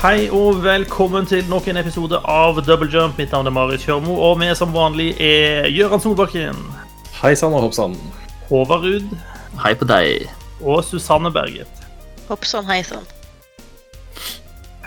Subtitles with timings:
[0.00, 3.18] Hei og velkommen til nok en episode av Double Jump.
[3.20, 6.56] Mitt navn er Marit Kjørmo, og vi som vanlig er Gøran Solbakken,
[7.20, 7.96] Hei sann og hopp sann.
[8.48, 9.10] Håvard Ruud
[9.60, 10.28] Hei på deg.
[10.64, 11.82] og Susanne Berget.
[12.30, 13.04] Hoppsann, hei sann.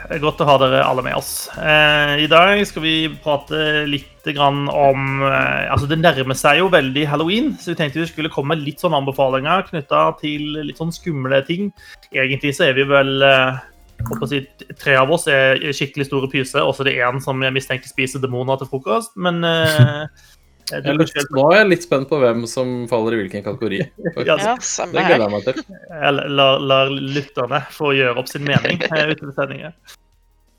[0.09, 1.47] Er Godt å ha dere alle med oss.
[1.57, 6.71] Eh, I dag skal vi prate litt grann om eh, Altså, det nærmer seg jo
[6.73, 10.81] veldig halloween, så vi tenkte vi skulle komme med litt sånne anbefalinger knytta til litt
[10.81, 11.69] sånn skumle ting.
[12.11, 13.61] Egentlig så er vi vel eh,
[14.29, 14.43] si,
[14.79, 17.91] Tre av oss er skikkelig store pyser, og så er det én som jeg mistenker
[17.91, 19.15] spiser demoner til frokost.
[19.15, 20.05] Men eh,
[20.71, 23.81] Jeg er litt, nå er jeg litt spent på hvem som faller i hvilken kategori.
[24.29, 25.65] Ja, Det gleder jeg meg til.
[25.91, 29.75] Jeg lar, lar lytterne få gjøre opp sin mening eh, utover sendingen.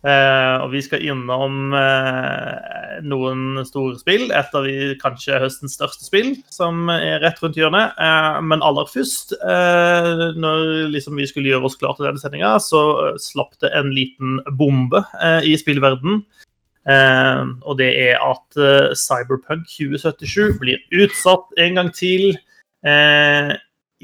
[0.04, 4.26] Eh, og vi skal innom eh, noen store spill.
[4.36, 7.96] Et av de kanskje høstens største spill, som er rett rundt hjørnet.
[7.96, 12.52] Eh, men aller først, eh, når liksom vi skulle gjøre oss klar til denne sendinga,
[12.60, 16.24] så eh, slapp det en liten bombe eh, i spillverden.
[16.84, 18.58] Og det er at
[19.00, 22.34] Cyberpunk 2077 blir utsatt en gang til.
[22.84, 23.54] Eh,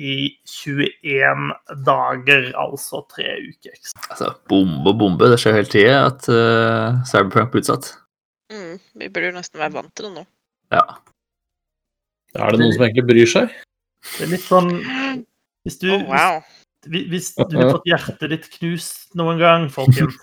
[0.00, 0.16] i
[0.48, 1.50] 21
[1.86, 4.06] dager, altså tre uker ekstra.
[4.08, 5.28] Altså, bombe og bombe.
[5.32, 7.90] Det skjer hele tida at uh, Cyberpunk blir utsatt.
[8.50, 10.24] Mm, vi burde jo nesten være vant til det nå.
[10.74, 10.86] Ja.
[12.38, 13.52] Er det noen som egentlig bryr seg?
[14.14, 14.70] Det er litt sånn
[15.66, 16.38] Hvis du, Oh, wow.
[16.88, 20.16] hvis, hvis du har fått hjertet ditt knust noen gang, folkens,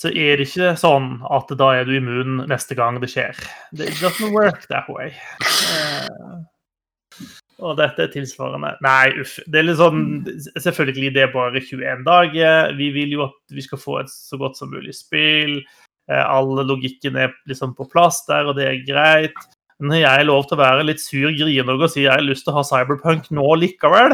[0.00, 3.36] så er det ikke sånn at da er du immun neste gang det skjer.
[3.76, 5.12] It doesn't work that way.
[5.44, 6.40] Eh,
[7.60, 9.36] og dette er tilsvarende Nei, uff.
[9.46, 10.02] Det er litt sånn
[10.56, 12.74] Selvfølgelig, det er bare 21 dager.
[12.78, 15.60] Vi vil jo at vi skal få et så godt som mulig spill.
[16.10, 19.48] Alle All logikken er liksom på plass der, og det er greit.
[19.80, 22.44] Men har jeg lov til å være litt sur grine og si jeg har lyst
[22.44, 24.12] til å ha Cyberpunk nå likevel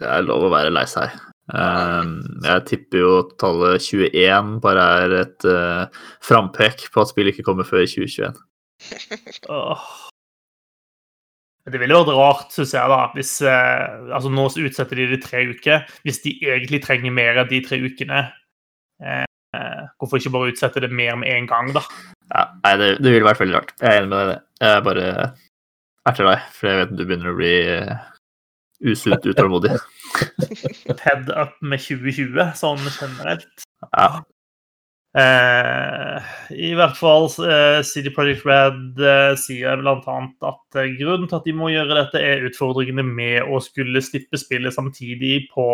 [0.00, 1.14] Det er lov å være lei seg.
[1.46, 5.86] Um, jeg tipper jo at tallet 21 bare er et uh,
[6.26, 8.42] frampek på at spillet ikke kommer før i 2021.
[9.54, 9.86] Åh.
[11.66, 15.22] Det ville vært rart, syns jeg, da, hvis eh, Altså, nå utsetter de det i
[15.24, 15.86] tre uker.
[16.06, 18.20] Hvis de egentlig trenger mer av de tre ukene,
[19.02, 19.24] eh,
[19.56, 21.82] eh, hvorfor ikke bare utsette det mer med en gang, da?
[22.30, 23.74] Ja, nei, det, det ville vært veldig rart.
[23.80, 24.38] Jeg er enig med deg i det.
[24.66, 25.08] Jeg bare
[26.06, 28.06] erter deg, for jeg vet du begynner å bli uh,
[28.86, 29.74] usunt utålmodig.
[31.02, 33.66] Head up med 2020, sånn generelt.
[33.90, 34.22] Ja.
[35.16, 40.16] Eh, I hvert fall eh, City Project Red eh, sier bl.a.
[40.50, 44.36] at eh, grunnen til at de må gjøre dette, er utfordringene med å skulle slippe
[44.40, 45.66] spillet samtidig på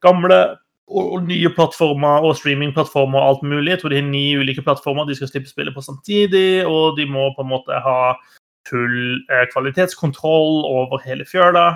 [0.00, 0.40] gamle
[0.88, 3.74] og, og nye plattformer og streamingplattformer og alt mulig.
[3.74, 7.04] Jeg tror de har ni ulike plattformer de skal slippe spillet på samtidig, og de
[7.10, 8.00] må på en måte ha
[8.68, 11.74] full eh, kvalitetskontroll over hele fjøla.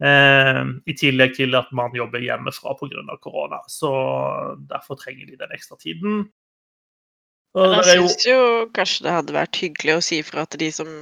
[0.00, 3.16] Eh, I tillegg til at man jobber hjemmefra pga.
[3.20, 3.60] korona.
[3.68, 3.90] Så
[4.68, 6.28] derfor trenger de den ekstra tiden.
[7.58, 8.42] Og jeg jo, syns jo
[8.74, 10.92] kanskje det hadde vært hyggelig å si fra til de som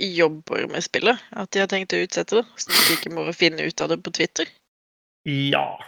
[0.00, 3.66] jobber med spillet, at de har tenkt å utsette det, så de ikke må finne
[3.66, 4.50] ut av det på Twitter.
[5.24, 5.78] ja.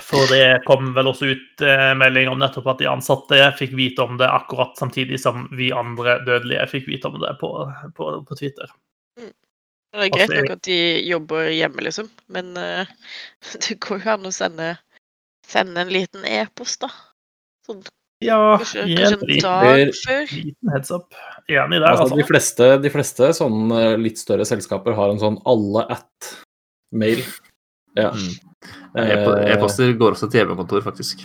[0.00, 4.00] For det kom vel også ut eh, melding om nettopp at de ansatte fikk vite
[4.00, 7.50] om det akkurat samtidig som vi andre dødelige fikk vite om det på,
[7.98, 8.72] på, på Twitter.
[9.90, 10.78] Det er greit Altså, nok at de
[11.08, 12.90] jobber hjemme, liksom, men uh,
[13.66, 14.68] det går jo an å sende,
[15.46, 16.90] sende en liten e-post, da.
[17.66, 17.80] Sånn,
[18.22, 20.34] Ja, kanskje, kanskje en dag før.
[20.36, 21.14] liten heads up.
[21.48, 22.18] Enig der, Altså, altså.
[22.20, 27.24] de, fleste, de fleste sånne litt større selskaper har en sånn alle at-mail.
[27.98, 28.12] Ja.
[28.14, 28.36] Mm.
[29.00, 31.24] Eh, E-poster går også til hjemmekontor, faktisk.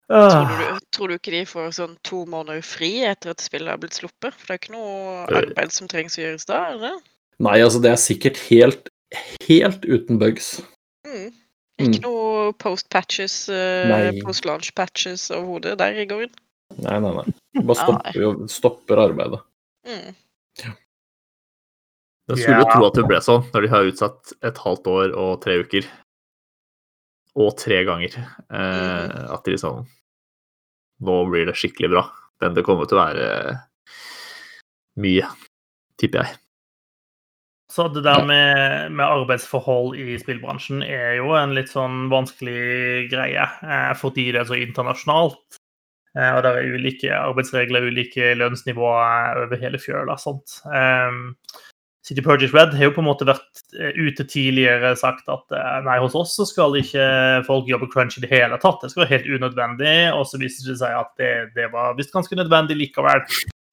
[0.07, 3.67] Tror Ah, du, tror du ikke de får sånn to måneder fri etter at spillet
[3.73, 4.31] har blitt sluppet?
[4.39, 5.39] For det er ikke noe Øh.
[5.41, 6.61] arbeid som trengs å gjøres da?
[6.71, 6.99] eller?
[7.43, 8.87] Nei, altså det er sikkert helt,
[9.49, 10.61] helt uten bugs.
[11.05, 11.33] Mm.
[11.77, 12.05] Ikke Mm.
[12.07, 16.27] noe post-patches, uh, post-launch-patches overhodet der i går.
[16.79, 17.25] Nei, nei, nei.
[17.61, 19.41] Bare stopper, stopper arbeidet.
[19.85, 20.15] Mm.
[22.27, 22.73] Jeg skulle jo Ja.
[22.73, 25.85] tro at det ble sånn, når de har utsatt et halvt år og tre uker.
[27.37, 28.17] Og tre ganger.
[28.51, 29.85] Eh, at de liksom
[30.99, 32.03] Nå blir det skikkelig bra.
[32.41, 33.61] Men det kommer til å være
[34.97, 35.27] mye,
[36.01, 36.37] tipper jeg.
[37.69, 43.43] Så det der med, med arbeidsforhold i spillbransjen er jo en litt sånn vanskelig greie,
[43.61, 45.59] eh, fordi det er så internasjonalt.
[46.17, 50.17] Eh, og det er ulike arbeidsregler, ulike lønnsnivåer over hele fjøla.
[50.17, 50.57] Sånt.
[50.65, 51.35] Um,
[52.07, 55.79] City Project Red har jo på en måte vært eh, ute tidligere sagt at eh,
[55.83, 57.03] nei, hos oss så skal ikke
[57.47, 58.79] folk jobbe crunch i det hele tatt.
[58.79, 59.95] Det skal være helt unødvendig.
[60.15, 63.25] Og så viser det seg at det, det var visst ganske nødvendig likevel.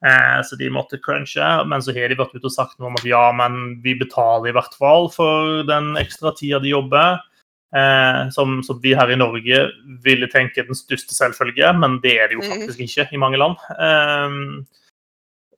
[0.04, 1.46] Eh, så de måtte crunche.
[1.70, 4.50] Men så har de vært ute og sagt noe om at ja, men vi betaler
[4.50, 7.22] i hvert fall for den ekstra tida de jobber.
[7.74, 9.64] Eh, som, som vi her i Norge
[10.04, 12.66] ville tenke den største selvfølge, men det er det jo Mhm.
[12.66, 13.56] faktisk ikke i mange land.
[13.78, 14.36] Eh,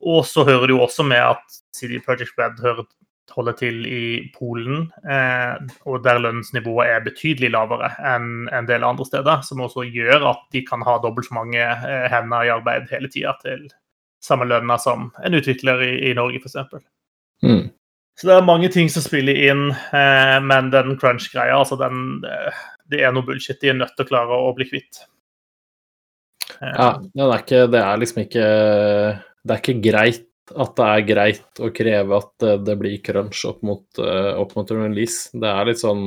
[0.01, 2.85] og så hører det jo også med at CD Project Red hører,
[3.35, 4.03] holder til i
[4.37, 9.87] Polen, eh, og der lønnsnivået er betydelig lavere enn en del andre steder, som også
[9.91, 13.67] gjør at de kan ha dobbelt så mange eh, hender i arbeid hele tida til
[14.23, 16.87] samme lønna som en utvikler i, i Norge, f.eks.
[17.45, 17.67] Mm.
[18.17, 22.65] Så det er mange ting som spiller inn, eh, men den crunch-greia, altså den eh,
[22.87, 23.59] Det er noe bullshit.
[23.61, 25.03] De er nødt til å klare å bli kvitt.
[26.63, 28.47] Eh, Ja, det er, ikke, det er liksom ikke
[29.47, 33.43] Det er ikke greit at det er greit å kreve at det, det blir crunch
[33.49, 35.31] opp mot, uh, opp mot release.
[35.35, 36.05] Det er litt sånn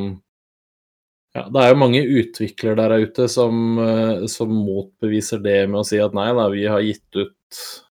[1.35, 5.87] ja, Det er jo mange utviklere der ute som, uh, som motbeviser det med å
[5.87, 7.35] si at nei da, vi har gitt ut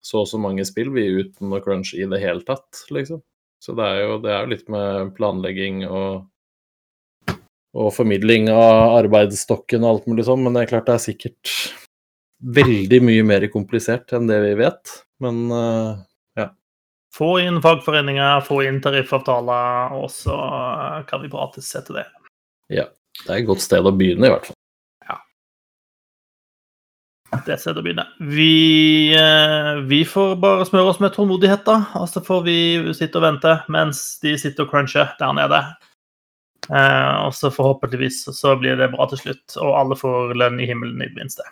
[0.05, 3.21] så og så mange spill vi uten noe crunch i det hele tatt, liksom.
[3.59, 6.29] Så det er jo, det er litt med planlegging og
[7.79, 11.53] og formidling av arbeidsstokken og alt mulig sånn, men det er klart det er sikkert
[12.59, 14.95] veldig mye mer komplisert enn det vi vet.
[15.25, 15.41] Men
[16.39, 16.47] ja.
[17.15, 20.37] Få inn fagforeninger, få inn tariffavtaler, og så
[21.09, 22.07] kan vi prates etter det.
[22.71, 22.87] Ja.
[23.25, 24.59] det er et godt sted å begynne, i hvert fall.
[27.29, 28.07] Det er et sted å begynne.
[28.25, 31.83] Vi, eh, vi får bare smøre oss med tålmodighet, da.
[32.01, 32.59] Og så får vi
[32.97, 35.61] sitte og vente mens de sitter og cruncher der nede.
[36.73, 40.69] Eh, og så forhåpentligvis så blir det bra til slutt, og alle får lønn i
[40.69, 41.45] himmelen i det minste.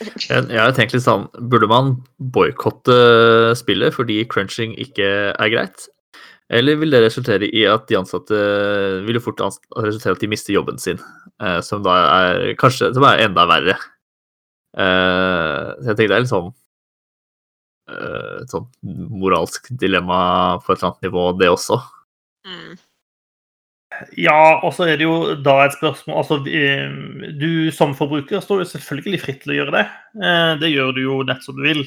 [0.00, 5.86] Jeg har tenkt litt sånn, Burde man boikotte spillet fordi crunching ikke er greit?
[6.52, 8.36] Eller vil det resultere i at de ansatte
[9.06, 9.40] vil jo fort
[9.80, 10.98] resultere i at de mister jobben sin?
[11.40, 13.76] eh, Som da er kanskje som er enda verre.
[14.76, 16.50] Eh, Så jeg tenker det er litt sånn
[17.88, 21.78] eh, et sånt moralsk dilemma på et eller annet nivå, det også.
[22.46, 22.74] Mm.
[24.16, 28.62] Ja, og så er det jo da et spørsmål Altså, eh, du som forbruker står
[28.64, 29.84] jo selvfølgelig fritt til å gjøre det.
[30.22, 31.84] Eh, Det gjør du jo nett som du vil.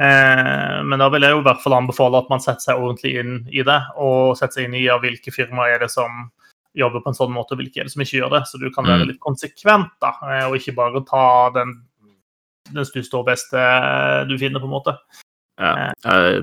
[0.00, 3.14] Eh, Men da vil jeg jo i hvert fall anbefale at man setter seg ordentlig
[3.20, 6.30] inn i det, og setter seg inn i ja, hvilke firmaer er det som
[6.74, 8.42] jobber på en sånn måte, og hvilke er det som ikke gjør det.
[8.50, 9.08] Så du kan være Mm.
[9.08, 10.10] litt konsekvent, da,
[10.48, 11.84] og ikke bare ta den,
[12.72, 14.96] den største og beste du finner, på en måte.
[15.60, 15.92] Ja.
[16.02, 16.42] Jeg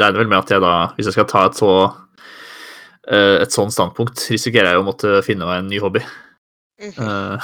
[0.00, 1.92] regner vel med at jeg da, hvis jeg skal ta et så
[3.12, 6.00] et sånt standpunkt, risikerer jeg å måtte finne meg en ny hobby.
[6.82, 6.98] Mhm.
[7.04, 7.38] Eh,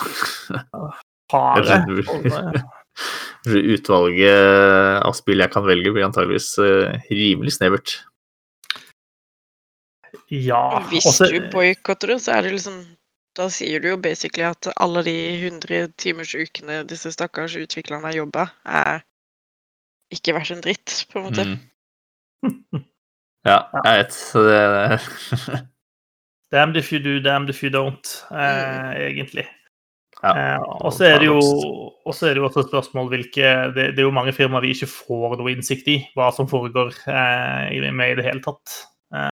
[3.46, 7.94] Utvalget av spill jeg kan velge, blir antageligvis eh, rimelig snevert.
[10.30, 10.82] Ja.
[10.90, 11.30] Hvis også...
[11.30, 12.82] du boikotter det, så er det liksom
[13.38, 18.16] Da sier du jo basically at alle de 100 timers ukene disse stakkars utviklerne har
[18.18, 19.04] jobba, er
[20.10, 21.46] ikke verdt en dritt, på en måte.
[22.42, 22.82] Mm.
[23.46, 24.12] Ja, jeg vet.
[24.12, 24.60] Så det
[26.50, 29.46] Damned if you do, damned if you don't, eh, egentlig.
[30.22, 30.32] Ja.
[30.34, 31.38] Eh, og så er det jo
[32.04, 34.74] også er det jo også et spørsmål hvilke det, det er jo mange firmaer vi
[34.74, 38.74] ikke får noe innsikt i hva som foregår eh, med i det hele tatt.
[39.14, 39.30] Eh,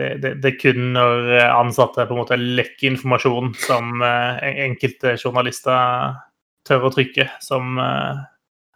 [0.00, 4.48] det, det, det er kun når eh, ansatte på en måte lekker informasjon som eh,
[4.66, 6.16] enkelte journalister
[6.66, 7.78] tør å trykke, som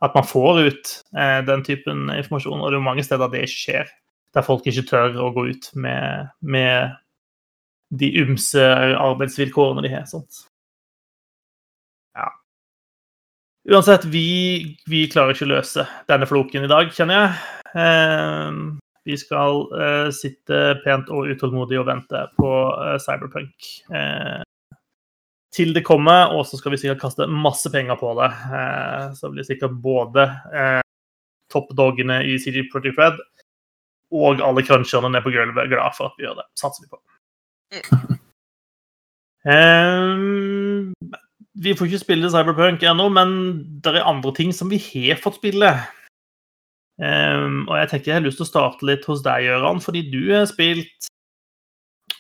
[0.01, 2.61] at man får ut eh, den typen informasjon.
[2.61, 3.97] Og det er mange steder det ikke skjer.
[4.35, 6.93] der folk ikke tør å gå ut med, med
[7.91, 8.63] de ymse
[8.95, 10.05] arbeidsvilkårene de har.
[10.07, 10.45] sånt.
[12.15, 12.29] Ja.
[13.75, 17.41] Uansett, vi, vi klarer ikke å løse denne floken i dag, kjenner jeg.
[17.75, 18.63] Eh,
[19.11, 22.55] vi skal eh, sitte pent og utålmodig og vente på
[22.85, 23.71] eh, Cyberpunk.
[23.91, 24.41] Eh,
[25.55, 28.31] til det kommer, og så skal vi sikkert kaste masse penger på det.
[28.31, 30.81] Eh, så blir sikkert både eh,
[31.51, 33.19] toppdoggene i CG Project Red
[34.11, 36.49] og alle cruncherne nede på gulvet glad for at vi gjør det.
[36.59, 37.03] Satser vi på.
[39.41, 40.19] Eh,
[41.65, 43.31] vi får ikke spille Cyberpunk ennå, men
[43.81, 45.71] det er andre ting som vi har fått spille.
[47.01, 50.03] Um, og jeg tenker jeg har lyst til å starte litt hos deg, Gøran, fordi
[50.13, 51.09] du har spilt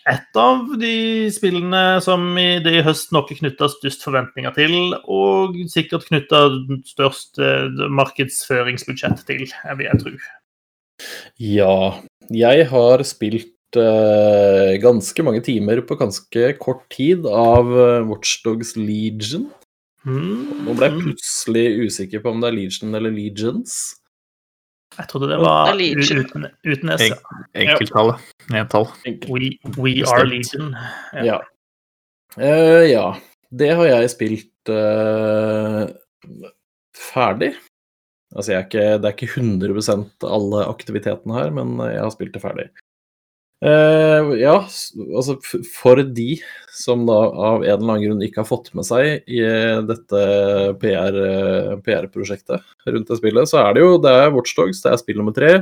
[0.09, 4.77] et av de spillene som i det i høst nok er knytta størst forventninger til,
[5.05, 6.47] og sikkert knytta
[6.89, 7.69] størst eh,
[8.01, 10.15] markedsføringsbudsjett til, vil jeg tro.
[11.41, 12.01] Ja,
[12.33, 19.49] jeg har spilt uh, ganske mange timer på ganske kort tid av uh, Watchdogs Legion.
[20.05, 20.65] Mm.
[20.65, 24.00] Nå ble jeg plutselig usikker på om det er Legion eller Legions.
[25.01, 27.07] Jeg trodde det var uten, uten S.
[27.07, 27.17] En,
[27.65, 28.29] Enkelttallet.
[28.53, 28.87] Entall.
[29.31, 30.75] We, we are Legion.
[31.17, 31.41] Ja.
[32.37, 33.07] Eh, ja.
[33.51, 35.89] Det har jeg spilt uh,
[36.95, 37.55] ferdig.
[38.37, 42.37] Altså, jeg er ikke, det er ikke 100% alle aktivitetene her, men jeg har spilt
[42.37, 42.69] det ferdig.
[43.61, 44.55] Eh, ja,
[45.13, 45.35] altså
[45.69, 46.39] for de
[46.73, 49.43] som da av en eller annen grunn ikke har fått med seg i
[49.85, 50.23] dette
[50.81, 55.21] PR-prosjektet PR-prosjektet rundt det spillet, så er det jo det er Watchdogs, det er spill
[55.21, 55.53] nummer tre.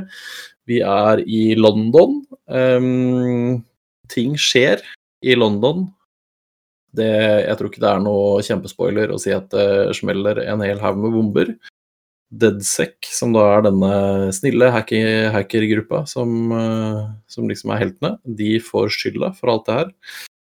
[0.69, 2.21] Vi er i London.
[2.47, 3.59] Um,
[4.07, 4.79] ting skjer
[5.25, 5.89] i London.
[6.95, 7.09] Det,
[7.45, 11.03] jeg tror ikke det er noe kjempespoiler å si at det smeller en hel haug
[11.03, 11.51] med bomber.
[12.29, 13.91] Deadsec, som da er denne
[14.35, 19.77] snille hacker- hackergruppa som, eh, som liksom er heltene, de får skylda for alt det
[19.79, 19.87] her.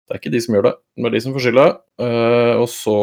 [0.07, 1.67] Det er ikke de som gjør det, er de som får skylda.
[1.99, 2.97] Eh, og så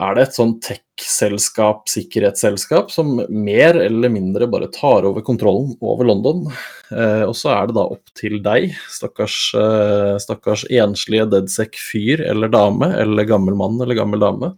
[0.00, 6.08] er det et sånn tech-selskap, sikkerhetsselskap, som mer eller mindre bare tar over kontrollen over
[6.08, 6.46] London.
[6.90, 12.48] Eh, og så er det da opp til deg, stakkars, eh, stakkars enslige deadsec-fyr eller
[12.48, 14.56] dame, eller gammel mann eller gammel dame,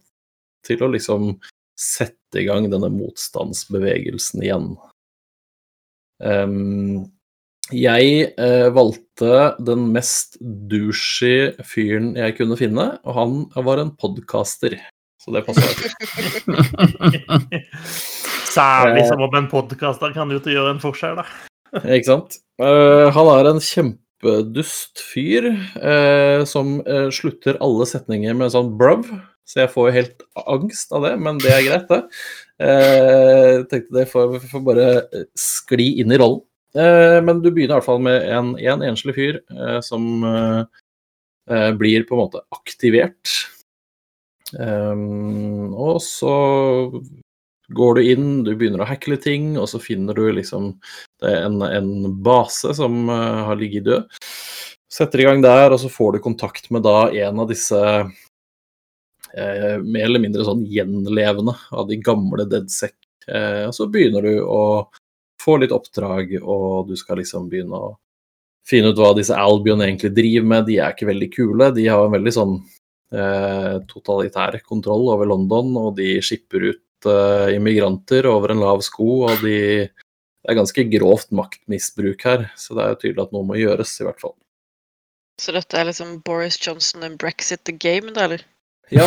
[0.65, 1.35] til å liksom
[1.83, 4.71] sette i gang denne motstandsbevegelsen igjen.
[6.23, 7.11] Um,
[7.73, 14.77] jeg eh, valgte den mest douchey fyren jeg kunne finne, og han var en podcaster.
[15.23, 15.79] Så det passer.
[18.51, 21.27] Særlig som om en podkaster kan ut og gjøre en forskjell, da.
[21.97, 22.41] Ikke sant?
[22.61, 25.49] Uh, han er en kjempedust fyr
[25.79, 29.07] uh, som uh, slutter alle setninger med en sånn bruv,
[29.49, 32.01] så jeg får jo helt angst av det, men det er greit, det.
[32.63, 36.45] Eh, Jeg tenkte det får, får bare eh, skli inn i rollen.
[36.79, 39.43] Eh, men du begynner i hvert fall med en, en enslig fyr
[39.85, 40.07] som
[41.77, 43.33] blir på en måte aktivert.
[44.55, 46.35] Og så
[47.75, 50.71] går du inn, du begynner å hackle ting, og så finner du liksom
[51.27, 51.93] en, en
[52.25, 54.21] base som har ligget død.
[54.93, 57.83] Setter i gang der, og så får du kontakt med da en av disse
[59.37, 62.95] eh, mer eller mindre sånn gjenlevende av de gamle Deadsec.
[63.29, 64.63] Eh, og så begynner du å
[65.43, 67.97] få litt oppdrag, og du skal liksom begynne å
[68.69, 70.69] finne ut hva disse Albion egentlig driver med.
[70.69, 71.73] De er ikke veldig kule.
[71.75, 72.55] De har en veldig sånn
[73.15, 79.25] eh, totalitær kontroll over London, og de skipper ut eh, immigranter over en lav sko,
[79.31, 79.91] og de
[80.43, 83.93] det er ganske grovt maktmisbruk her, så det er jo tydelig at noe må gjøres,
[84.01, 84.35] i hvert fall.
[85.39, 88.43] Så dette er liksom Boris Johnson and Brexit the game, da, eller?
[88.93, 89.07] Ja,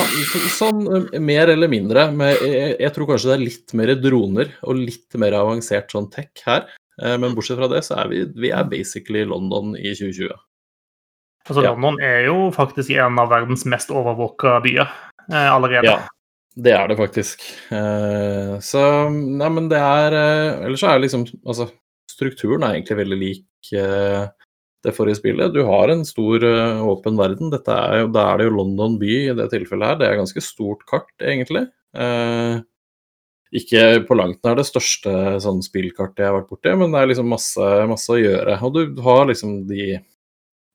[0.56, 0.82] sånn
[1.14, 2.08] eh, mer eller mindre.
[2.16, 6.10] Men jeg, jeg tror kanskje det er litt mer droner og litt mer avansert sånn
[6.14, 6.66] tech her.
[7.02, 10.34] Eh, Men bortsett fra det, så er vi, vi er basically London i 2020.
[11.46, 11.72] Altså, Ja.
[11.76, 14.88] London er jo faktisk en av verdens mest overvåka byer
[15.30, 15.86] eh, allerede.
[15.86, 16.00] Ja,
[16.56, 17.44] det er det faktisk.
[17.70, 18.82] Eh, Så
[19.14, 21.68] Nei, men det er eh, Ellers så er liksom Altså,
[22.10, 24.26] strukturen er egentlig veldig lik eh,
[24.86, 25.54] det forrige spillet.
[25.54, 27.50] Du har en stor, eh, åpen verden.
[27.54, 30.00] Dette er jo, da er det jo London by i det tilfellet her.
[30.00, 31.66] Det er ganske stort kart, egentlig.
[31.96, 32.62] Eh,
[33.56, 37.10] ikke på langt nær det største sånn spillkartet jeg har vært borti, men det er
[37.12, 38.60] liksom masse, masse å gjøre.
[38.68, 40.00] Og du har liksom de,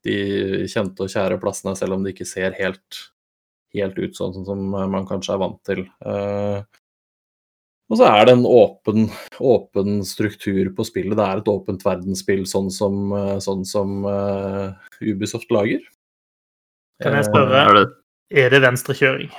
[0.07, 0.17] de
[0.71, 3.01] kjente og kjære plassene, selv om de ikke ser helt,
[3.75, 5.85] helt ut sånn som man kanskje er vant til.
[6.03, 6.80] Eh,
[7.91, 9.09] og så er det en åpen,
[9.43, 11.17] åpen struktur på spillet.
[11.19, 14.71] Det er et åpent verdensspill, sånn som, eh, sånn som uh,
[15.03, 15.83] Ubisoft lager.
[17.03, 17.65] Kan jeg spørre?
[17.65, 17.87] Er det
[18.31, 19.33] Er det venstrekjøring?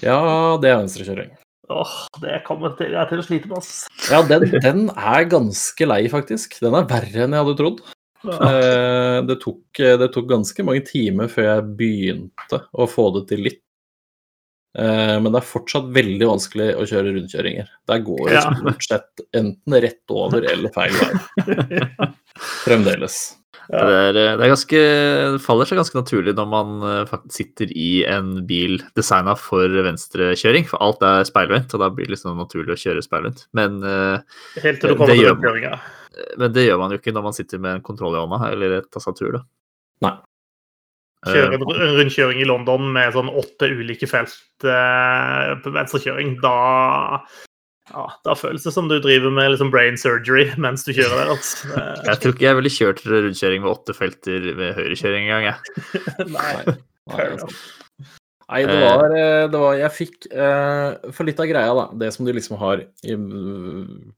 [0.00, 1.34] Ja, det er venstrekjøring.
[1.68, 1.92] Åh,
[2.22, 3.84] det kommer til, jeg er til å slite med, ass.
[4.08, 6.56] Ja, den, den er ganske lei, faktisk.
[6.62, 7.84] Den er verre enn jeg hadde trodd.
[8.24, 13.44] Eh, Det tok, det tok ganske mange timer før jeg begynte å få det til
[13.50, 13.62] litt.
[14.76, 17.68] Eh, Men det er fortsatt veldig vanskelig å kjøre rundkjøringer.
[17.88, 18.44] Der går det Ja.
[18.52, 21.10] stort sett enten rett over eller feil vei.
[22.66, 23.36] Fremdeles.
[23.66, 24.80] Det, er, det, er ganske,
[25.34, 29.66] det faller seg ganske naturlig når man eh, faktisk sitter i en bil designa for
[29.88, 33.46] venstrekjøring, for alt er speilvendt, og da blir det liksom naturlig å kjøre speilvendt.
[33.58, 34.20] Men, eh,
[34.62, 35.80] Helt til du kommer til gjør-
[36.38, 38.78] men det gjør man jo ikke når man sitter med en kontroll i hånda eller
[38.78, 39.32] et tastatur.
[39.32, 39.42] da.
[40.06, 40.14] Nei.
[41.26, 47.20] Kjøre Eh, en rundkjøring i London med sånn åtte ulike felt eh, på venstrekjøring, da
[47.86, 51.28] ja, da føles det som du driver med liksom brain surgery mens du kjører der.
[51.36, 51.68] Altså.
[52.10, 55.52] Jeg tror ikke jeg ville kjørt rundkjøring med åtte felter ved høyrekjøring engang.
[55.52, 56.00] jeg.
[56.36, 56.76] Nei.
[57.06, 57.50] Nei, altså.
[58.46, 61.86] Nei, det var, eh, det var Jeg fikk eh, For litt av greia, da.
[61.98, 63.16] Det som de liksom har i-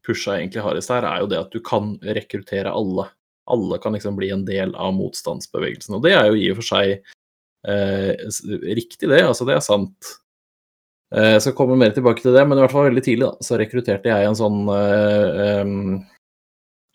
[0.05, 3.07] pusha egentlig hardest her, er jo det at du kan rekruttere alle.
[3.49, 5.97] Alle kan liksom bli en del av motstandsbevegelsen.
[5.99, 6.95] Og det er jo i og for seg
[7.69, 8.13] eh,
[8.77, 9.23] riktig, det.
[9.25, 10.13] Altså, det er sant.
[11.15, 13.33] Eh, Jeg skal komme mer tilbake til det, men i hvert fall veldig tidlig da,
[13.45, 15.79] så rekrutterte jeg en sånn eh, em,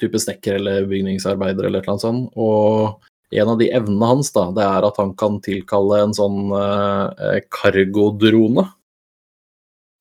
[0.01, 2.29] type snekker eller bygningsarbeider eller et eller annet sånt.
[2.37, 6.53] Og en av de evnene hans da, det er at han kan tilkalle en sånn
[6.53, 7.39] eh.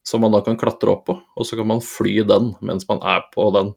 [0.05, 2.99] Som man da kan klatre opp på, og så kan man fly den mens man
[3.07, 3.71] er på den.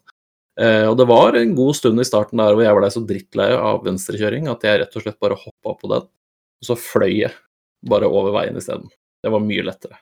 [0.56, 3.50] Eh, og det var en god stund i starten der hvor jeg ble så drittlei
[3.56, 7.34] av venstrekjøring at jeg rett og slett bare hoppa på den, og så fløy jeg
[7.86, 8.88] bare over veien isteden.
[9.22, 10.00] Det var mye lettere.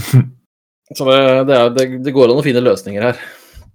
[0.90, 3.18] Så det, det, er, det, det går an å finne løsninger her.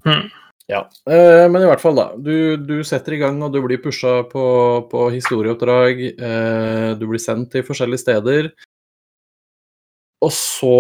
[0.04, 0.26] Mm.
[0.68, 2.10] Ja, eh, men i hvert fall, da.
[2.20, 4.46] Du, du setter i gang, og du blir pusha på,
[4.92, 6.02] på historieoppdrag.
[6.12, 8.50] Eh, du blir sendt til forskjellige steder.
[10.26, 10.80] Og så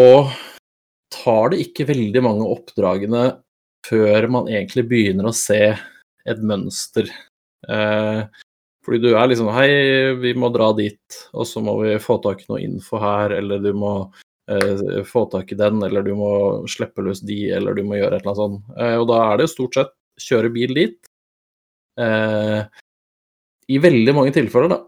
[1.13, 3.27] tar det ikke veldig mange oppdragene
[3.85, 5.61] før man egentlig begynner å se
[6.25, 7.09] et mønster.
[7.69, 8.21] Eh,
[8.85, 9.69] fordi du er liksom Hei,
[10.21, 13.61] vi må dra dit, og så må vi få tak i noe info her, eller
[13.63, 13.93] du må
[14.51, 16.31] eh, få tak i den, eller du må
[16.69, 18.74] slippe løs de, eller du må gjøre et eller annet sånt.
[18.77, 21.00] Eh, og da er det stort sett kjøre bil dit.
[22.01, 22.61] Eh,
[23.74, 24.81] I veldig mange tilfeller, da,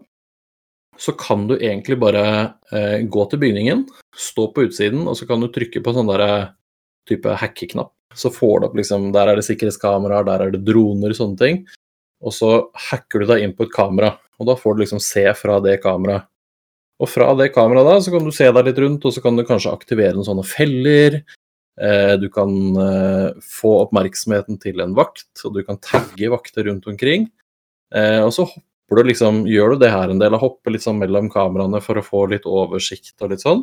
[0.98, 2.24] så kan du egentlig bare
[2.74, 6.54] eh, gå til bygningen, stå på utsiden, og så kan du trykke på sånn derre
[7.08, 7.97] type hackeknapp.
[8.16, 11.60] Så får du opp liksom Der er det sikkerhetskameraer, der er det droner, sånne ting.
[12.24, 12.52] Og så
[12.88, 15.78] hacker du deg inn på et kamera, og da får du liksom se fra det
[15.84, 16.26] kameraet.
[16.98, 19.36] Og fra det kameraet da, så kan du se deg litt rundt, og så kan
[19.38, 21.20] du kanskje aktivere noen sånne feller.
[21.78, 22.50] Eh, du kan
[22.82, 27.28] eh, få oppmerksomheten til en vakt, og du kan tagge vakter rundt omkring.
[27.94, 30.82] Eh, og så hopper du liksom, gjør du det her en del, og hopper litt
[30.82, 33.62] sånn mellom kameraene for å få litt oversikt og litt sånn.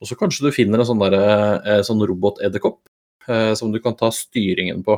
[0.00, 2.80] Og så kanskje du finner en sånn, der, sånn robot-edderkopp
[3.56, 4.96] som du kan ta styringen på.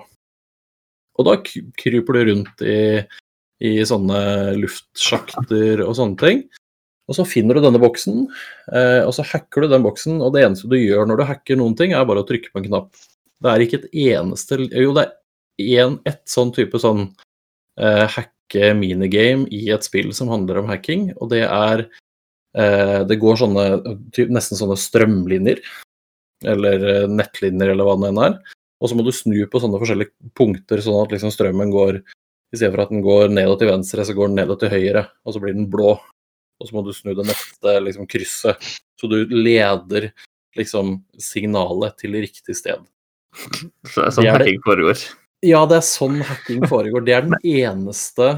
[1.15, 3.03] Og da kryper du rundt i,
[3.63, 4.19] i sånne
[4.59, 6.45] luftsjakter og sånne ting.
[7.05, 8.23] Og så finner du denne boksen,
[8.73, 11.59] eh, og så hacker du den boksen, og det eneste du gjør når du hacker
[11.61, 13.03] noen ting, er bare å trykke på en knapp.
[13.45, 15.13] Det er ikke et eneste Jo, det er
[15.85, 17.11] én, et sånn type sånn
[17.77, 21.85] eh, hacke minigame i et spill som handler om hacking, og det er
[22.57, 23.67] eh, Det går sånne
[24.33, 25.61] nesten sånne strømlinjer,
[26.45, 28.39] eller eh, nettlinjer, eller hva det enn er.
[28.83, 32.59] Og så må du snu på sånne forskjellige punkter, sånn at liksom strømmen går I
[32.59, 35.35] stedet for at den går nedad til venstre, så går den nedad til høyre, og
[35.35, 35.97] så blir den blå.
[36.61, 38.69] Og så må du snu det neste liksom, krysset,
[39.01, 40.13] så du leder
[40.55, 42.85] liksom signalet til riktig sted.
[43.35, 45.07] Så det er sånn Det er hacking foregår.
[45.45, 47.03] Ja, det er sånn hacking foregår.
[47.07, 48.37] Det er den eneste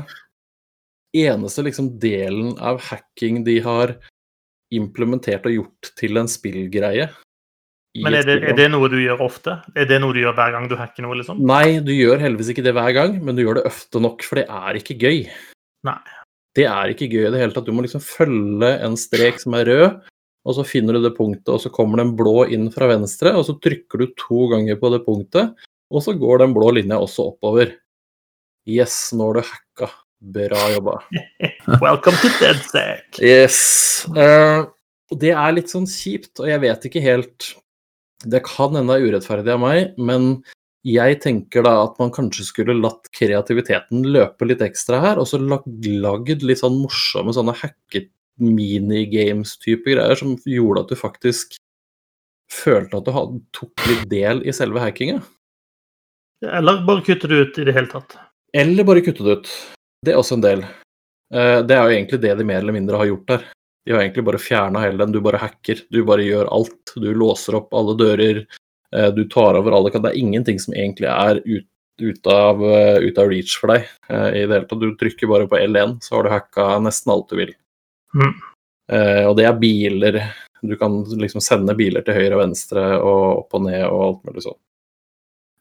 [1.16, 3.94] eneste liksom delen av hacking de har
[4.74, 7.08] implementert og gjort til en spillgreie.
[8.04, 9.58] Men er det, er det noe du gjør ofte?
[9.78, 11.40] Er det noe du gjør hver gang du hacker noe, liksom?
[11.46, 14.40] Nei, du gjør heldigvis ikke det hver gang, men du gjør det ofte nok, for
[14.40, 15.22] det er ikke gøy.
[15.86, 16.00] Nei.
[16.56, 17.66] Det er ikke gøy i det hele tatt.
[17.68, 19.98] Du må liksom følge en strek som er rød,
[20.46, 23.44] og så finner du det punktet, og så kommer den blå inn fra venstre, og
[23.48, 27.30] så trykker du to ganger på det punktet, og så går den blå linja også
[27.32, 27.74] oppover.
[28.66, 29.90] Yes, nå har du hacka.
[30.36, 30.96] Bra jobba.
[31.84, 33.20] Welcome to DeadSec.
[33.20, 33.60] Yes.
[34.08, 34.64] Uh,
[35.14, 37.52] det er litt sånn kjipt, og jeg vet ikke helt
[38.24, 40.42] Det kan hende det er urettferdig av meg, men
[40.86, 45.40] jeg tenker da at man kanskje skulle latt kreativiteten løpe litt ekstra her, og så
[45.42, 51.56] lag- lagd litt sånn morsomme sånne hacket minigames-type greier som gjorde at du faktisk
[52.52, 55.22] følte at du hadde, tok litt del i selve hackinga.
[56.44, 58.16] Eller bare kutter det ut i det hele tatt.
[58.54, 59.52] Eller bare kutte det ut.
[60.04, 60.62] Det er også en del.
[61.32, 63.44] Eh, Det er jo egentlig det de mer eller mindre har gjort der.
[63.86, 65.12] De har egentlig bare fjerna hele den.
[65.14, 65.80] Du bare hacker.
[65.94, 66.92] Du bare gjør alt.
[66.98, 68.46] Du låser opp alle dører.
[68.92, 71.66] eh, Du tar over alle Det er ingenting som egentlig er ut,
[72.02, 73.86] ut, av, eh, ut av reach for deg.
[74.10, 74.80] eh, i det hele tatt.
[74.80, 77.54] Du trykker bare på L1, så har du hacka nesten alt du vil.
[78.14, 78.34] Mm.
[78.90, 80.34] Eh, og det er biler.
[80.62, 84.24] Du kan liksom sende biler til høyre og venstre og opp og ned og alt
[84.24, 84.58] mulig sånn.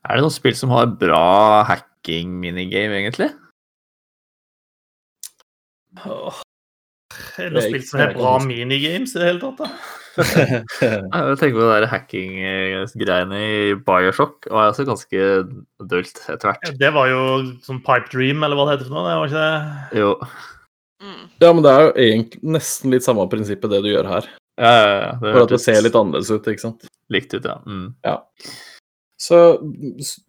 [0.05, 3.31] Er det noen spill som har bra hacking-minigame, egentlig?
[5.97, 6.44] Er
[7.38, 9.58] det Det er spill ikke- som bra minigames i det hele tatt?
[9.63, 9.69] da?
[10.80, 15.25] Jeg tenker på de der hacking-greiene i Bioshock var også ganske
[15.91, 16.69] dølt etter hvert.
[16.80, 17.23] Det var jo
[17.65, 19.10] sånn Pipe Dream, eller hva det heter for noe.
[19.10, 19.99] Det var ikke det?
[19.99, 20.13] Jo.
[21.04, 21.25] Mm.
[21.43, 24.30] Ja, men det er jo egentlig nesten litt samme prinsippet det du gjør her.
[24.56, 25.12] Ja, ja, ja.
[25.19, 26.88] Det For at det ser litt annerledes ut, ikke sant.
[27.12, 27.58] likt ut, ja.
[27.67, 27.89] Mm.
[29.19, 29.41] Så,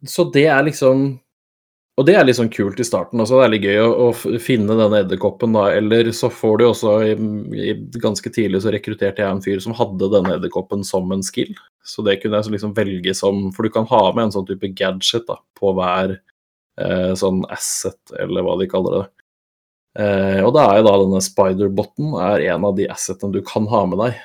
[0.07, 1.07] så det er liksom
[1.97, 3.39] Og det er litt sånn kult i starten også.
[3.39, 5.63] Det er litt gøy å, å finne denne edderkoppen, da.
[5.73, 7.15] Eller så får du også i,
[7.57, 11.55] i, Ganske tidlig så rekrutterte jeg en fyr som hadde denne edderkoppen som en skill.
[11.81, 14.69] Så det kunne jeg liksom velge som For du kan ha med en sånn type
[14.77, 19.05] gadget da, på hver eh, sånn asset, eller hva de kaller det.
[19.97, 23.65] Eh, og da er jo da denne spider-botten er en av de assetene du kan
[23.73, 24.21] ha med deg.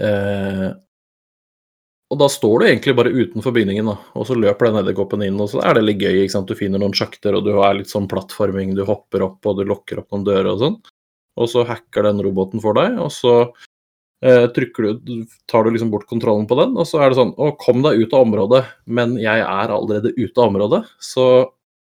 [0.00, 0.66] Eh,
[2.12, 5.40] og da står du egentlig bare utenfor bygningen, da, og så løper den edderkoppen inn,
[5.42, 6.20] og så er det litt gøy.
[6.22, 6.50] ikke sant?
[6.50, 9.64] Du finner noen sjakter, og du har litt sånn plattforming, du hopper opp, og du
[9.66, 10.76] lokker opp noen dører og sånn.
[11.36, 13.32] Og så hacker den roboten for deg, og så
[14.22, 15.16] eh, trykker du,
[15.50, 17.98] tar du liksom bort kontrollen på den, og så er det sånn Å, kom deg
[18.04, 21.26] ut av området, men jeg er allerede ute av området, så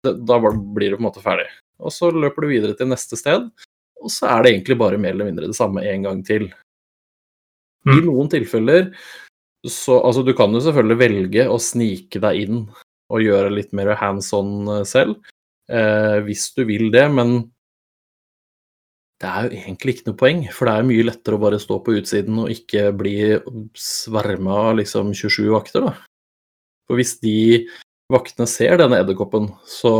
[0.03, 1.47] det, da blir du på en måte ferdig.
[1.79, 3.47] Og så løper du videre til neste sted,
[4.03, 6.51] og så er det egentlig bare mer eller mindre det samme en gang til.
[7.88, 8.05] I Mm.
[8.12, 8.91] noen tilfeller
[9.67, 12.62] så Altså, du kan jo selvfølgelig velge å snike deg inn
[13.10, 15.17] og gjøre litt mer hands on eh, selv,
[15.72, 17.41] eh, hvis du vil det, men
[19.19, 21.82] det er jo egentlig ikke noe poeng, for det er mye lettere å bare stå
[21.84, 23.15] på utsiden og ikke bli
[23.76, 25.95] sverma av liksom 27 vakter, da.
[26.88, 27.65] For hvis de
[28.10, 29.93] vaktene ser denne edderkoppen, så,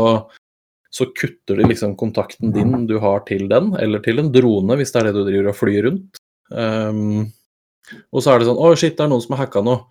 [0.88, 4.94] så kutter de liksom kontakten din du har til den, eller til en drone, hvis
[4.94, 6.22] det er det du driver og flyr rundt.
[6.50, 7.28] Um,
[8.10, 9.84] og så er det sånn Å, shit, det er noen som har hacka noe.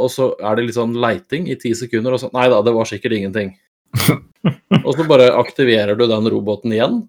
[0.00, 2.74] Og så er det litt sånn leiting i ti sekunder, og så Nei da, det
[2.74, 3.52] var sikkert ingenting.
[4.84, 7.04] og så bare aktiverer du den roboten igjen,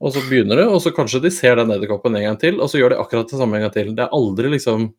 [0.00, 2.70] og så begynner det, og så kanskje de ser den edderkoppen en gang til, og
[2.70, 3.90] så gjør de akkurat det samme en gang til.
[3.96, 4.90] Det er aldri liksom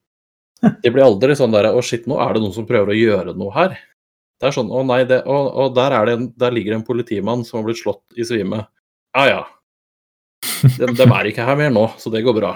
[0.83, 3.33] Det blir aldri sånn der Å, shit, nå er det noen som prøver å gjøre
[3.33, 3.79] noe her.
[4.41, 6.85] Det er sånn Å nei, det, og, og der, er det en, der ligger en
[6.85, 8.65] politimann som har blitt slått i svime.
[9.17, 9.41] Ja ja.
[10.77, 12.55] De, de er ikke her mer nå, så det går bra.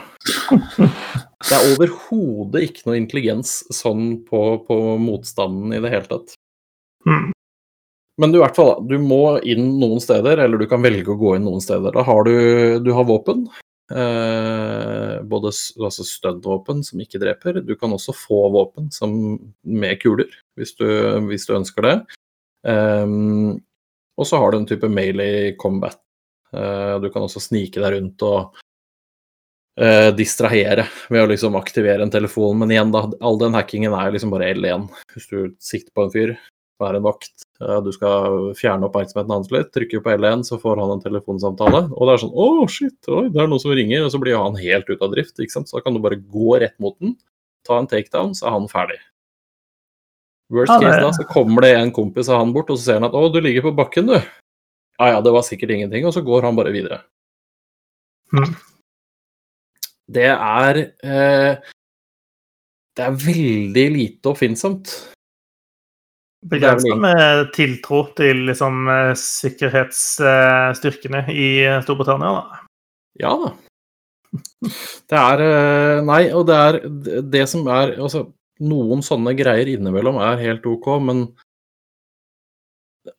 [1.44, 6.36] Det er overhodet ikke noe intelligens sånn på, på motstanden i det hele tatt.
[7.06, 7.34] Mm.
[8.22, 11.20] Men du, i hvert fall, du må inn noen steder, eller du kan velge å
[11.20, 11.92] gå inn noen steder.
[11.96, 12.36] Da har du,
[12.86, 13.44] du har våpen.
[13.92, 17.60] Eh, både altså stud-våpen som ikke dreper.
[17.68, 19.36] Du kan også få våpen som,
[19.68, 20.88] med kuler, hvis du,
[21.28, 21.96] hvis du ønsker det.
[22.72, 23.06] Eh,
[24.16, 26.00] og så har du en type melee combat.
[26.56, 28.64] Eh, du kan også snike deg rundt og
[29.80, 32.60] eh, distrahere ved å liksom aktivere en telefon.
[32.62, 34.90] Men igjen, da, all den hackingen er liksom bare L1.
[35.14, 36.36] Hvis du sikter på en fyr,
[36.84, 40.82] er en vakt, eh, du skal fjerne oppmerksomheten hans litt, trykker på L1, så får
[40.84, 41.86] han en telefonsamtale.
[41.94, 44.06] Og det er sånn Å, shit, oi, det er noen som ringer.
[44.06, 45.40] Og så blir han helt ute av drift.
[45.40, 45.72] ikke sant?
[45.72, 47.16] Så da kan du bare gå rett mot den,
[47.66, 49.00] ta en takedown, så er han ferdig.
[50.54, 53.08] Worst case da, så kommer det en kompis av han bort, og så ser han
[53.08, 54.22] at 'Å, du ligger på bakken, du'.
[55.00, 56.06] Ja ja, det var sikkert ingenting.
[56.06, 57.02] Og så går han bare videre.
[58.32, 58.54] Mm.
[60.12, 61.56] Det er eh,
[62.96, 64.88] Det er veldig lite oppfinnsomt.
[66.46, 71.48] Begrensa med tiltro til liksom, eh, sikkerhetsstyrkene i
[71.84, 72.30] Storbritannia.
[72.38, 72.44] da.
[73.20, 73.50] Ja da.
[75.10, 76.80] Det er eh, Nei, og det er
[77.22, 81.28] det- som er Altså, noen sånne greier innimellom er helt OK, men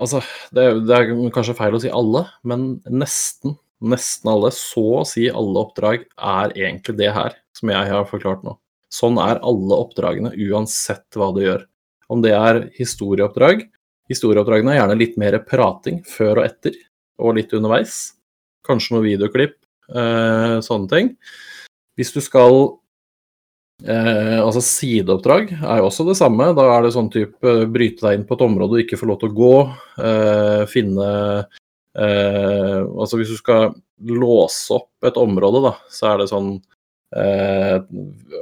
[0.01, 0.21] Altså,
[0.53, 5.27] det, det er kanskje feil å si alle, men nesten, nesten alle, så å si
[5.29, 8.57] alle oppdrag, er egentlig det her, som jeg har forklart nå.
[8.93, 11.67] Sånn er alle oppdragene, uansett hva du gjør.
[12.13, 13.65] Om det er historieoppdrag
[14.07, 16.77] Historieoppdragene er gjerne litt mer prating før og etter,
[17.19, 17.97] og litt underveis.
[18.67, 19.57] Kanskje noen videoklipp,
[19.91, 21.09] eh, sånne ting.
[21.99, 22.79] Hvis du skal
[23.83, 26.53] eh, Altså sideoppdrag er jo også det samme.
[26.55, 29.11] Da er det sånn type eh, bryte deg inn på et område du ikke får
[29.11, 29.55] lov til å gå.
[30.07, 31.09] Eh, finne
[31.99, 33.75] eh, Altså hvis du skal
[34.07, 36.51] låse opp et område, da, så er det sånn
[37.17, 37.79] eh,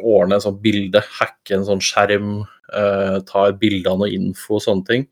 [0.02, 2.40] Ordne et sånt bilde, hacke en sånn skjerm,
[2.74, 5.06] eh, ta et bilde av noe info og sånne ting.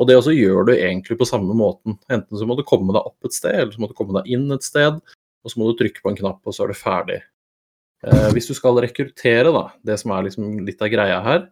[0.00, 1.98] Og det også gjør du egentlig på samme måten.
[2.10, 4.32] Enten så må du komme deg opp et sted, eller så må du komme deg
[4.34, 4.98] inn et sted,
[5.42, 7.20] og så må du trykke på en knapp, og så er du ferdig.
[8.02, 11.44] Eh, hvis du skal rekruttere, da, det som er liksom litt av greia her,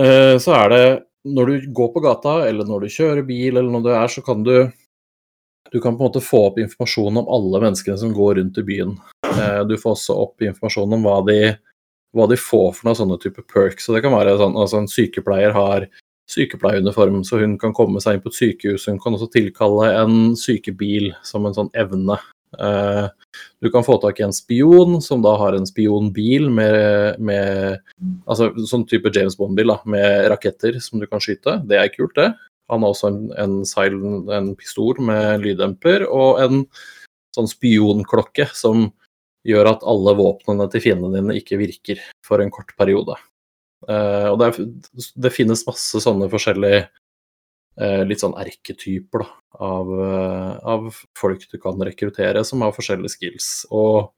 [0.00, 0.84] eh, så er det
[1.30, 4.24] når du går på gata, eller når du kjører bil, eller når du er, så
[4.26, 4.54] kan du
[5.72, 8.66] du kan på en måte få opp informasjon om alle menneskene som går rundt i
[8.66, 8.96] byen.
[9.30, 11.38] Eh, du får også opp informasjon om hva de,
[12.16, 13.86] hva de får for noen sånne type perks.
[13.86, 15.86] Så det kan være sånn, altså En sykepleier har
[16.30, 18.88] sykepleieruniform, så hun kan komme seg inn på et sykehus.
[18.90, 22.18] Hun kan også tilkalle en sykebil som en sånn evne.
[22.58, 23.06] Eh,
[23.62, 27.78] du kan få tak i en spion som da har en spionbil med, med
[28.26, 31.60] altså sånn type James Bond-bil med raketter som du kan skyte.
[31.70, 32.32] Det er kult, det.
[32.70, 36.64] Han har også en, en, silent, en pistol med lyddemper og en
[37.34, 38.88] sånn spionklokke som
[39.46, 43.16] gjør at alle våpnene til fiendene dine ikke virker for en kort periode.
[43.88, 46.82] Uh, og det, er, det, finnes masse sånne forskjellige
[47.80, 49.28] uh, litt sånn erketyper da,
[49.64, 53.48] av, uh, av, folk du kan rekruttere som har forskjellige skills.
[53.72, 54.10] Og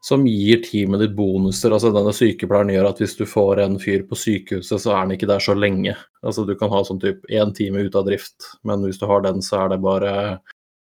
[0.00, 1.74] som gir teamet ditt bonuser.
[1.76, 5.12] Altså Denne sykepleieren gjør at hvis du får en fyr på sykehuset, så er han
[5.14, 5.94] ikke der så lenge.
[6.24, 9.24] Altså Du kan ha sånn type én time ute av drift, men hvis du har
[9.26, 10.14] den, så er det bare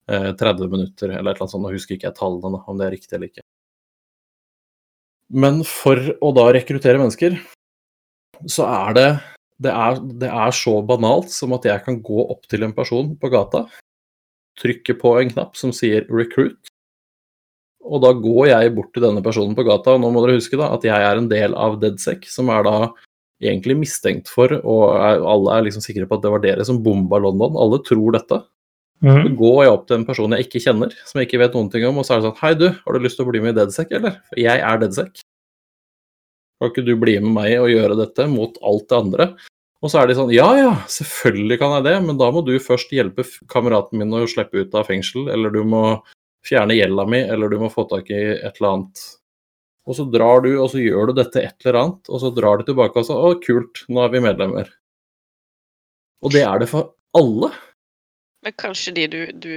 [0.08, 1.64] eh, 30 minutter eller et eller annet sånt.
[1.64, 3.46] Nå husker ikke jeg tallene, om det er riktig eller ikke.
[5.28, 7.36] Men for å da rekruttere mennesker,
[8.48, 9.10] så er det
[9.58, 13.10] det er, det er så banalt som at jeg kan gå opp til en person
[13.18, 13.64] på gata,
[14.60, 16.70] trykke på en knapp som sier 'recruit',
[17.84, 20.58] og da går jeg bort til denne personen på gata, og nå må dere huske
[20.60, 22.76] da at jeg er en del av DedSec, som er da
[23.44, 26.80] egentlig mistenkt for, og er, alle er liksom sikre på at det var dere som
[26.82, 27.54] bomba London.
[27.60, 28.40] Alle tror dette.
[28.98, 29.20] Mm.
[29.22, 31.68] Så går jeg opp til en person jeg ikke kjenner, som jeg ikke vet noen
[31.70, 33.42] ting om, og så er det sånn Hei, du, har du lyst til å bli
[33.44, 34.18] med i DedSec, eller?
[34.30, 35.22] For jeg er DedSec.
[36.58, 39.28] Kan ikke du bli med meg og gjøre dette mot alt det andre?
[39.78, 42.56] Og så er de sånn Ja ja, selvfølgelig kan jeg det, men da må du
[42.58, 45.84] først hjelpe kameraten min å slippe ut av fengsel, eller du må
[46.46, 49.04] fjerne gjelda mi, eller du må få tak i et eller annet.
[49.88, 52.60] Og så drar du, og så gjør du dette et eller annet, og så drar
[52.60, 54.70] du tilbake og så Å, kult, nå er vi medlemmer.
[56.24, 57.52] Og det er det for alle.
[58.44, 59.54] Men kanskje de du, du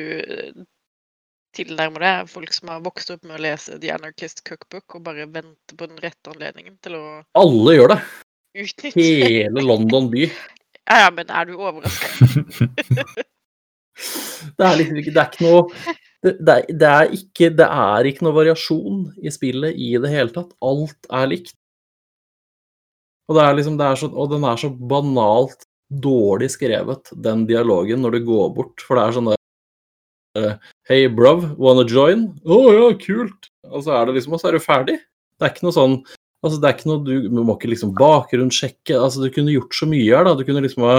[1.58, 5.04] tilnærmer deg, er folk som har vokst opp med å lese The Anarchist Cookbook og
[5.10, 7.04] bare venter på den rette anledningen til å
[7.38, 8.00] Alle gjør det.
[8.62, 8.94] Utnytte.
[9.00, 10.30] Hele London by.
[10.88, 12.08] Ja, ja, men er du overraska?
[14.58, 16.36] det er liksom ikke Det er ikke noe det,
[16.70, 20.54] det, er, ikke, det er ikke noe variasjon i spillet i det hele tatt.
[20.62, 21.56] Alt er likt.
[23.30, 27.46] Og, det er liksom, det er så, og den er så banalt dårlig skrevet, den
[27.50, 28.84] dialogen, når du går bort.
[28.86, 29.38] For det er sånn der
[30.88, 32.30] Hey, bruv, wanna join?
[32.48, 33.50] Å oh, ja, kult.
[33.68, 34.98] Og så er det liksom, og så er du ferdig.
[35.36, 36.02] Det er ikke noe sånn
[36.42, 38.96] Altså, det er ikke noe Du, du må ikke liksom bakgrunnssjekke.
[38.96, 40.34] Altså, du kunne gjort så mye her, da.
[40.38, 40.96] Du kunne liksom ha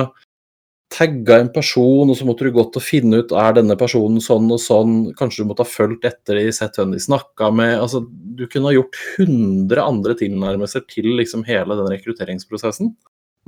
[0.92, 4.50] tagga en person, og så måtte du gått og finne ut er denne personen sånn
[4.52, 4.96] og sånn.
[5.18, 7.78] Kanskje du måtte ha fulgt etter i sett hvem de snakka med.
[7.80, 12.92] altså Du kunne ha gjort 100 andre tilnærmelser til liksom hele den rekrutteringsprosessen.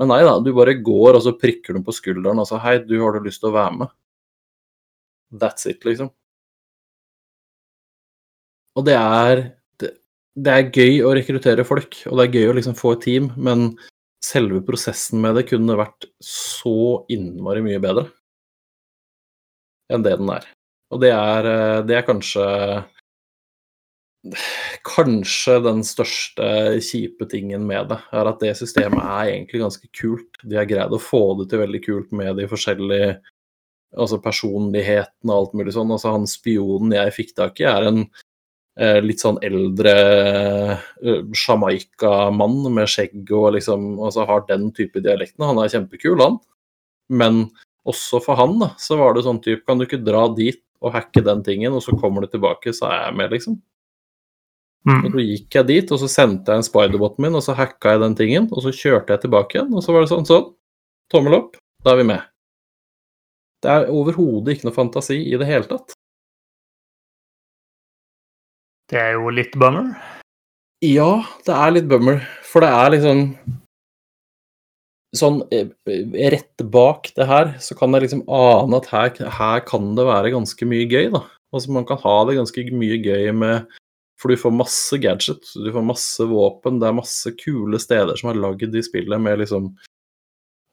[0.01, 2.81] Men nei da, du bare går og så prikker du på skulderen og så hei,
[2.83, 3.95] du har du lyst til å være med?
[5.39, 6.11] That's it, liksom.
[8.75, 9.43] Og det er
[9.83, 9.91] det,
[10.35, 13.31] det er gøy å rekruttere folk, og det er gøy å liksom få et team,
[13.39, 13.69] men
[14.25, 18.09] selve prosessen med det kunne vært så innmari mye bedre
[19.93, 20.47] enn det den er.
[20.95, 22.49] Og det er, eh, det er kanskje
[24.89, 26.47] Kanskje den største
[26.81, 30.39] kjipe tingen med det, er at det systemet er egentlig ganske kult.
[30.41, 33.19] De har greid å få det til veldig kult med de forskjellige
[33.93, 35.93] altså personlighetene og alt mulig sånn.
[35.93, 38.01] Altså han spionen jeg fikk tak i, er en
[39.05, 39.93] litt sånn eldre
[40.99, 45.47] uh, Jamaica-mann med skjegg og liksom altså har den type dialekten.
[45.47, 46.41] Han er kjempekul, han.
[47.13, 47.45] Men
[47.87, 50.93] også for han, da, så var det sånn type Kan du ikke dra dit og
[50.97, 53.57] hacke den tingen, og så kommer du tilbake, så er jeg med, liksom.
[54.85, 54.99] Mm.
[54.99, 57.95] Og så gikk jeg dit, og så sendte jeg en spiderboten min, og så hacka
[57.95, 60.51] jeg den tingen, og så kjørte jeg tilbake igjen, og så var det sånn sånn.
[61.13, 62.27] Tommel opp, da er vi med.
[63.65, 65.94] Det er overhodet ikke noe fantasi i det hele tatt.
[68.91, 69.95] Det er jo litt bummer.
[70.85, 72.21] Ja, det er litt bummer.
[72.45, 73.29] For det er liksom
[75.15, 75.69] Sånn eh,
[76.35, 80.33] rett bak det her, så kan jeg liksom ane at her, her kan det være
[80.35, 81.21] ganske mye gøy, da.
[81.55, 83.69] Altså man kan ha det ganske mye gøy med
[84.19, 88.33] For du får masse gadgets, du får masse våpen, det er masse kule steder som
[88.33, 89.71] er lagd i spillet med liksom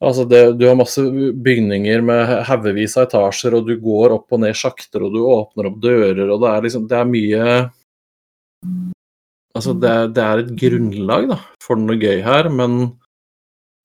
[0.01, 1.03] Altså det, du har masse
[1.45, 5.69] bygninger med haugevis av etasjer, og du går opp og ned sjakter, og du åpner
[5.69, 7.43] opp dører, og det er liksom Det er mye
[9.55, 12.77] Altså, det er, det er, et grunnlag da, for noe gøy her, men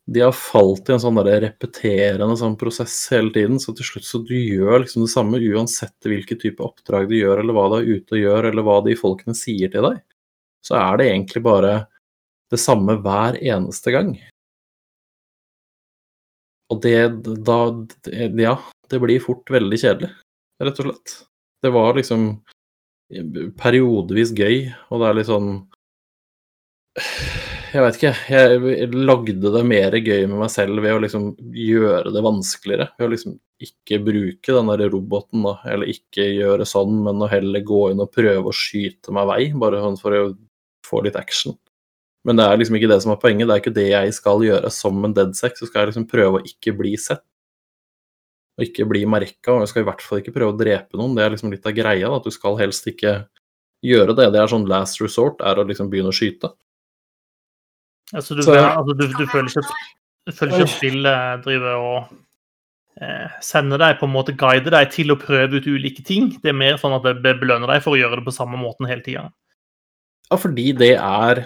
[0.06, 4.06] de har falt i en sånn der repeterende sånn prosess hele tiden, så til slutt
[4.06, 7.76] så du gjør liksom det samme uansett hvilken type oppdrag du gjør, eller hva du
[7.80, 9.98] er ute og gjør, eller hva de folkene sier til deg.
[10.66, 11.74] så er det egentlig bare
[12.50, 14.14] det samme hver eneste gang.
[16.70, 16.98] Og det
[17.46, 17.58] da
[18.38, 18.56] Ja,
[18.90, 20.10] det blir fort veldig kjedelig,
[20.62, 21.16] rett og slett.
[21.62, 22.28] Det var liksom
[23.60, 25.50] periodevis gøy, og det er litt sånn
[26.96, 28.12] Jeg vet ikke.
[28.32, 32.88] Jeg lagde det mer gøy med meg selv ved å liksom gjøre det vanskeligere.
[32.96, 37.28] Ved å liksom ikke bruke den der roboten, da, eller ikke gjøre sånn, men å
[37.28, 40.24] heller gå inn og prøve å skyte meg vei, bare sånn for å
[40.86, 41.56] få litt action.
[42.26, 43.46] Men det er liksom ikke det som er poenget.
[43.46, 45.60] Det er ikke det jeg skal gjøre som en deadsec.
[45.60, 47.22] Så skal jeg liksom prøve å ikke bli sett.
[48.56, 49.52] Og ikke bli merka.
[49.52, 51.14] Og jeg skal i hvert fall ikke prøve å drepe noen.
[51.16, 52.08] Det er liksom litt av greia.
[52.08, 52.16] Da.
[52.16, 53.16] At du skal helst ikke
[53.84, 54.30] gjøre det.
[54.32, 56.52] Det er sånn last resort, er å liksom begynne å skyte.
[58.14, 59.66] Altså, du, Så- altså, du, du føler ikke
[60.26, 62.08] du føler ikke at spillet driver og
[63.00, 66.32] eh, sender deg på en måte guider deg til å prøve ut ulike ting.
[66.42, 68.88] Det er mer sånn at det belønner deg for å gjøre det på samme måten
[68.90, 69.28] hele tida.
[70.30, 71.44] Ja, fordi det er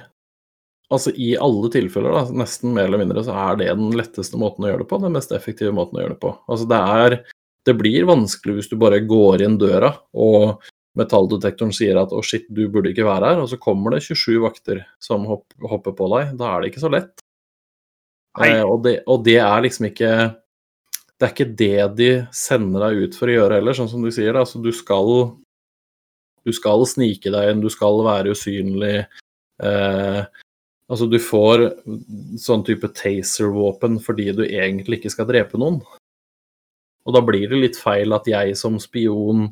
[0.90, 4.66] Altså i alle tilfeller, da, nesten mer eller mindre, så er det den letteste måten
[4.66, 4.98] å gjøre det på.
[5.04, 6.34] Den mest effektive måten å gjøre det på.
[6.50, 7.20] Altså det er
[7.68, 10.62] Det blir vanskelig hvis du bare går inn døra og
[10.96, 14.40] metalldetektoren sier at å shit, du burde ikke være her, og så kommer det 27
[14.42, 16.32] vakter som hopp, hopper på deg.
[16.40, 17.12] Da er det ikke så lett.
[18.40, 20.10] Eh, og, det, og det er liksom ikke
[21.18, 24.08] Det er ikke det de sender deg ut for å gjøre heller, sånn som du
[24.08, 24.32] sier.
[24.32, 24.46] Da.
[24.46, 25.34] Altså, du skal
[26.46, 29.02] du skal snike deg inn, du skal være usynlig.
[29.60, 30.22] Eh,
[30.90, 31.66] altså, du får
[32.40, 35.80] sånn type taser-våpen fordi du egentlig ikke skal drepe noen.
[37.08, 39.48] Og da blir det litt feil at jeg som spion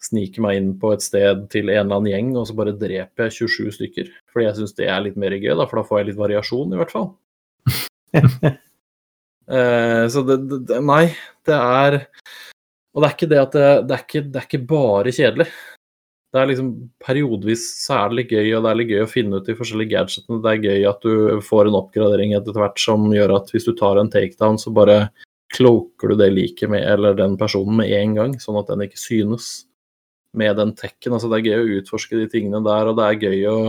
[0.00, 3.28] sniker meg inn på et sted til en eller annen gjeng, og så bare dreper
[3.28, 4.08] jeg 27 stykker.
[4.32, 6.74] Fordi jeg syns det er litt mer gøy, da, for da får jeg litt variasjon,
[6.74, 7.12] i hvert fall.
[9.50, 11.08] Eh, så det, det, Nei,
[11.48, 11.96] det er
[12.94, 15.46] Og det er ikke det at det, det, er ikke, det er ikke bare kjedelig.
[16.30, 16.68] Det er liksom
[17.02, 19.56] Periodevis så er det litt gøy, og det er litt gøy å finne ut de
[19.58, 20.38] forskjellige gadgetene.
[20.44, 23.72] Det er gøy at du får en oppgradering etter hvert som gjør at hvis du
[23.78, 25.00] tar en takedown, så bare
[25.50, 29.02] cloaker du det liket med, eller den personen med en gang, sånn at den ikke
[29.02, 29.50] synes
[30.38, 31.16] med den tekken.
[31.16, 33.60] Altså, det er gøy å utforske de tingene der, og det er gøy å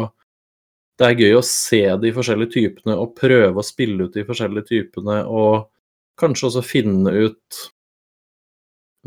[1.01, 4.67] det er gøy å se de forskjellige typene og prøve å spille ut de forskjellige
[4.69, 5.71] typene, og
[6.21, 7.61] kanskje også finne ut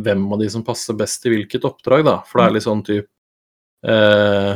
[0.02, 2.16] hvem av de som passer best til hvilket oppdrag, da.
[2.26, 3.13] For det er litt sånn type
[3.88, 4.52] eh,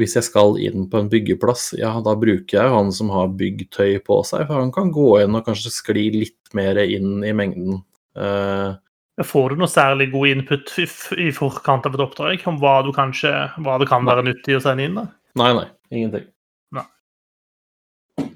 [0.00, 3.98] Hvis jeg skal inn på en byggeplass, ja, da bruker jeg han som har byggtøy
[4.06, 7.82] på seg, for han kan gå inn og kanskje skli litt mer inn i mengden.
[8.16, 8.72] Eh,
[9.28, 10.72] Får du noe særlig god input
[11.20, 14.62] i forkant av et oppdrag om hva, du kanskje, hva det kan være nyttig å
[14.64, 14.96] sende inn?
[14.96, 15.04] da?
[15.38, 15.66] Nei, nei.
[15.92, 16.24] Ingenting.
[16.72, 16.86] Nei.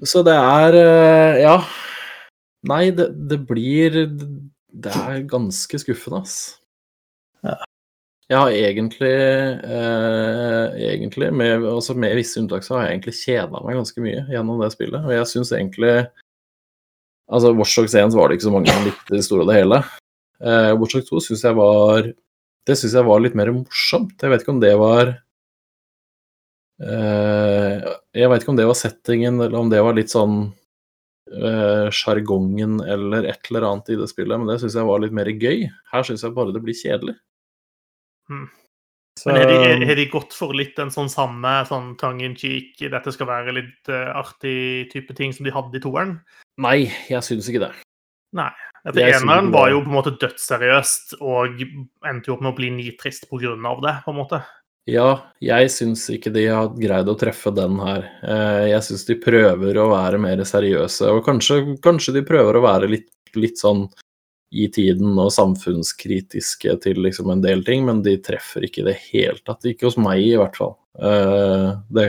[0.05, 1.57] Så det er eh, Ja.
[2.67, 6.37] Nei, det, det blir Det er ganske skuffende, ass.
[7.45, 7.57] Ja.
[8.27, 9.11] Jeg har egentlig
[9.63, 14.25] eh, Egentlig, med, altså med visse unntak, så har jeg egentlig kjeda meg ganske mye
[14.33, 15.05] gjennom det spillet.
[15.05, 15.93] Og jeg syns egentlig
[17.27, 19.81] Altså, Watchdog 1 var det ikke så mange som likte det store og det hele.
[20.39, 22.11] Eh, Watchdog 2 syns jeg var
[22.67, 24.15] Det syns jeg var litt mer morsomt.
[24.21, 25.15] Jeg vet ikke om det var
[26.77, 30.37] Eh, jeg vet ikke om det var settingen, eller om det var litt sånn
[31.33, 35.15] eh, sjargongen eller et eller annet i det spillet, men det syns jeg var litt
[35.15, 35.65] mer gøy.
[35.93, 37.17] Her syns jeg bare det blir kjedelig.
[38.31, 38.47] Hmm.
[39.17, 42.75] Så, Men har de, de gått for litt en sånn samme sånn tongue in cheek,
[42.93, 46.19] dette skal være litt uh, artig type ting som de hadde i toeren?
[46.61, 47.71] Nei, jeg syns ikke det.
[48.37, 48.51] Nei.
[48.85, 51.57] Dette eneren var var- jo på en måte dødsseriøst og
[52.05, 54.43] endte jo opp med å bli nitrist på grunn av det, på en måte.
[54.87, 55.09] Ja,
[55.43, 58.05] jeg syns ikke de har greid å treffe den her.
[58.23, 62.63] Eh, Jeg syns de prøver å være mer seriøse, og kanskje, kanskje de prøver å
[62.63, 63.89] være litt, litt sånn
[64.51, 68.97] i tiden og samfunnskritiske til liksom en del ting, men de treffer ikke i det
[69.09, 69.65] hele tatt.
[69.67, 70.77] Ikke hos meg, i hvert fall.
[70.97, 72.07] Uh, Det,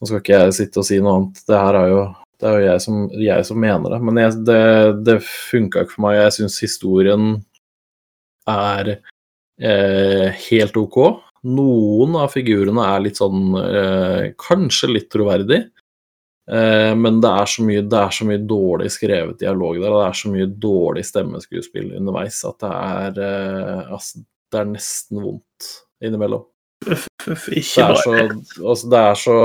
[0.00, 1.40] nå skal ikke jeg sitte og si noe annet.
[1.48, 2.02] Det her er jo,
[2.40, 4.00] det er jo jeg, som, jeg som mener det.
[4.08, 4.60] Men jeg, det,
[5.08, 6.18] det funka ikke for meg.
[6.20, 7.26] Jeg syns historien
[8.48, 11.00] er eh, helt ok.
[11.50, 15.62] Noen av figurene er litt sånn eh, Kanskje litt troverdig.
[16.50, 20.00] Eh, men det er, så mye, det er så mye dårlig skrevet dialog der, og
[20.00, 25.20] det er så mye dårlig stemmeskuespill underveis at det er eh, Altså, det er nesten
[25.22, 25.68] vondt
[26.02, 26.46] innimellom.
[26.88, 29.36] Uff, Det ikke er så Altså, det er så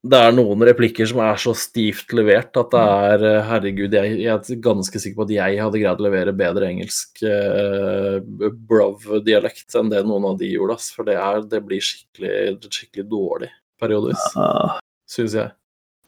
[0.00, 4.14] det er noen replikker som er så stivt levert at det er eh, Herregud, jeg,
[4.22, 8.16] jeg er ganske sikker på at jeg hadde greid å levere bedre engelsk eh,
[8.70, 10.88] brov-dialekt enn det noen av de gjorde, ass.
[10.96, 13.50] For det, er, det blir skikkelig, skikkelig dårlig
[13.80, 15.52] periodevis, Ah, syns jeg.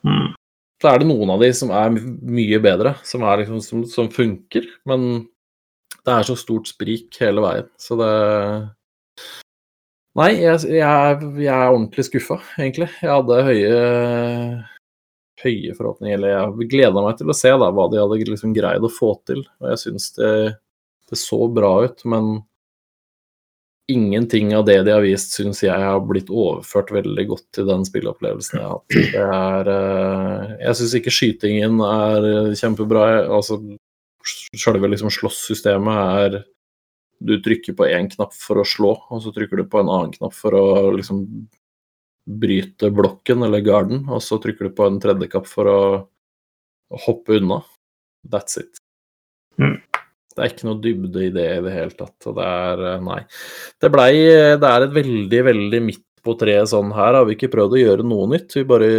[0.07, 0.31] Hmm.
[0.83, 4.67] Så er det noen av de som er mye bedre, som, liksom, som, som funker,
[4.91, 5.29] men
[6.03, 8.15] det er så stort sprik hele veien, så det
[10.19, 12.91] Nei, jeg, jeg, jeg er ordentlig skuffa, egentlig.
[13.01, 13.77] Jeg hadde høye,
[15.41, 16.19] høye forhåpninger.
[16.19, 19.15] Eller jeg gleda meg til å se da, hva de hadde liksom greid å få
[19.29, 19.41] til.
[19.63, 20.33] Og jeg syns det,
[21.09, 22.29] det, så bra ut, men
[23.93, 27.87] ingenting av det de har vist, syns jeg har blitt overført veldig godt til den
[27.89, 28.97] spilleopplevelsen jeg har hatt.
[29.13, 32.29] Det er, eh, jeg syns ikke skytingen er
[32.59, 33.07] kjempebra.
[33.29, 33.61] Altså,
[34.23, 36.37] Sjølve liksom slåsssystemet er
[37.23, 40.15] du trykker på én knapp for å slå, og så trykker du på en annen
[40.15, 40.65] knapp for å
[40.95, 41.25] liksom
[42.43, 45.81] bryte blokken eller garden, og så trykker du på en tredje knapp for å
[47.07, 47.63] hoppe unna.
[48.31, 48.79] That's it.
[49.59, 49.81] Mm.
[50.35, 52.17] Det er ikke noe dybde i det i det hele tatt.
[52.31, 53.21] Og det er eh, Nei.
[53.83, 54.11] Det blei
[54.61, 56.93] Det er et veldig, veldig midt på treet sånn.
[56.95, 58.59] Her har vi ikke prøvd å gjøre noe nytt.
[58.59, 58.91] Vi bare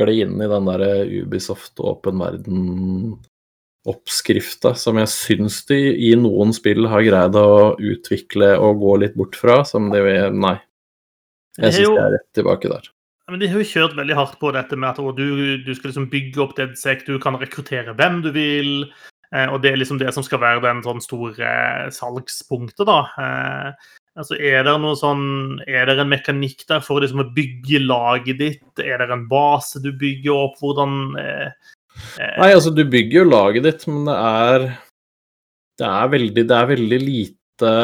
[0.00, 0.84] gli inn i den der
[1.20, 3.18] Ubisoft åpen verden
[3.88, 5.78] oppskrifta som jeg syns de
[6.10, 10.36] i noen spill har greid å utvikle og gå litt bort fra, som de vil
[10.36, 10.58] Nei.
[11.58, 12.90] Jeg syns de er rett tilbake der.
[13.30, 15.28] Men De har jo kjørt veldig hardt på dette med at du,
[15.62, 18.72] du skal liksom bygge opp DedSec, du kan rekruttere hvem du vil.
[19.30, 21.50] Eh, og det er liksom det som skal være den sånn store
[21.94, 23.00] salgspunktet, da.
[23.22, 27.82] Eh, altså, er det noe sånn Er det en mekanikk der for liksom å bygge
[27.84, 28.82] laget ditt?
[28.82, 30.58] Er det en base du bygger opp?
[30.58, 31.50] Hvordan eh,
[32.40, 34.66] Nei, altså du bygger jo laget ditt, men det er
[35.78, 37.74] Det er veldig, det er veldig lite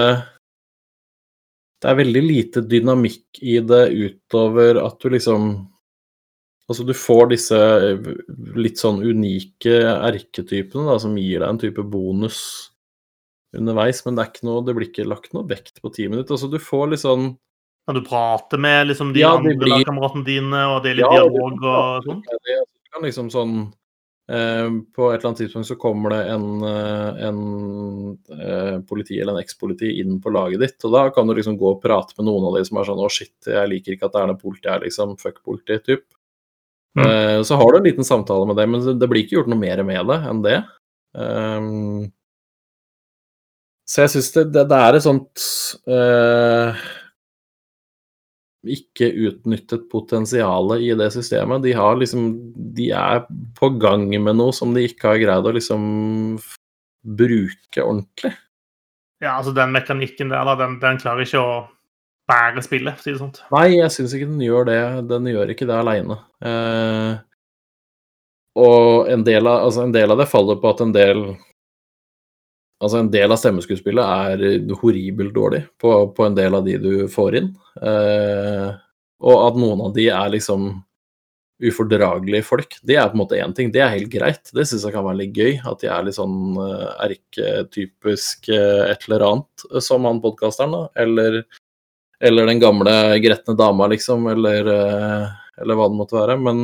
[1.82, 5.50] Det er veldig lite dynamikk i det utover at du liksom
[6.66, 7.58] Altså, du får disse
[8.58, 12.40] litt sånn unike erketypene da, som gir deg en type bonus
[13.54, 16.26] underveis, men det er ikke noe, det blir ikke lagt noe vekt på ti ditt.
[16.26, 17.28] Altså, du får litt sånn
[17.86, 19.86] ja, du prater med liksom, de ja, andre blir...
[19.86, 22.24] kameratene dine, og det er litt ja, dialog og sånn?
[22.26, 23.85] Ja, det kan liksom sånn Eh,
[24.26, 27.40] på et eller annet tidspunkt så kommer det en, eh, en
[28.34, 31.68] eh, politi eller en ekspoliti inn på laget ditt, og da kan du liksom gå
[31.76, 34.16] og prate med noen av de som er sånn 'Å, shit, jeg liker ikke at
[34.16, 35.14] det er noe politi her, liksom.
[35.22, 36.04] Fuck politi', typ.
[36.96, 37.44] Mm.
[37.44, 39.82] Så har du en liten samtale med det, men det blir ikke gjort noe mer
[39.84, 40.64] med det enn det.
[41.12, 42.12] Um,
[43.86, 45.44] så jeg syns det, det, det, er et sånt
[45.86, 46.72] uh,
[48.72, 51.62] ikke utnyttet potensialet i det systemet.
[51.64, 52.28] De, har liksom,
[52.76, 53.22] de er
[53.58, 55.86] på gang med noe som de ikke har greid å liksom
[57.06, 58.34] bruke ordentlig.
[59.22, 61.56] Ja, altså den mekanikken der, da, den, den klarer ikke å
[62.26, 63.40] bære spillet, for å si det sånt.
[63.54, 64.80] Nei, jeg syns ikke den gjør det.
[65.10, 66.18] Den gjør ikke det aleine.
[66.44, 67.12] Eh,
[68.60, 71.22] og en del, av, altså en del av det faller på at en del
[72.76, 76.90] Altså, en del av stemmeskuespillet er horribelt dårlig på, på, en del av de du
[77.08, 77.54] får inn.
[77.80, 78.74] Eh,
[79.24, 80.74] og at noen av de er liksom
[81.64, 83.70] ufordragelige folk, det er på en måte én ting.
[83.72, 84.50] Det er helt greit.
[84.52, 85.54] Det syns jeg kan være litt gøy.
[85.64, 90.82] At de er litt sånn uh, erketypisk uh, et eller annet, som han podkasteren, da.
[91.06, 91.40] Eller,
[92.20, 92.92] eller, den gamle
[93.24, 94.28] gretne dama, liksom.
[94.34, 94.68] Eller,
[95.56, 96.36] eller hva det måtte være.
[96.44, 96.62] Men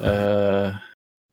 [0.00, 0.41] uh,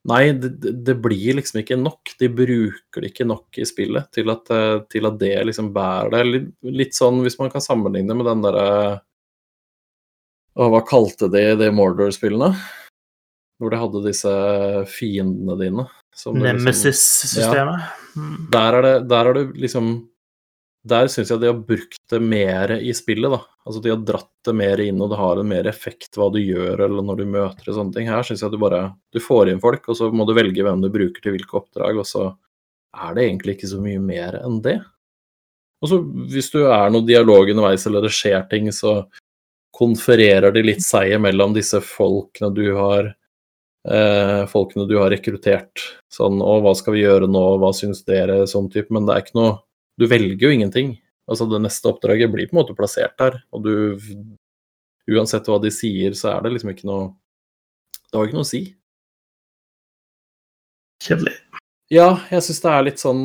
[0.07, 2.13] Nei, det, det, blir liksom ikke nok.
[2.19, 6.13] De bruker det ikke nok i spillet til at, eh, til at det liksom bærer
[6.15, 6.21] det.
[6.29, 6.49] Litt,
[6.81, 8.67] litt, sånn hvis man kan sammenligne med den derre
[10.59, 12.53] Hva kalte de det Mordor-spillene?
[13.59, 14.31] Hvor de hadde disse
[14.87, 15.85] fiendene dine.
[16.15, 17.83] Liksom Nemesis-systemet.
[17.83, 17.95] Ja.
[18.15, 18.37] Mm.
[18.55, 20.08] Der, er der er det liksom
[20.87, 23.31] der syns jeg de har brukt det mer i spillet.
[23.31, 23.41] da.
[23.67, 26.39] Altså De har dratt det mer inn, og det har en mer effekt hva du
[26.39, 28.07] gjør eller når du møter og sånne ting.
[28.07, 30.81] Her syns jeg du bare du får inn folk, og så må du velge hvem
[30.83, 32.29] du bruker til hvilke oppdrag, og så
[32.95, 34.79] er det egentlig ikke så mye mer enn det.
[35.79, 35.99] Og så
[36.31, 39.03] hvis du er noe dialog underveis eller det skjer ting, så
[39.75, 43.13] konfererer de litt seg imellom disse folkene du har
[43.87, 45.85] eh, folkene du har rekruttert.
[46.11, 47.45] Sånn og hva skal vi gjøre nå?
[47.61, 48.91] Hva syns dere?' Sånn type.
[48.95, 49.57] Men det er ikke noe
[49.99, 50.93] du velger jo ingenting.
[51.29, 53.73] Altså Det neste oppdraget blir på en måte plassert der, og du
[55.09, 57.07] Uansett hva de sier, så er det liksom ikke noe
[58.09, 58.61] Det har ikke noe å si.
[61.01, 61.33] Kjedelig.
[61.89, 63.23] Ja, jeg syns det er litt sånn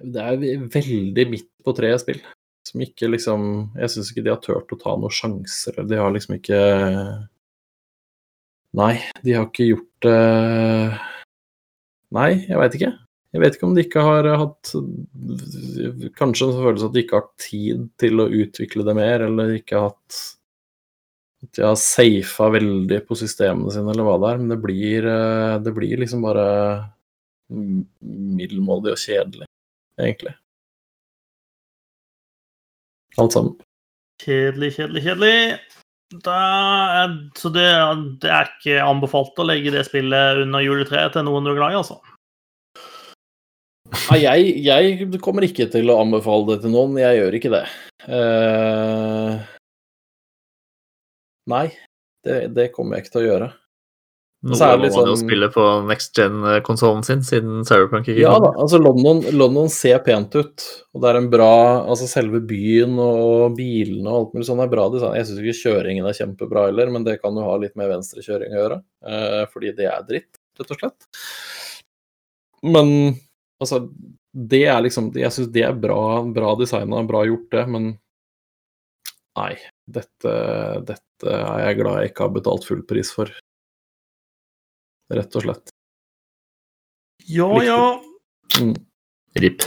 [0.00, 2.20] Det er veldig midt på treet spill.
[2.68, 3.42] Som ikke liksom
[3.80, 5.80] Jeg syns ikke de har turt å ta noen sjanser.
[5.88, 6.60] De har liksom ikke
[8.76, 8.94] Nei,
[9.24, 10.18] de har ikke gjort det
[12.10, 12.90] Nei, jeg veit ikke.
[13.30, 14.72] Jeg vet ikke om de ikke har hatt
[16.18, 19.54] Kanskje en følelse at de ikke har hatt tid til å utvikle det mer, eller
[19.54, 20.18] ikke har hatt
[21.46, 24.42] At de har safa veldig på systemene sine, eller hva det er.
[24.42, 26.46] Men det blir, eh, det blir liksom bare
[27.50, 29.48] middelmådig og kjedelig,
[29.98, 30.34] egentlig.
[33.18, 33.56] Alt sammen.
[34.20, 35.34] Kjedelig, kjedelig, kjedelig.
[36.26, 37.66] Er, så det,
[38.22, 41.74] det, er ikke anbefalt å legge det spillet under juletreet til noen du er glad
[41.76, 42.00] i, altså?
[44.10, 46.98] Nei, jeg, jeg kommer ikke til å anbefale det til noen.
[47.00, 47.64] Jeg gjør ikke det.
[48.06, 49.40] Uh,
[51.50, 51.66] nei,
[52.26, 53.50] det, det kommer jeg ikke til å gjøre.
[54.40, 58.38] Nå må litt man jo sånn- spille på next gen-konsollen sin, siden Cyberpunk ikke Ja
[58.40, 60.64] da, altså London, London ser pent ut.
[60.94, 61.50] Og det er en bra
[61.82, 65.18] Altså selve byen og bilene og alt mulig sånn er bra design.
[65.18, 68.54] Jeg syns ikke kjøringen er kjempebra heller, men det kan jo ha litt med venstrekjøring
[68.54, 68.80] å gjøre.
[69.12, 71.10] Eh, fordi det er dritt, rett og slett.
[72.64, 72.88] Men
[73.60, 73.84] altså
[74.32, 77.92] Det er liksom Jeg syns det er bra, bra designa, bra gjort, det, men
[79.38, 79.54] Nei.
[79.90, 80.32] Dette,
[80.86, 83.30] dette er jeg glad jeg ikke har betalt full pris for.
[85.10, 85.72] Rett og slett.
[87.30, 87.80] Ja, ja.
[88.58, 88.74] Mm.
[89.38, 89.64] RIP.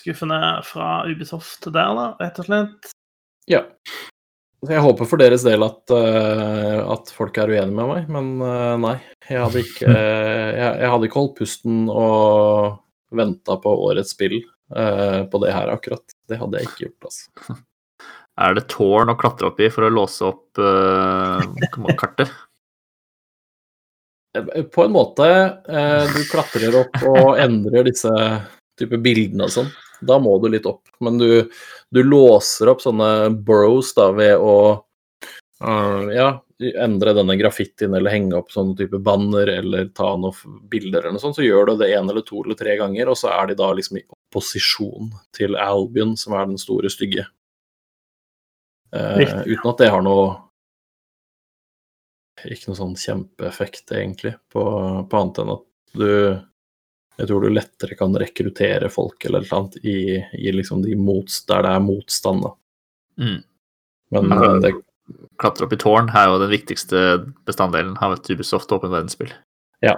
[0.00, 2.90] Skuffende fra Ubisoft der, da, rett og slett.
[3.50, 3.64] Ja.
[4.68, 8.76] Jeg håper for deres del at, uh, at folk er uenige med meg, men uh,
[8.80, 8.98] nei.
[9.24, 12.76] Jeg hadde ikke, uh, jeg, jeg hadde ikke holdt pusten og
[13.16, 16.12] venta på årets spill på det her akkurat.
[16.30, 17.56] Det hadde jeg ikke gjort, altså.
[18.40, 20.54] Er det tårn å klatre opp i for å låse opp
[21.98, 22.30] kartet?
[24.76, 25.26] På en måte.
[26.14, 28.14] Du klatrer opp og endrer disse
[28.78, 29.74] type bildene og sånn.
[30.00, 30.88] Da må du litt opp.
[31.04, 31.50] Men du,
[31.90, 34.54] du låser opp sånne bros da ved å
[35.64, 36.30] uh, ja,
[36.60, 41.24] endre denne graffitien eller henge opp sånne type banner eller ta noen bilder eller noe
[41.24, 41.38] sånt.
[41.38, 43.72] Så gjør du det en eller to eller tre ganger, og så er de da
[43.76, 47.26] liksom i opposisjon til Albion, som er den store stygge.
[48.90, 50.30] Uh, uten at det har noe
[52.48, 54.62] ikke noe sånn kjempeeffekt, egentlig, på,
[55.10, 55.66] på annet enn at
[55.98, 56.08] du
[57.20, 59.98] Jeg tror du lettere kan rekruttere folk eller noe annet i,
[60.40, 62.54] i liksom de mots, der det er motstand, da.
[63.20, 63.40] Mm.
[64.16, 64.52] Men Ja.
[64.64, 64.72] det,
[65.40, 67.00] Klatre opp i tårn er jo den viktigste
[67.48, 69.32] bestanddelen av et Ubisoft åpen verdensspill.
[69.82, 69.96] Ja.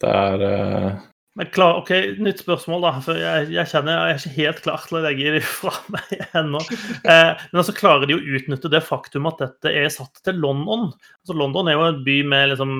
[0.00, 0.98] det er eh,
[1.38, 2.90] Men klar, ok, Nytt spørsmål, da.
[3.04, 6.14] For jeg, jeg kjenner jeg er ikke helt klar til å legge det fra meg
[6.40, 6.58] ennå.
[7.06, 10.88] Eh, men altså klarer de å utnytte det faktum at dette er satt til London?
[11.22, 12.72] Altså London er jo en by med liksom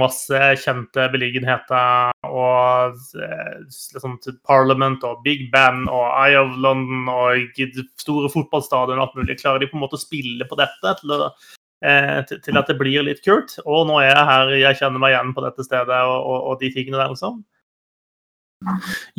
[0.00, 4.14] masse kjente beliggenheter og eh, liksom
[4.48, 7.60] Parliament og Big Ben og Eye of London og
[8.00, 9.36] store fotballstadion og alt mulig.
[9.42, 11.28] Klarer de på en måte å spille på dette til, å,
[11.84, 13.58] eh, til at det blir litt kult?
[13.66, 16.64] Og nå er jeg her, jeg kjenner meg igjen på dette stedet og, og, og
[16.64, 17.44] de tingene der, liksom.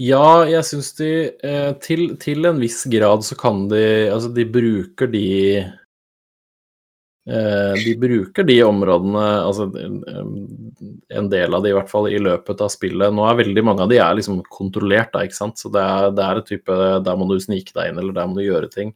[0.02, 1.10] Ja, jeg syns de
[1.46, 5.28] eh, til, til en viss grad så kan de Altså, de bruker de
[7.30, 10.26] eh, De bruker de områdene, altså eh,
[11.22, 13.14] en del av de i hvert fall, i løpet av spillet.
[13.14, 15.62] Nå er veldig mange av de er liksom kontrollert, da, ikke sant.
[15.62, 18.30] Så det er, det er et type Der må du snike deg inn, eller der
[18.30, 18.96] må du gjøre ting.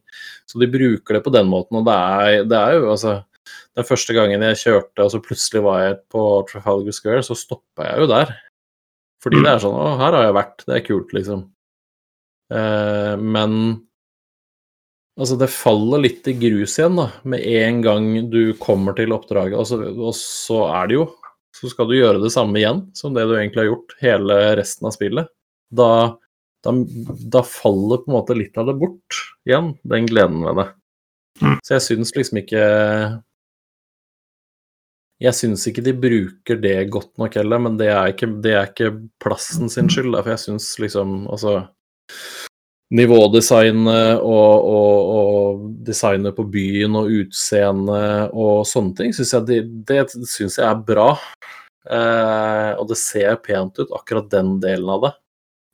[0.50, 3.20] Så de bruker det på den måten, og det er, det er jo altså
[3.78, 7.92] Den første gangen jeg kjørte, og så plutselig var jeg på Trafalgar Square, så stoppa
[7.92, 8.34] jeg jo der.
[9.22, 10.64] Fordi det er sånn Å, her har jeg vært.
[10.66, 11.42] Det er kult, liksom.
[12.52, 13.52] Eh, men
[15.18, 17.08] altså, det faller litt i grus igjen, da.
[17.28, 21.10] Med en gang du kommer til oppdraget, og så, og så er det jo
[21.52, 24.88] Så skal du gjøre det samme igjen som det du egentlig har gjort hele resten
[24.88, 25.28] av spillet.
[25.72, 25.88] Da,
[26.64, 26.72] da,
[27.36, 30.64] da faller på en måte litt av det bort igjen, den gleden ved det.
[31.42, 31.58] Mm.
[31.60, 32.64] Så jeg syns liksom ikke
[35.22, 38.70] jeg syns ikke de bruker det godt nok heller, men det er ikke, det er
[38.70, 38.90] ikke
[39.22, 40.16] plassen sin skyld.
[40.18, 41.62] For jeg syns liksom Altså
[42.92, 49.60] Nivådesignet og, og, og designet på byen og utseendet og sånne ting, syns jeg, det,
[49.88, 51.14] det synes jeg er bra.
[51.88, 55.12] Eh, og det ser pent ut, akkurat den delen av det.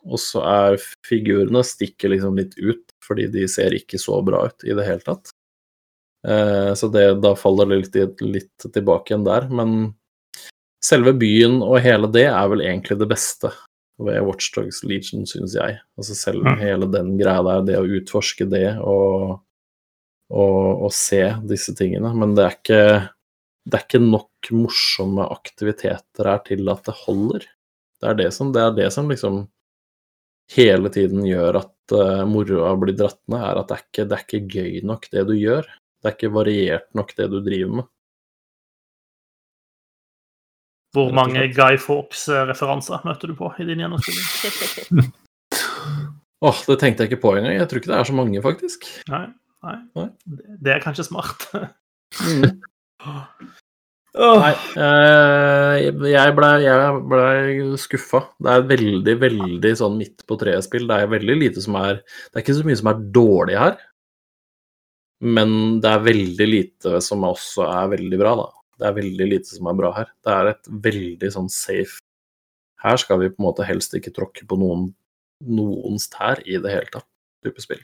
[0.07, 0.79] Og så er
[1.09, 5.05] figurene stikker liksom litt ut, fordi de ser ikke så bra ut i det hele
[5.05, 5.35] tatt.
[6.29, 9.49] Eh, så det, da faller det litt, litt tilbake igjen der.
[9.49, 9.79] Men
[10.85, 13.53] selve byen og hele det er vel egentlig det beste
[13.99, 15.81] ved Watchdogs Legion, syns jeg.
[15.99, 16.59] Altså selv Mm.
[16.61, 19.41] hele den greia der, det å utforske det og,
[20.31, 22.13] og, og se disse tingene.
[22.15, 22.83] Men det er ikke
[23.69, 27.45] det er ikke nok morsomme aktiviteter her til at det holder.
[28.01, 29.43] Det er det som, det er det som liksom
[30.55, 34.17] hele tiden gjør at uh, moroa blir dratt ned, er at det er, ikke, det
[34.17, 35.69] er ikke gøy nok det du gjør.
[35.99, 37.89] Det er ikke variert nok det du driver med.
[40.97, 41.43] Hvor mange.
[41.53, 45.11] Guy Fawkes-referanser møter du på i din gjennomspilling?
[46.49, 47.57] Åh, det tenkte jeg ikke på engang.
[47.59, 48.87] Jeg tror ikke det er så mange, faktisk.
[49.11, 49.25] Nei,
[49.67, 49.77] nei.
[49.99, 50.09] Nei.
[50.63, 51.49] Det- er kanskje smart.
[52.23, 52.47] Mm.
[54.19, 55.75] Nei, eh,
[56.11, 58.23] jeg ble, jeg ble skuffa.
[58.43, 60.89] Det er veldig, veldig sånn midt på treet-spill.
[60.91, 63.77] Det er veldig lite som er Det er ikke så mye som er dårlig her,
[65.25, 68.49] men det er veldig lite som også er veldig bra, da.
[68.79, 70.11] Det er veldig lite som er bra her.
[70.23, 71.99] Det er et veldig sånn safe
[72.79, 74.93] Her skal vi på en måte helst ikke tråkke på noen
[75.43, 77.07] noens tær i det hele tatt,
[77.47, 77.83] type spill.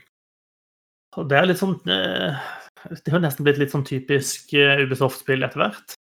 [1.15, 2.39] Og det er litt sånn eh,
[3.03, 5.95] Det har nesten blitt litt sånn typisk eh, Ubisoft-spill etter hvert.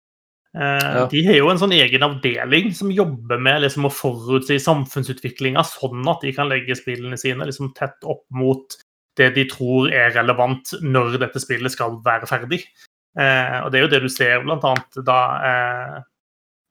[0.55, 1.07] Eh, Ja.
[1.11, 6.07] De har jo en sånn egen avdeling som jobber med liksom å forutsi samfunnsutviklinga, sånn
[6.11, 8.79] at de kan legge spillene sine liksom tett opp mot
[9.19, 12.63] det de tror er relevant når dette spillet skal være ferdig.
[13.19, 15.97] Eh, og det er jo det du ser annet da eh,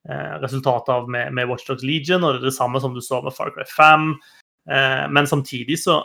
[0.09, 3.21] eh, resultatet av med, med Watchdogs Legion, og det er det samme som du så
[3.25, 4.13] med Far Cry 5.
[4.71, 5.99] Eh, men samtidig så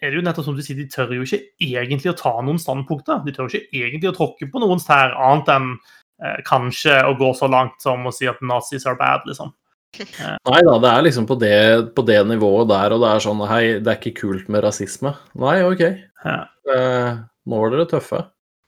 [0.00, 2.60] er det jo nettopp som du sier, de tør jo ikke egentlig å ta noen
[2.60, 3.20] standpunkter.
[3.24, 7.16] De tør jo ikke egentlig å tråkke på noens tær, annet enn eh, kanskje å
[7.20, 9.52] gå så langt som å si at nazis are bad, liksom.
[10.48, 11.54] Nei da, det er liksom på det,
[11.96, 15.14] på det nivået der, og det er sånn Hei, det er ikke kult med rasisme.
[15.40, 15.84] Nei, OK.
[16.24, 17.16] Ja, Eh,
[17.50, 18.20] nå var dere tøffe.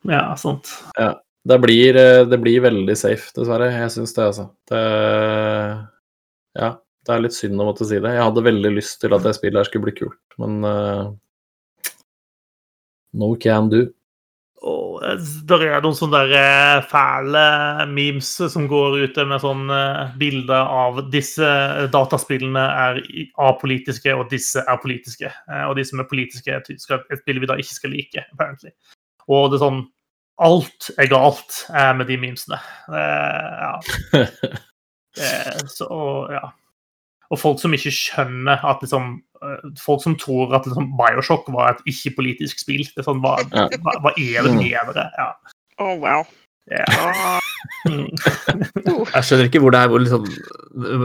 [0.08, 0.70] ja sant.
[1.46, 3.70] Det blir, eh, det blir veldig safe, dessverre.
[3.70, 4.48] Jeg syns det, altså.
[4.70, 4.82] Det
[6.58, 6.70] Ja,
[7.06, 8.12] det er litt synd å måtte si det.
[8.14, 11.12] Jeg hadde veldig lyst til at det spillet her skulle bli kult, men uh,
[13.14, 13.86] No can do.
[14.62, 17.42] Og det der er noen sånne der eh, fæle
[17.90, 21.48] memes som går ute med sånn eh, bilder av disse
[21.90, 23.00] dataspillene er
[23.42, 25.32] apolitiske, og disse er politiske.
[25.50, 28.70] Eh, Og de som er politiske, er et spill vi da ikke skal like, apparently.
[29.26, 29.82] Og det er sånn
[30.42, 32.58] Alt er galt eh, med de memesene.
[32.90, 34.22] Eh, ja.
[35.12, 35.86] Eh, så,
[36.32, 36.46] ja.
[37.28, 39.31] og folk som ikke skjønner at liksom eh,
[39.82, 42.84] Folk som tror at liksom, Bioshock var et ikke-politisk spill.
[42.84, 43.68] Det er sånn, hva, Ja.
[43.82, 45.08] hva, hva er det med dere?
[45.18, 45.30] Ja.
[45.78, 46.24] Oh, wow.
[46.70, 46.84] Ja.
[46.88, 47.38] Ah,
[47.86, 48.08] Mm.
[49.14, 50.24] Jeg skjønner ikke hvor det er hvor liksom,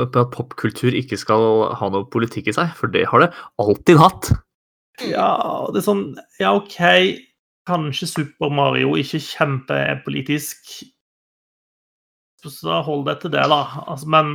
[0.01, 3.29] at popkultur ikke skal ha noe politikk i seg, for det har det
[3.61, 4.29] alltid hatt.
[5.05, 5.29] ja,
[5.73, 6.03] det er sånn
[6.41, 6.77] Ja, OK,
[7.69, 10.83] kanskje Super Mario ikke kjempepolitisk.
[12.45, 13.61] Så hold deg til det, da.
[13.87, 14.33] Altså, men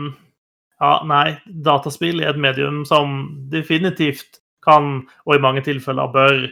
[0.83, 1.37] ja, nei.
[1.47, 3.21] Dataspill er et medium som
[3.53, 6.45] definitivt kan, og i mange tilfeller bør,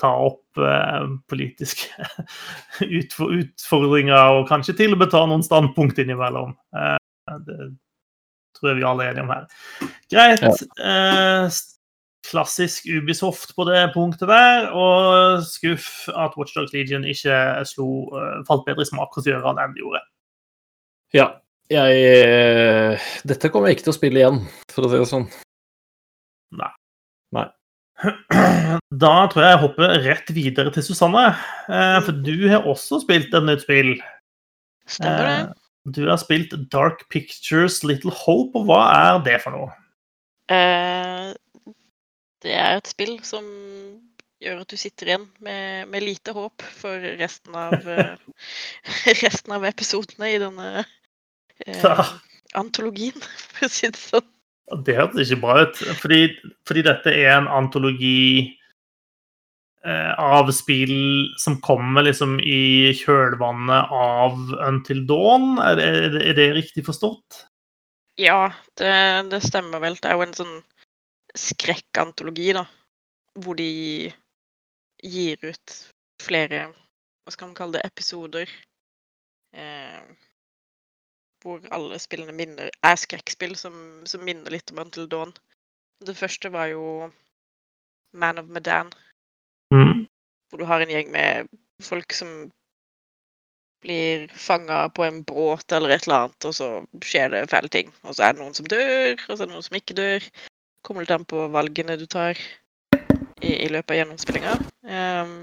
[0.00, 2.06] ta opp eh, politiske
[3.00, 6.54] utfordringer, og kanskje til og med ta noen standpunkt innimellom.
[6.76, 6.96] Eh,
[7.46, 7.58] det
[8.58, 9.50] tror jeg vi alle er enige om her.
[10.12, 10.62] Greit.
[10.80, 11.58] Eh,
[12.28, 17.36] klassisk Ubisoft på det punktet der, og skuff at Watchdogs Legion ikke
[17.68, 20.02] slo, eh, falt bedre i smak hos Gjøran enn det gjorde.
[21.16, 21.28] Ja.
[21.68, 24.38] Jeg eh, Dette kommer jeg ikke til å spille igjen,
[24.72, 25.26] for å si det sånn.
[26.56, 26.70] Nei.
[29.04, 31.24] Da tror jeg jeg hopper rett videre til Susanne,
[31.66, 33.96] eh, for du har også spilt et nytt spill.
[34.88, 35.38] stemmer det?
[35.48, 39.70] Eh, Du har spilt Dark Pictures Little Hope, og hva er det for noe?
[40.52, 41.32] Eh,
[42.44, 43.44] det er et spill som
[44.38, 47.74] gjør at du sitter igjen med, med lite håp for resten av
[49.24, 50.84] resten av episodene i denne
[51.66, 52.12] eh,
[52.58, 53.16] antologien,
[53.54, 54.28] for å si det sånn.
[54.84, 56.22] Det hørtes ikke bra ut, fordi,
[56.68, 58.52] fordi dette er en antologi
[59.80, 64.36] eh, av spill som kommer liksom i kjølvannet av
[64.66, 65.56] Until Dawn.
[65.64, 67.46] Er, er, er det riktig forstått?
[68.20, 68.92] Ja, det,
[69.32, 69.96] det stemmer vel.
[69.96, 70.56] Det er jo en sånn
[71.38, 72.66] skrekkantologi, da.
[73.38, 73.70] Hvor de
[74.98, 75.74] gir ut
[76.18, 76.64] flere
[77.22, 77.86] Hva skal man kalle det?
[77.86, 78.50] Episoder.
[79.54, 80.00] Eh,
[81.42, 83.74] hvor alle spillene minner, er skrekkspill som,
[84.06, 85.34] som minner litt om Until Dawn.
[86.04, 87.10] Det første var jo
[88.12, 88.92] Man of Medan,
[89.72, 90.06] Mm.
[90.48, 91.48] hvor du har en gjeng med
[91.84, 92.50] folk som
[93.84, 96.68] blir fanga på en båt eller et eller annet, og så
[97.04, 97.92] skjer det fæle ting.
[98.02, 100.30] Og så er det noen som dør, og så er det noen som ikke dør.
[100.82, 102.38] Kommer litt an på valgene du tar
[103.42, 104.56] i, i løpet av gjennomspillinga.
[104.88, 105.36] Um,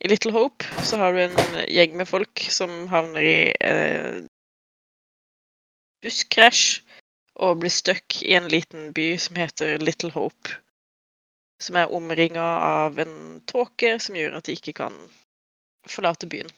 [0.00, 1.36] I Little Hope så har du en
[1.68, 4.22] gjeng med folk som havner i eh,
[6.04, 6.82] busskrasj
[7.42, 10.54] og blir stuck i en liten by som heter Little Hope.
[11.62, 14.94] Som er omringa av en tåke som gjør at de ikke kan
[15.90, 16.50] forlate byen.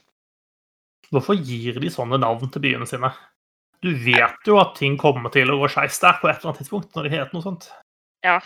[1.14, 3.12] Hvorfor gir de sånne navn til byene sine?
[3.84, 6.62] Du vet jo at ting kommer til å gå skeis der på et eller annet
[6.64, 7.68] tidspunkt, når de heter noe sånt.
[8.26, 8.40] Ja.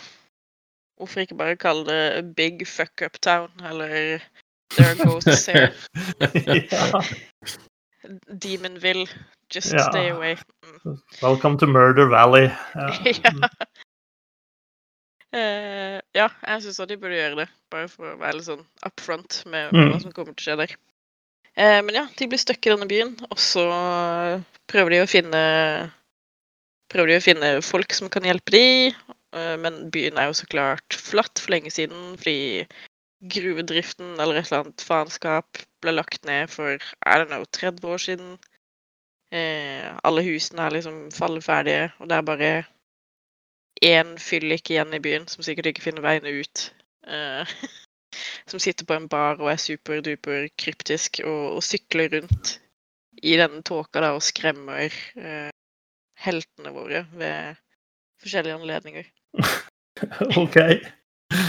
[0.99, 4.21] Hvorfor ikke bare kalle det Big Fuck Up Town, eller
[4.75, 5.71] There Goes Sale?
[6.45, 7.01] ja.
[8.27, 9.07] Demonville,
[9.51, 9.87] Just Ja.
[9.89, 10.35] Stay Away.
[11.21, 12.49] Welcome to Murder Valley.
[13.23, 13.31] Ja.
[15.31, 18.99] Eh, ja, jeg syns de burde gjøre det, bare for å være litt sånn up
[18.99, 19.93] front med Mm.
[19.93, 20.73] hva som kommer til å skje der.
[21.55, 23.63] Uh, men ja, de blir stuck i denne byen, og så
[24.71, 25.43] prøver de å finne
[26.91, 28.91] Prøver de å finne folk som kan hjelpe de,
[29.31, 32.65] uh, men byen er jo så klart flatt for lenge siden, fordi
[33.31, 38.03] gruvedriften eller et eller annet faenskap ble lagt ned for I don't know, 30 år
[38.03, 38.33] siden.
[39.31, 42.51] Eh, alle husene er liksom falleferdige, og det er bare
[43.81, 46.65] én fyllik igjen i byen som sikkert ikke finner veiene ut.
[47.07, 47.47] eh,
[48.51, 52.57] som sitter på en bar og er superduper kryptisk og, og sykler rundt
[53.23, 55.49] i denne tåka da og skremmer eh,
[56.19, 57.59] heltene våre ved
[58.21, 59.07] forskjellige anledninger.
[60.43, 60.57] OK.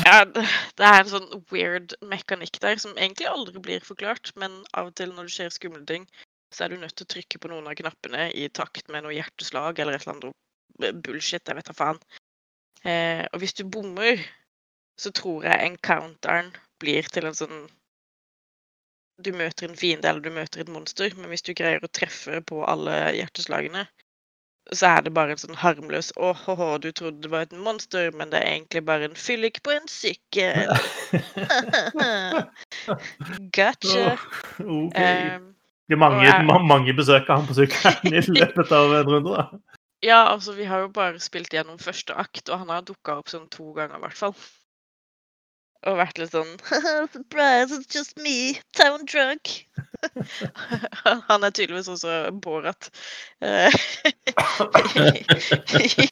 [0.07, 0.45] Ja, det,
[0.79, 4.97] det er en sånn weird mekanikk der som egentlig aldri blir forklart, men av og
[4.99, 6.07] til når det skjer skumle ting,
[6.53, 9.17] så er du nødt til å trykke på noen av knappene i takt med noe
[9.17, 12.01] hjerteslag eller et eller annet bullshit, jeg vet da faen.
[12.85, 14.21] Eh, og hvis du bommer,
[14.99, 16.51] så tror jeg encounteren
[16.83, 17.63] blir til en sånn
[19.23, 22.41] Du møter en fiende eller du møter et monster, men hvis du greier å treffe
[22.49, 23.85] på alle hjerteslagene,
[24.73, 28.11] så er det bare en sånn harmløs Å, hå, du trodde det var et monster,
[28.17, 30.73] men det er egentlig bare en fyllik på en sykkel.
[33.59, 34.17] gotcha.
[34.59, 34.67] OK.
[34.67, 35.39] okay.
[35.39, 35.62] Det
[35.97, 39.37] er mange, jeg- mange besøk av han på sykkelen i løpet av en runde.
[39.37, 39.77] da.
[40.03, 43.29] ja, altså, vi har jo bare spilt gjennom første akt, og han har dukka opp
[43.31, 44.35] sånn to ganger, i hvert fall.
[45.83, 46.47] Og vært litt sånn
[47.13, 49.65] Surprise, it's just me, town drunk.
[51.27, 52.87] han er tydeligvis også Borat.
[53.43, 53.75] eh,
[55.83, 56.07] I,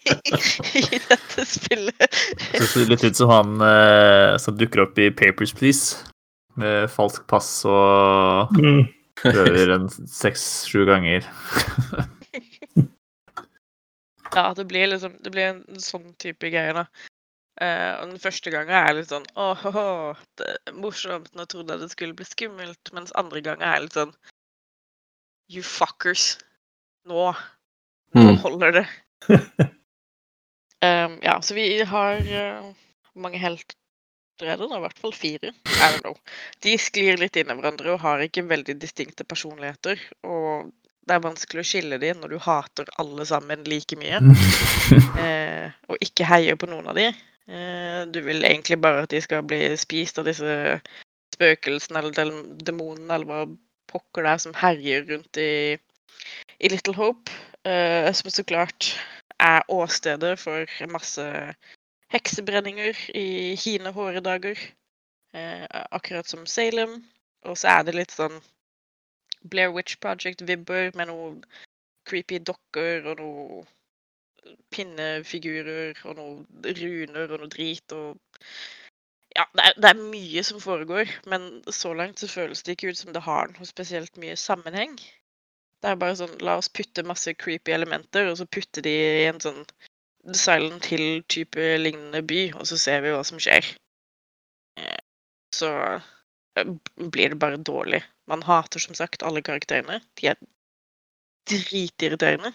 [0.74, 2.18] I dette spillet.
[2.56, 6.00] Det ser litt ut som han eh, som dukker opp i Papers, Please.
[6.58, 8.88] Med falskt pass og Mm.
[9.22, 11.26] Prøver en seks-sju ganger.
[14.34, 16.84] Ja, det blir liksom Det blir en sånn type greie, da.
[17.60, 21.32] Eh, og den første gangen er jeg litt sånn åh, oh, det er morsomt.
[21.36, 22.92] Nå trodde jeg det skulle bli skummelt.
[22.96, 24.14] Mens andre gangen er jeg litt sånn
[25.50, 26.36] You fuckers.
[27.10, 27.32] Nå.
[28.14, 28.38] Nå Mm.
[28.42, 28.86] holder det.
[30.86, 32.70] um, ja, så vi har uh,
[33.14, 33.76] mange helter
[34.48, 35.52] er da, i hvert fall fire.
[35.52, 36.16] I don't know.
[36.64, 40.00] De sklir litt inn i hverandre og har ikke veldig distinkte personligheter.
[40.24, 40.70] Og
[41.08, 44.22] det er vanskelig å skille dem når du hater alle sammen like mye.
[45.20, 47.14] Eh, og ikke heier på noen av dem.
[47.50, 50.78] Eh, du vil egentlig bare at de skal bli spist av disse
[51.36, 52.32] spøkelsene eller
[52.64, 53.40] demonene eller hva
[53.90, 55.76] pokker det er som herjer rundt i,
[56.58, 57.30] i Little Hope.
[57.68, 58.94] eh, som så klart
[59.40, 61.26] er åstedet for masse
[62.12, 64.58] heksebrenninger i hine hårde dager.
[65.32, 67.04] Eh, akkurat som Salem.
[67.46, 68.40] Og så er det litt sånn
[69.48, 71.38] Blair Witch Project-vibber med noen
[72.08, 73.68] creepy dokker og noen
[74.74, 78.44] pinnefigurer og noen runer og noe drit og
[79.36, 82.90] Ja, det er, det er mye som foregår, men så langt så føles det ikke
[82.90, 84.96] ut som det har noe spesielt mye sammenheng.
[85.80, 89.28] Det er bare sånn La oss putte masse creepy elementer, og så putte de i
[89.28, 89.62] en sånn
[90.36, 93.66] Silent til type lignende by, og så ser vi hva som skjer.
[94.78, 94.98] Eh,
[95.56, 95.70] Så
[96.56, 96.68] eh,
[97.10, 98.02] blir det bare dårlig.
[98.30, 100.00] Man hater som sagt alle karakterene.
[100.20, 100.36] De er
[101.50, 102.52] dritirriterende.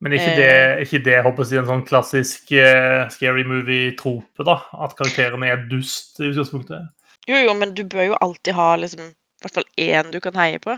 [0.00, 4.44] Men ikke det, er ikke det håper jeg, en sånn klassisk uh, scary movie-trope?
[4.46, 4.60] da?
[4.78, 6.92] At karakterene er dust i utgangspunktet?
[7.26, 10.38] Jo, jo, men du bør jo alltid ha liksom i hvert fall én du kan
[10.38, 10.76] heie på.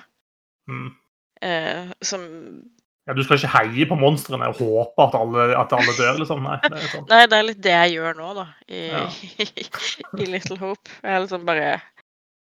[0.73, 0.89] Mm.
[1.45, 2.25] Eh, som
[3.09, 6.43] Ja, Du skal ikke heie på monstrene og håpe at alle, at alle dør, liksom?
[6.47, 6.59] Nei.
[6.67, 7.07] det sånn.
[7.11, 8.45] Nei, det er litt det jeg gjør nå, da.
[8.69, 9.07] I, Ja.
[10.21, 10.93] i Little Hope.
[11.03, 11.71] Jeg er liksom bare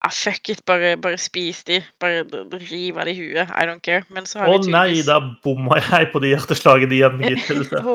[0.03, 1.79] ah, Fuck it, bare, bare spis de.
[2.01, 2.23] Bare
[2.67, 3.49] riv av de huet.
[3.53, 4.03] I don't care.
[4.09, 7.21] Men så har Å nei, da bomma jeg på de hjerteslagene igjen.
[7.25, 7.85] gitt til sett.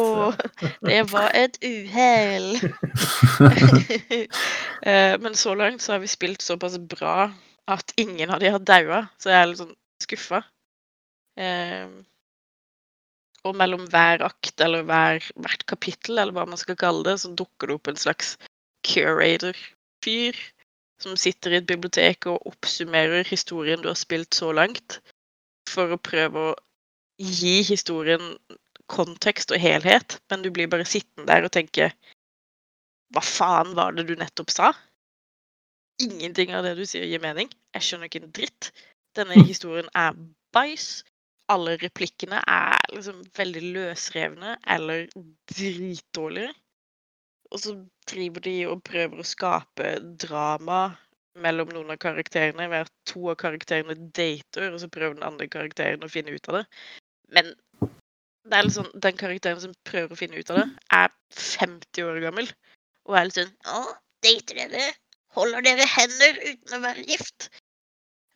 [0.89, 2.51] Det var et uhell.
[4.87, 7.31] Eh, Men så langt så har vi spilt såpass bra
[7.67, 9.73] at ingen av de har daua, så jeg er litt sånn
[10.05, 10.43] skuffa.
[11.41, 11.89] Eh,
[13.47, 17.33] og mellom hver akt eller hver, hvert kapittel, eller hva man skal kalle det, så
[17.39, 18.35] dukker det opp en slags
[18.87, 20.39] curator-fyr
[21.03, 25.01] som sitter i et bibliotek og oppsummerer historien du har spilt så langt,
[25.69, 26.55] for å prøve å
[27.21, 28.35] gi historien
[28.93, 31.91] kontekst og helhet, men du blir bare sittende der og tenke
[33.15, 34.73] Hva faen var det du nettopp sa?
[36.03, 37.49] Ingenting av det du sier, gir mening.
[37.77, 38.71] Jeg skjønner ikke en dritt.
[39.17, 40.17] Denne historien er
[40.57, 41.05] bæsj.
[41.53, 45.07] Alle replikkene er liksom veldig løsrevne eller
[45.53, 46.53] dritdårlige.
[47.55, 47.75] Og så
[48.11, 50.81] driver de og prøver å skape drama
[51.43, 55.49] mellom noen av karakterene ved at to av karakterene dater, og så prøver den andre
[55.53, 56.65] karakteren å finne ut av det.
[57.37, 57.53] Men
[58.47, 62.21] det er liksom, den karakteren som prøver å finne ut av det, er 50 år
[62.25, 62.51] gammel.
[63.07, 63.83] Og er litt sånn Å,
[64.25, 64.87] dater dere?
[65.37, 67.51] Holder dere hender uten å være gift?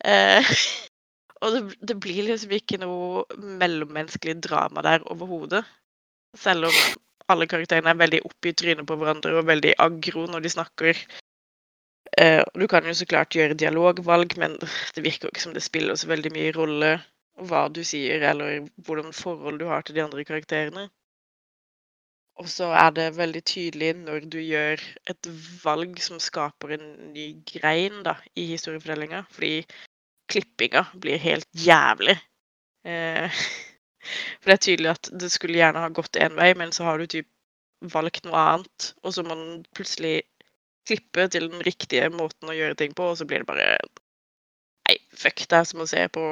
[0.05, 0.51] Eh,
[1.41, 3.23] og det, det blir liksom ikke noe
[3.61, 5.63] mellommenneskelig drama der overhodet.
[6.37, 6.77] Selv om
[7.31, 11.01] alle karakterene er veldig oppi trynet på hverandre og veldig aggro når de snakker.
[12.19, 15.65] Eh, du kan jo så klart gjøre dialogvalg, men det virker jo ikke som det
[15.65, 16.95] spiller så veldig mye rolle
[17.49, 20.89] hva du sier, eller hvordan forhold du har til de andre karakterene.
[22.41, 24.81] Og så er det veldig tydelig når du gjør
[25.11, 25.29] et
[25.63, 29.23] valg som skaper en ny grein da, i historiefortellinga.
[29.31, 29.65] Fordi
[30.31, 32.17] klippinga blir helt jævlig.
[32.87, 33.41] Eh,
[34.41, 37.01] for det er tydelig at det skulle gjerne ha gått én vei, men så har
[37.01, 37.29] du typ
[37.93, 40.21] valgt noe annet, og så må den plutselig
[40.87, 43.75] klippe til den riktige måten å gjøre ting på, og så blir det bare
[44.89, 45.43] Nei, fuck.
[45.47, 46.23] Det er som å se på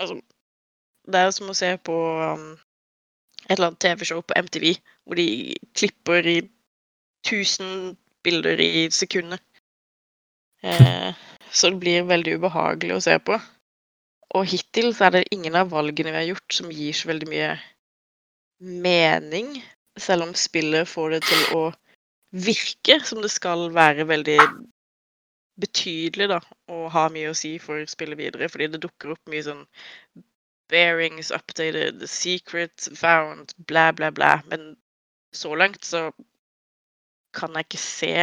[0.00, 0.14] Altså,
[1.04, 1.94] det er som å se på
[2.32, 2.46] um,
[3.44, 4.70] et eller annet TV-show på MTV,
[5.04, 5.26] hvor de
[5.76, 6.38] klipper i
[7.26, 9.42] 1000 bilder i sekundet.
[10.62, 11.10] Eh,
[11.52, 13.36] så det blir veldig ubehagelig å se på.
[14.32, 17.28] Og hittil så er det ingen av valgene vi har gjort som gir så veldig
[17.28, 17.52] mye
[18.62, 19.54] mening,
[20.00, 21.64] selv om spillet får det til å
[22.32, 24.38] virke som det skal være veldig
[25.60, 26.38] betydelig, da,
[26.72, 29.66] og ha mye å si for spillet videre, fordi det dukker opp mye sånn
[30.72, 34.38] bearings updated, secret found, bla, bla, bla.
[34.48, 34.72] Men
[35.36, 36.06] så langt så
[37.36, 38.14] kan jeg ikke se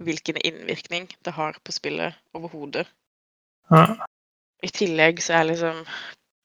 [0.00, 2.86] hvilken innvirkning det har på spillet overhodet.
[3.70, 3.86] Ja.
[4.62, 5.84] I tillegg så er liksom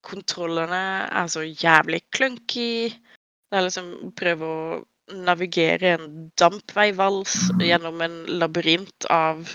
[0.08, 2.90] kontrollene er så jævlig clunky.
[3.48, 4.78] Det er liksom å prøve å
[5.28, 6.08] navigere en
[6.40, 9.48] dampveivals gjennom en labyrint av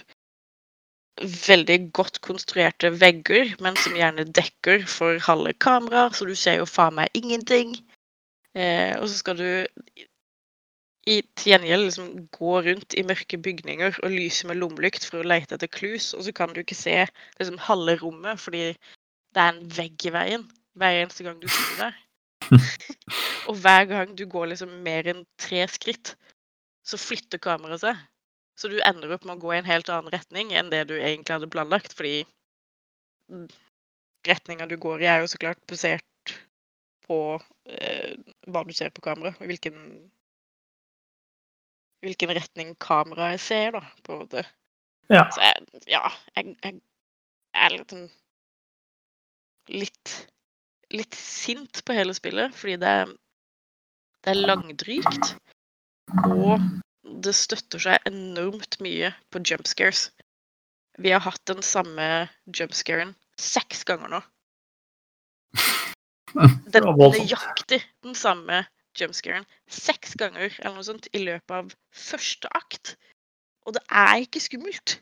[1.20, 6.68] veldig godt konstruerte vegger, men som gjerne dekker for halve kameraet, så du ser jo
[6.68, 7.76] faen meg ingenting.
[8.56, 9.50] Eh, og så skal du
[11.10, 15.26] i til gjengjeld liksom gå rundt i mørke bygninger og lyse med lommelykt for å
[15.26, 16.94] lete etter clues, og så kan du ikke se
[17.40, 18.68] liksom halve rommet fordi
[19.32, 20.46] det er en vegg i veien
[20.78, 21.98] hver eneste gang du sitter der.
[23.48, 26.14] og hver gang du går liksom mer enn tre skritt,
[26.86, 27.98] så flytter kameraet seg.
[28.58, 30.96] Så du ender opp med å gå i en helt annen retning enn det du
[30.98, 32.22] egentlig hadde planlagt, fordi
[34.28, 36.34] retninga du går i, er jo så klart basert
[37.08, 37.18] på
[37.66, 38.14] eh,
[38.46, 39.78] hva du ser på kamera, hvilken
[42.02, 44.44] hvilken retning kameraet ser, da, på en måte.
[45.12, 45.26] Ja.
[45.34, 46.02] Så jeg, ja,
[46.36, 46.80] jeg, jeg,
[47.52, 48.10] jeg er litt sånn
[49.70, 50.12] litt
[50.92, 52.94] litt sint på hele spillet, fordi det,
[54.24, 55.30] det er langdrygt.
[56.28, 56.60] Og
[57.24, 60.10] det støtter seg enormt mye på jumpscares.
[61.00, 64.20] Vi har hatt den samme jumpscaren seks ganger nå.
[66.72, 68.62] Den er nøyaktig den samme
[68.98, 72.96] jump scaren seks ganger eller noe sånt i løpet av første akt.
[73.66, 74.98] Og det er ikke skummelt.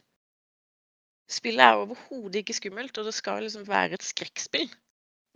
[1.31, 4.67] Spillet er overhodet ikke skummelt, og det skal liksom være et skrekkspill.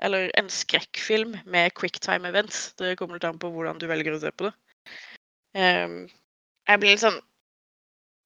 [0.03, 2.73] Eller en skrekkfilm med quicktime events.
[2.79, 4.55] Det kommer litt an på hvordan du velger å se på det.
[5.55, 6.01] Um,
[6.67, 7.21] jeg blir litt sånn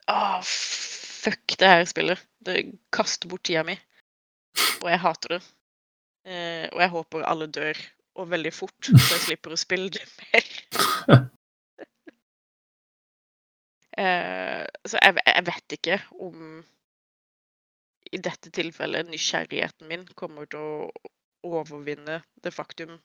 [0.08, 2.22] Åh, fuck det her spillet.
[2.40, 2.62] Det
[2.96, 3.76] kaster bort tida mi.
[4.80, 5.42] Og jeg hater det.
[6.24, 7.82] Uh, og jeg håper alle dør,
[8.18, 10.48] og veldig fort, så jeg slipper å spille det mer.
[13.98, 16.42] Uh, så jeg, jeg vet ikke om
[18.08, 21.08] i dette tilfellet nysgjerrigheten min kommer til å
[21.48, 22.96] overvinne det faktum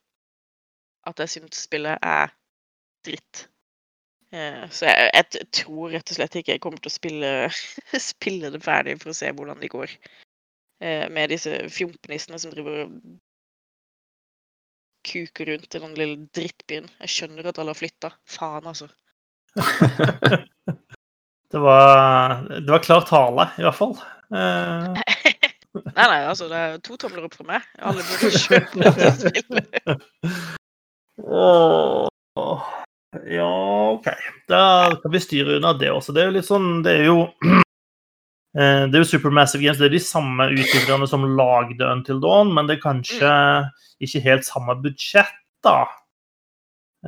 [1.09, 2.31] at jeg syns spillet er
[3.03, 3.47] dritt.
[4.33, 7.33] Uh, så jeg, jeg tror rett og slett ikke jeg kommer til å spille,
[8.11, 9.97] spille det ferdig for å se hvordan det går.
[10.83, 12.95] Eh, med disse fjompenissene som driver og
[15.05, 16.89] kuker rundt i den lille drittbyen.
[17.03, 18.13] Jeg skjønner at alle har flytta.
[18.29, 18.89] Faen, altså.
[21.53, 23.91] Det var, det var klar tale, i hvert fall.
[24.33, 24.95] Uh...
[25.73, 27.67] Nei, nei, altså, det er to tomler opp fra meg.
[27.81, 29.93] Alle burde kjøpe dette spillet.
[31.21, 32.63] Åh,
[33.29, 33.49] ja,
[33.93, 34.09] OK.
[34.49, 34.61] Da
[35.01, 36.13] kan vi styre unna det også.
[36.13, 37.17] Det er jo litt sånn Det er jo
[38.53, 39.79] det er jo Supermassive Games.
[39.81, 43.31] Det er de samme utviklerne som lagde Until Dawn, men det er kanskje
[44.03, 45.33] ikke helt samme budsjett,
[45.65, 45.87] da.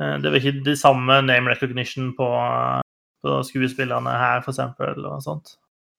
[0.00, 2.26] Eh, Det er vel ikke de samme name recognition på,
[3.22, 5.54] på skuespillerne her, for eksempel, og sånt.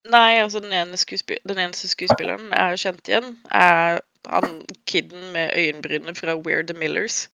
[0.08, 5.52] Nei, altså den, ene den eneste skuespilleren jeg har kjent igjen, er han kiden med
[5.56, 7.30] øyenbrynene fra We're the Millers.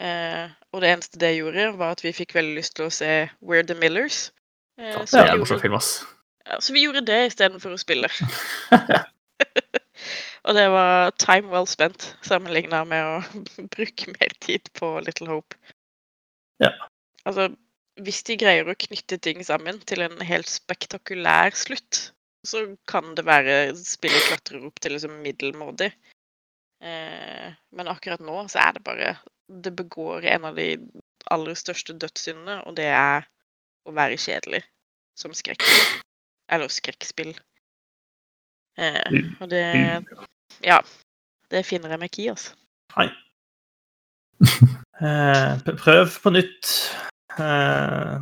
[0.00, 3.28] Eh, og det eneste det gjorde, var at vi fikk veldig lyst til å se
[3.44, 4.30] We're the Millers.
[4.78, 6.04] Eh, Det er en morsom film, ass.
[6.48, 8.10] Ja, så vi gjorde det istedenfor å spille.
[10.46, 15.56] og det var time well spent sammenligna med å bruke mer tid på Little Hope.
[16.62, 16.72] Ja.
[17.24, 17.50] Altså,
[18.04, 22.10] hvis de greier å knytte ting sammen til en helt spektakulær slutt,
[22.44, 25.90] så kan det være spillet klatrer opp til liksom middelmådig.
[26.84, 29.14] Eh, men akkurat nå så er det bare
[29.48, 30.74] Det begår en av de
[31.32, 33.26] aller største dødssyndene, og det er
[33.84, 34.62] å være kjedelig
[35.20, 36.03] som skrekkspill.
[36.52, 37.34] Eller skrekkspill.
[38.78, 39.64] Eh, og det
[40.64, 40.80] Ja.
[41.50, 42.54] Det finner jeg meg ikke i, altså.
[42.96, 43.10] Nei.
[45.04, 46.68] Eh, prøv på nytt.
[47.34, 48.12] Eh,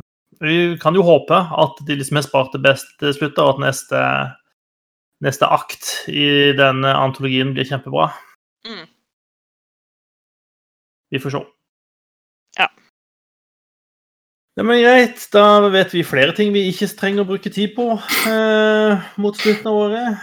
[0.41, 3.61] vi kan jo håpe at de liksom har spart det best til slutt, og at
[3.61, 3.99] neste,
[5.21, 6.25] neste akt i
[6.57, 8.09] denne antologien blir kjempebra.
[8.65, 8.87] Mm.
[11.13, 11.43] Vi får se.
[14.53, 14.61] Ja.
[14.61, 17.87] Ja, men greit, da vet vi flere ting vi ikke trenger å bruke tid på
[18.29, 20.19] eh, mot slutten av året.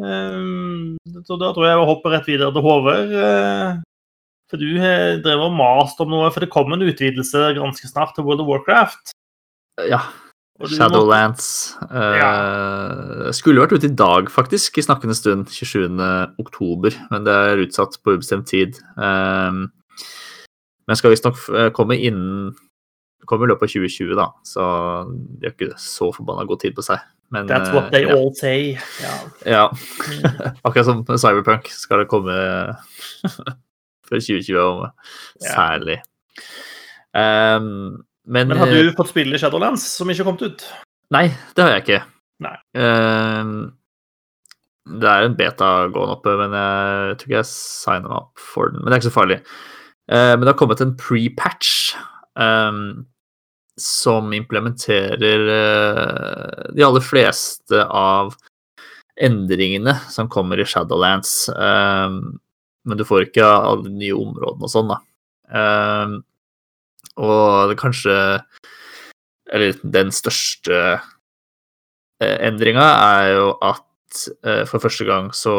[0.00, 0.38] Eh,
[1.26, 3.12] så da tror jeg jeg hopper rett videre til Håvard.
[3.20, 3.74] eh,
[4.48, 8.16] for du har drevet og mast om noe, for det kom en utvidelse ganske snart
[8.16, 9.12] til World of Warcraft.
[9.92, 10.00] Ja.
[10.64, 11.76] Shadowlands.
[11.92, 15.52] Eh, skulle vært ute i dag, faktisk, i snakkende stund.
[15.52, 16.00] 27.
[16.40, 18.80] oktober, men det er utsatt på ubestemt tid.
[18.96, 19.60] Eh,
[20.88, 22.56] men skal visstnok eh, komme innen
[23.28, 24.66] Kommer i løpet av 2020, da, så
[25.10, 27.02] de har ikke så forbanna god tid på seg.
[27.30, 28.16] Men, That's what they eh, ja.
[28.16, 28.78] all say.
[29.02, 29.16] Ja.
[29.46, 29.64] Ja,
[30.10, 30.54] Mm.
[30.66, 32.34] akkurat som Cyberpunk skal det komme
[34.08, 34.86] før 2020 om
[35.38, 36.00] særlig.
[37.14, 40.64] Um, men, Men har eh, du fått spille Shadowlands, som ikke har kommet ut?
[41.14, 42.00] Nei, det har jeg ikke.
[42.78, 43.54] Ehm,
[45.00, 48.70] det er en beta gående oppe, men jeg tror ikke jeg signer meg opp for
[48.70, 48.80] den.
[48.80, 49.40] Men det er ikke så farlig.
[50.10, 51.92] Uh, men det har kommet en pre-patch
[52.38, 53.06] ehm,
[53.80, 58.34] som implementerer uh, de aller fleste av
[59.20, 61.48] endringene som kommer i Shadowlands.
[61.54, 62.40] Um,
[62.84, 65.00] men du får ikke alle de nye områdene og sånn, da.
[65.50, 66.20] Um,
[67.20, 68.14] og kanskje
[69.50, 75.54] Eller den største uh, endringa er jo at uh, for første gang så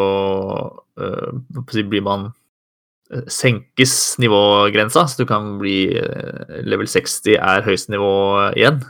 [0.95, 2.29] si, blir man
[3.31, 8.13] Senkes nivågrensa, så du kan bli eh, Level 60 er høyeste nivå
[8.55, 8.81] igjen.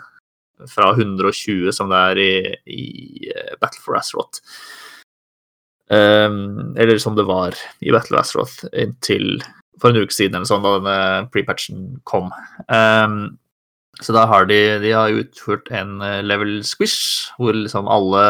[0.70, 2.34] Fra 120 som det er i,
[2.70, 2.86] i
[3.34, 4.44] eh, Battle for Azeroth.
[5.92, 9.42] Um, eller som det var i Battle of Azeroth inntil
[9.82, 12.30] for en uke siden, eller sånn, da denne pre-patchen kom.
[12.72, 13.40] Um,
[14.02, 18.24] så da har de, de har utført en eh, level squish, hvor liksom alle,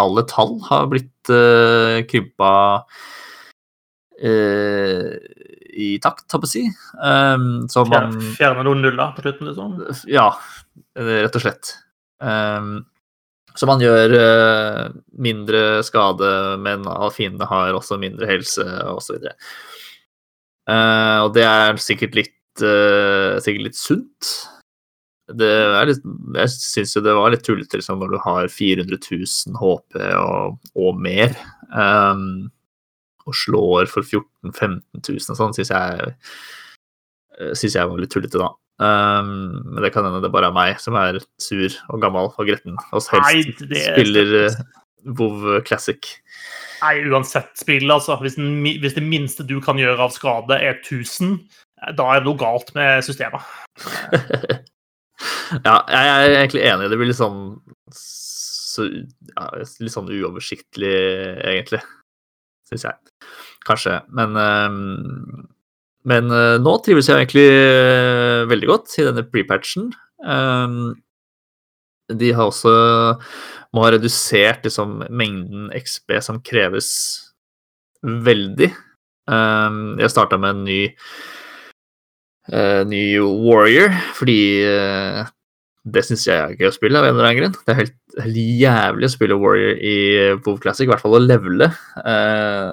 [0.00, 3.02] alle tall har blitt uh, krympa eh,
[4.22, 6.64] i takt, holdt jeg på å si.
[7.72, 9.76] Så man Fjer- Fjerne noen nuller på slutten, liksom?
[10.10, 10.28] ja,
[10.98, 11.72] eh, rett og slett.
[12.22, 12.84] Um,
[13.58, 14.84] så man gjør uh,
[15.20, 16.30] mindre skade,
[16.62, 18.64] men alfinene har også mindre helse,
[18.94, 19.26] osv.
[20.70, 24.32] Uh, og det er sikkert litt, uh, sikkert litt sunt.
[25.32, 25.50] Det
[25.88, 26.02] litt,
[26.36, 30.58] jeg syns jo det var litt tullete liksom, når du har 400 000 HP og,
[30.76, 31.36] og mer,
[31.72, 32.50] um,
[33.26, 36.12] og slår for 14 000-15 000 og sånn, syns jeg,
[37.38, 38.52] eh, synes jeg var litt tullete, da.
[38.82, 42.48] Um, men det kan hende det bare er meg som er sur og gammel og
[42.48, 44.56] gretten og Nei, det er spiller uh,
[45.04, 46.08] WoW Classic.
[46.82, 48.16] Nei, uansett spill, altså.
[48.22, 51.36] Hvis, den, hvis det minste du kan gjøre av skade, er 1000,
[51.82, 53.44] eh, da er det noe galt med systemet.
[55.68, 56.90] ja, jeg er egentlig enig.
[56.90, 57.44] Det blir litt sånn
[57.92, 60.96] så, ja, Litt sånn uoversiktlig,
[61.44, 61.82] egentlig.
[62.72, 62.96] Syns jeg.
[63.68, 63.98] Kanskje.
[64.16, 65.48] Men ehm,
[66.08, 69.92] Men eh, nå trives jeg egentlig eh, veldig godt i denne pre-patchen.
[70.26, 70.96] Ehm,
[72.10, 72.72] de har også
[73.72, 76.88] må ha redusert liksom, mengden XB som kreves
[78.02, 78.72] veldig.
[79.30, 80.80] Ehm, jeg starta med en ny
[82.50, 84.40] eh, ny Warrior, fordi
[85.82, 87.54] det syns jeg er gøy å spille av en eller annen grunn.
[87.66, 89.96] Det er helt, helt jævlig å spille Warrior i
[90.44, 91.72] WoW Classic, i hvert fall å levele.
[92.04, 92.68] Eh,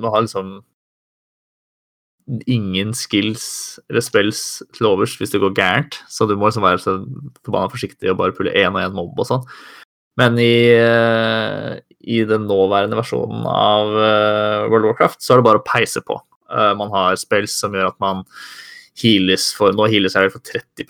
[0.00, 0.58] man har liksom
[2.46, 4.40] ingen skills eller spells
[4.76, 6.96] til overs hvis det går gærent, så du må liksom være så
[7.42, 9.46] forbanna forsiktig og bare pulle én og én mobb og sånn.
[10.20, 15.62] Men i, eh, i den nåværende versjonen av eh, World Warcraft så er det bare
[15.62, 16.18] å peise på.
[16.50, 18.24] Eh, man har spells som gjør at man
[19.00, 20.84] heales for Nå heales jeg vel for 30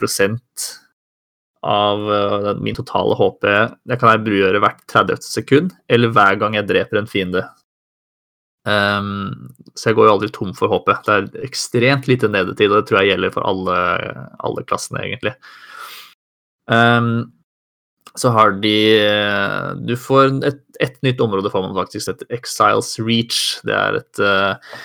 [1.61, 3.47] av eh, min totale HP.
[3.85, 5.25] Det kan jeg brugjøre hvert 30.
[5.25, 7.43] sekund, eller hver gang jeg dreper en fiende.
[8.61, 10.93] Um, så jeg går jo aldri tom for HP.
[11.05, 13.77] Det er ekstremt lite nedetid, og det tror jeg gjelder for alle,
[14.45, 15.35] alle klassene, egentlig.
[16.69, 17.31] Um,
[18.19, 22.97] så har de eh, Du får et, et nytt område, får man faktisk, et Exiles
[22.99, 23.61] Reach.
[23.67, 24.75] Det er et eh,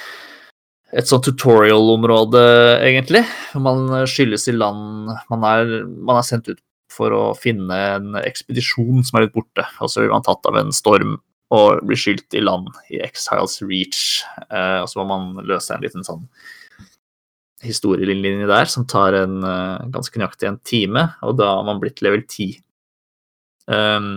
[0.97, 2.41] et sånt tutorial-område,
[2.87, 3.23] egentlig.
[3.61, 9.05] Man skyldes i land man er, man er sendt ut for å finne en ekspedisjon
[9.05, 9.67] som er litt borte.
[9.83, 11.19] Og så blir man tatt av en storm
[11.55, 14.23] og blir skylt i land i Exiles Reach.
[14.49, 16.25] Eh, og så må man løse en liten sånn
[17.65, 22.03] historielinje der som tar en eh, ganske nøyaktig en time, og da har man blitt
[22.05, 22.59] level 10.
[23.67, 24.09] Um, eh,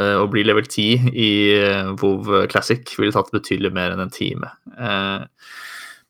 [0.00, 4.48] å bli level 10 i eh, WoW Classic ville tatt betydelig mer enn en time.
[4.72, 5.26] Eh,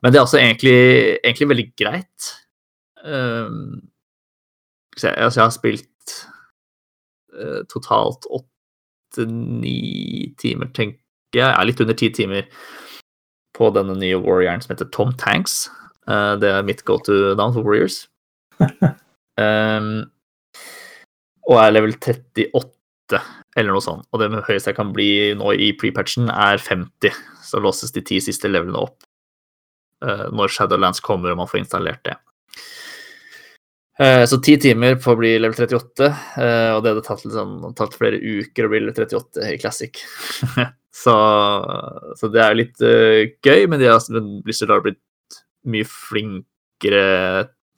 [0.03, 0.79] Men det er altså egentlig,
[1.23, 2.31] egentlig veldig greit.
[3.03, 6.15] Vi se, altså jeg har spilt
[7.39, 9.77] eh, totalt åtte-ni
[10.43, 10.99] timer, tenker
[11.33, 11.47] jeg.
[11.47, 12.45] Ja, litt under ti timer
[13.57, 15.71] på denne nye warrioren som heter Tom Tanks.
[16.11, 18.09] Eh, det er mitt go to down for Warriors.
[19.39, 20.03] um,
[21.49, 22.51] og er level 38,
[23.57, 24.07] eller noe sånt.
[24.13, 27.17] Og det høyeste jeg kan bli nå i pre-patchen, er 50.
[27.45, 29.03] Så låses de ti siste levelene opp
[30.05, 32.17] uh, når Shadowlands kommer og man får installert det.
[34.01, 36.07] Eh, Så ti timer på å bli level 38,
[36.41, 40.01] eh, og det hadde tatt, sånn, tatt flere uker å bli level 38 i Classic.
[41.03, 41.17] så,
[42.19, 44.01] så det er litt gøy, men de har,
[44.47, 45.03] Blizzard har blitt
[45.69, 47.05] mye flinkere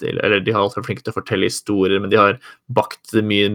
[0.00, 2.38] til Eller de har alltid vært flinke til å fortelle historier, men de har
[2.72, 3.50] bakt det mye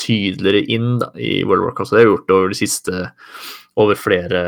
[0.00, 1.92] tydeligere inn da, i World of Warcraft.
[1.92, 3.06] Det har vi gjort over siste
[3.78, 4.40] over flere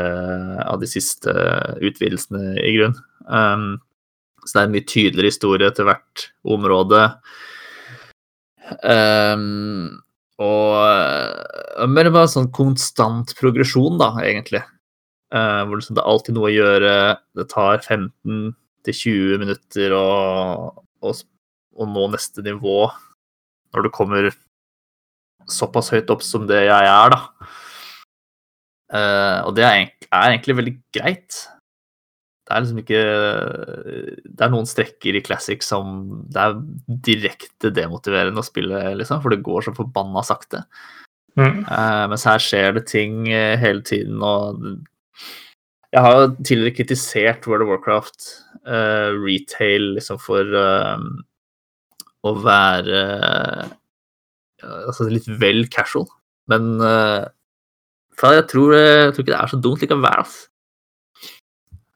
[0.67, 1.31] av de siste
[1.79, 2.97] utvidelsene, i grunn.
[3.31, 3.79] Um,
[4.43, 7.05] så det er en mye tydeligere historie til hvert område.
[8.83, 10.01] Um,
[10.41, 14.63] og Men det var en sånn konstant progresjon, da, egentlig.
[15.31, 16.95] Uh, hvor liksom det er alltid noe å gjøre.
[17.39, 18.51] Det tar 15
[18.87, 20.05] til 20 minutter å,
[20.75, 22.89] å, å nå neste nivå
[23.71, 24.31] når du kommer
[25.53, 27.49] såpass høyt opp som det jeg er, da.
[28.91, 31.41] Uh, og det er egentlig, er egentlig veldig greit.
[32.41, 33.01] Det er liksom ikke
[34.27, 35.93] Det er noen strekker i Classic som
[36.27, 36.57] det er
[37.07, 40.65] direkte demotiverende å spille, liksom, for det går så forbanna sakte.
[41.39, 41.63] Mm.
[41.63, 44.59] Uh, mens her skjer det ting uh, hele tiden, og
[45.91, 48.27] jeg har jo tidligere kritisert World of Warcraft
[48.67, 50.55] uh, retail liksom for
[52.21, 53.01] å være
[54.91, 56.07] altså litt vel casual.
[56.51, 56.73] Men
[58.19, 60.47] for jeg tror, jeg tror ikke det er så dumt likevel, altså.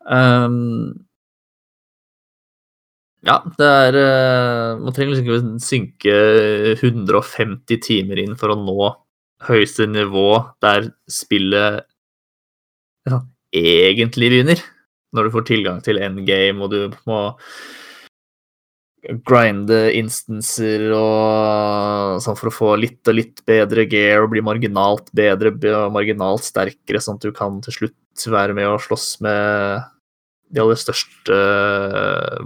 [0.06, 1.06] Um,
[3.26, 3.96] ja, det er
[4.78, 6.18] Man trenger liksom ikke synke
[6.76, 8.92] 150 timer inn for å nå
[9.48, 10.30] høyeste nivå
[10.64, 11.86] der spillet
[13.10, 13.20] ja,
[13.54, 14.62] egentlig begynner.
[15.16, 17.20] Når du får tilgang til endgame og du må
[19.26, 25.12] grinde instanser og sånn for å få litt og litt bedre gear og bli marginalt
[25.16, 29.84] bedre og marginalt sterkere, sånn at du kan til slutt være med og slåss med
[30.54, 31.38] de aller største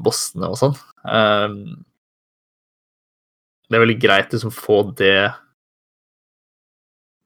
[0.04, 0.76] bossene og sånn.
[1.04, 1.60] Um,
[3.70, 5.30] det er veldig greit å liksom, få det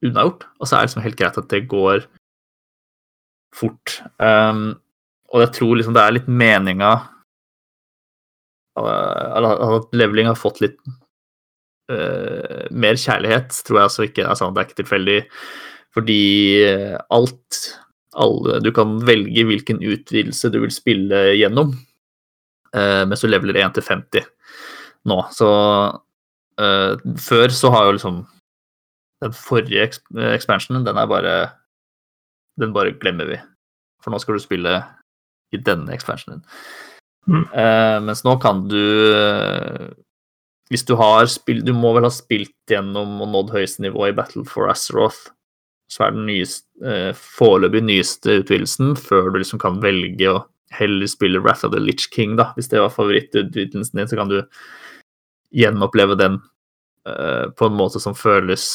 [0.03, 2.05] unnagjort, og så er det liksom helt greit at det går
[3.55, 4.01] fort.
[4.19, 4.73] Um,
[5.33, 6.93] og jeg tror liksom det er litt meninga
[8.79, 10.79] at leveling har fått litt
[11.91, 15.17] uh, mer kjærlighet, tror jeg altså ikke altså, Det er ikke tilfeldig,
[15.93, 16.21] fordi
[17.13, 17.63] alt
[18.13, 21.73] alle, Du kan velge hvilken utvidelse du vil spille gjennom
[22.75, 24.29] uh, mens du leveler 1 til 50
[25.09, 25.17] nå.
[25.35, 25.49] Så
[26.61, 28.21] uh, før så har jo liksom
[29.23, 29.85] den forrige
[30.33, 31.35] expansionen, den er bare
[32.59, 33.37] Den bare glemmer vi.
[34.03, 34.73] For nå skal du spille
[35.53, 36.43] i denne expansionen.
[37.29, 38.81] Uh, mens nå kan du
[40.67, 44.15] Hvis du har spilt Du må vel ha spilt gjennom og nådd høyeste nivå i
[44.17, 45.29] Battle for Azeroth
[45.87, 50.39] så er den nyeste, uh, foreløpig nyeste utvidelsen, før du liksom kan velge å
[50.73, 52.47] heller spille Wrath of the Litch King, da.
[52.57, 54.39] Hvis det var favorittutvidelsen din, så kan du
[55.53, 56.39] gjenoppleve den
[57.03, 58.65] på en måte som føles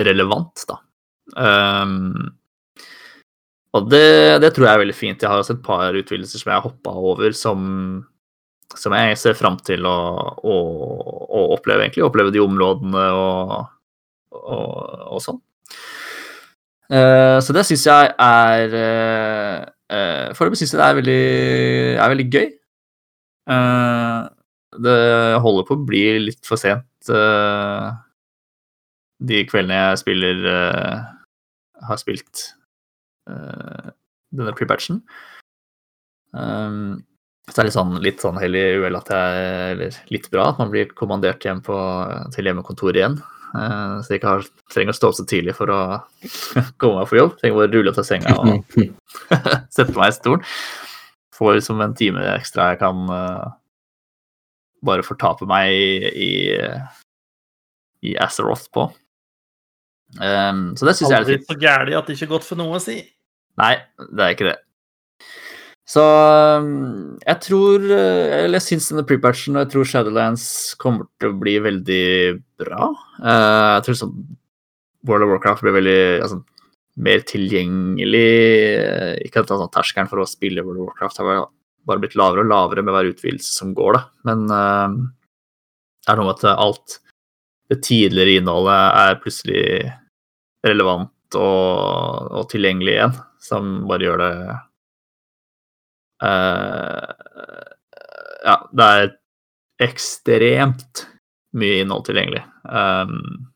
[0.00, 0.80] relevant, da.
[1.36, 2.32] Um,
[3.76, 5.22] og det, det, tror jeg er veldig fint.
[5.22, 7.60] Jeg har også et par utvidelser som jeg har hoppa over, som,
[8.74, 9.96] som, jeg ser fram til å,
[10.40, 10.56] å,
[11.26, 12.06] å, oppleve, egentlig.
[12.06, 13.56] Oppleve de områdene og,
[14.36, 14.68] og,
[15.16, 15.40] og sånn.
[16.86, 21.22] Uh, så det syns jeg er uh, uh, Foreløpig syns jeg det er veldig,
[21.98, 22.52] er veldig gøy.
[24.86, 25.00] Det
[25.42, 27.10] holder på å bli litt for sent
[29.16, 30.40] de kveldene jeg spiller
[31.86, 32.42] Har spilt
[33.26, 35.00] denne pre-patchen.
[36.36, 37.04] Um,
[37.46, 40.58] så det er litt sånn, litt sånn hellig uhell at jeg Eller litt bra at
[40.58, 41.76] man blir kommandert hjem på,
[42.34, 43.20] til hjemmekontoret igjen.
[43.54, 45.80] Uh, så jeg ikke har, trenger å stå opp så tidlig for å
[46.82, 47.36] komme meg på jobb.
[47.38, 48.76] Trenger bare å rulle opp av senga og
[49.76, 50.44] sette meg i stolen.
[51.36, 53.46] Får liksom en time ekstra jeg kan uh,
[54.86, 56.30] bare fortape meg i, i,
[58.10, 58.88] i Azeroth på.
[60.18, 61.46] Um, så det syns jeg er litt.
[61.46, 63.00] Aldri så gæli at det ikke er godt for noe å si.
[63.60, 63.74] Nei,
[64.12, 64.56] det er ikke det.
[65.86, 70.46] Så jeg tror Eller jeg syns denne pre-patchen og jeg tror Shadowlands
[70.82, 72.08] kommer til å bli veldig
[72.58, 72.90] bra.
[73.22, 74.16] Jeg tror sånn
[75.06, 76.40] World of Warcraft blir veldig altså,
[77.06, 78.24] mer tilgjengelig.
[79.28, 81.46] Ikke at sånn, terskelen for å spille World of Warcraft har
[81.86, 84.02] bare blitt lavere og lavere med hver utvidelse som går, da.
[84.26, 84.96] Men eh,
[86.02, 86.98] det er noe med at alt
[87.70, 89.62] det tidligere innholdet er plutselig
[90.66, 93.16] relevant og, og tilgjengelig igjen,
[93.46, 94.32] som bare gjør det
[96.24, 97.04] uh,
[98.46, 99.12] Ja, det er
[99.86, 101.04] ekstremt
[101.56, 102.42] mye innhold tilgjengelig.
[102.64, 103.48] Um,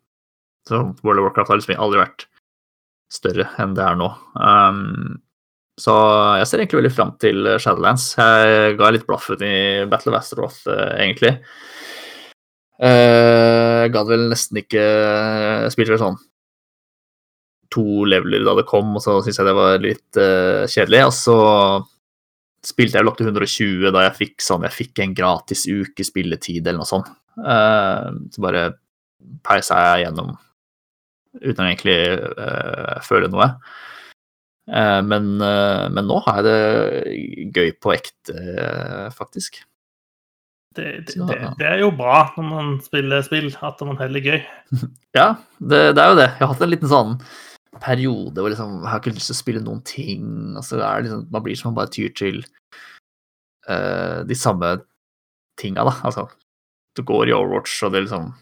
[0.68, 2.26] så World of Warcraft har liksom aldri vært
[3.10, 4.08] større enn det er nå.
[4.36, 5.20] Um,
[5.80, 5.94] så
[6.40, 8.10] jeg ser egentlig veldig fram til Shadowlands.
[8.20, 9.56] Jeg ga litt blaffen i
[9.88, 11.38] Battle of Asteroth, egentlig.
[12.80, 14.84] Jeg gadd vel nesten ikke
[15.72, 16.20] spilte vel sånn
[17.70, 21.05] to leveler da det kom, og så syntes jeg det var litt uh, kjedelig.
[21.06, 21.38] Og så
[22.66, 26.05] spilte jeg vel opp til 120 da jeg fikk sånn Jeg fikk en gratis uke
[26.06, 27.10] spilletid eller noe sånt.
[27.40, 28.64] Uh, så bare
[29.47, 30.34] peisa jeg gjennom
[31.40, 31.98] uten å egentlig
[32.36, 33.52] uh, føle noe.
[34.70, 38.38] Uh, men, men, nå har jeg det gøy på ekte,
[39.16, 39.62] faktisk.
[40.76, 44.36] Det, det, det, det, er jo bra når man spiller spill, at man heller det
[44.36, 44.42] gøy.
[45.18, 46.28] Ja, det, er jo det.
[46.36, 47.16] Jeg har hatt en liten sånn
[47.78, 50.24] periode hvor liksom, jeg har ikke lyst til å spille noen ting.
[50.59, 52.40] altså det er liksom, Man blir som man bare tyr til
[53.70, 54.72] uh, de samme
[55.60, 55.94] tinga, da.
[56.09, 56.26] Altså,
[56.97, 58.32] du går i Overwatch, og det liksom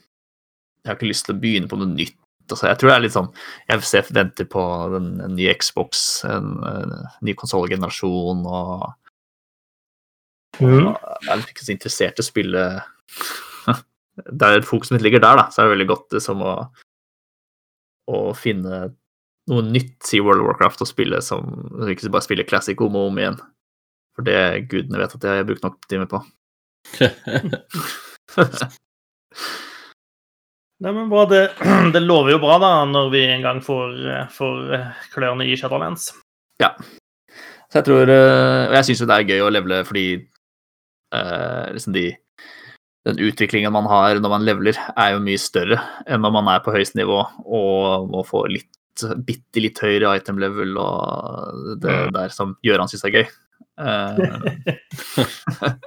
[0.85, 2.17] Jeg har ikke lyst til å begynne på noe nytt.
[2.49, 3.29] Altså, jeg tror det er litt sånn
[3.69, 4.63] Jeg venter på
[4.95, 8.87] den, en ny Xbox, en, en ny konsollgenerasjon, og,
[10.57, 10.87] mm.
[10.89, 12.65] Jeg er ikke så interessert i å spille
[14.43, 16.55] Der fokuset mitt ligger der, da, så er det veldig godt det som å,
[18.09, 18.89] å finne
[19.49, 21.41] noe nytt i World of Warcraft å spille som
[21.89, 23.39] ikke bare spille classic om og om igjen.
[24.17, 26.19] For det gudene vet at jeg har brukt nok timer på.
[30.79, 31.25] Nei, men bra.
[31.31, 31.43] Det,
[31.95, 33.99] det, lover jo bra, da, når vi en gang får,
[34.35, 34.57] får
[35.15, 36.13] klørne i Shadowlands.
[36.63, 36.75] Ja.
[37.69, 41.67] Så jeg tror eh, Og jeg syns jo det er gøy å levele fordi eh,
[41.75, 42.07] liksom de
[43.09, 46.65] den utviklingen man har når man leveler, er jo mye større enn når man er
[46.65, 48.69] på høyest nivå og må få litt
[49.27, 52.13] bitte litt høyere item level og det mm.
[52.17, 53.27] der som Gøran syns er gøy.
[53.79, 54.17] Uh,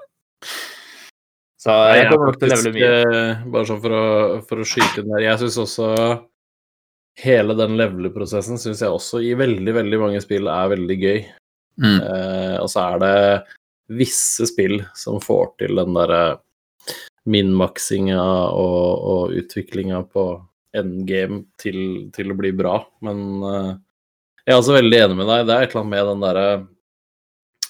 [1.61, 2.91] så jeg kommer nok til å levele mye.
[3.01, 4.03] Eh, bare sånn for å,
[4.49, 5.25] for å skyte den der.
[5.27, 5.89] Jeg syns også
[7.21, 11.19] hele den levelprosessen syns jeg også i veldig, veldig mange spill er veldig gøy.
[11.81, 11.99] Mm.
[11.99, 13.17] Uh, og så er det
[14.01, 16.23] visse spill som får til den derre
[17.29, 18.21] minmaksinga
[18.57, 20.25] og, og utviklinga på
[20.77, 22.77] endgame til, til, å bli bra.
[23.05, 23.71] Men uh,
[24.45, 25.47] jeg er også veldig enig med deg.
[25.47, 26.45] Det er et eller annet med den derre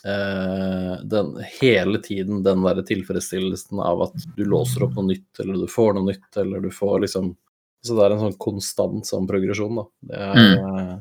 [0.07, 5.63] uh, den, Hele tiden den derre tilfredsstillelsen av at du låser opp noe nytt, eller
[5.63, 7.33] du får noe nytt, eller du får liksom
[7.81, 9.87] Så det er en sånn konstant sånn progresjon, da.
[10.11, 10.61] Det er mm.
[10.67, 10.93] uh,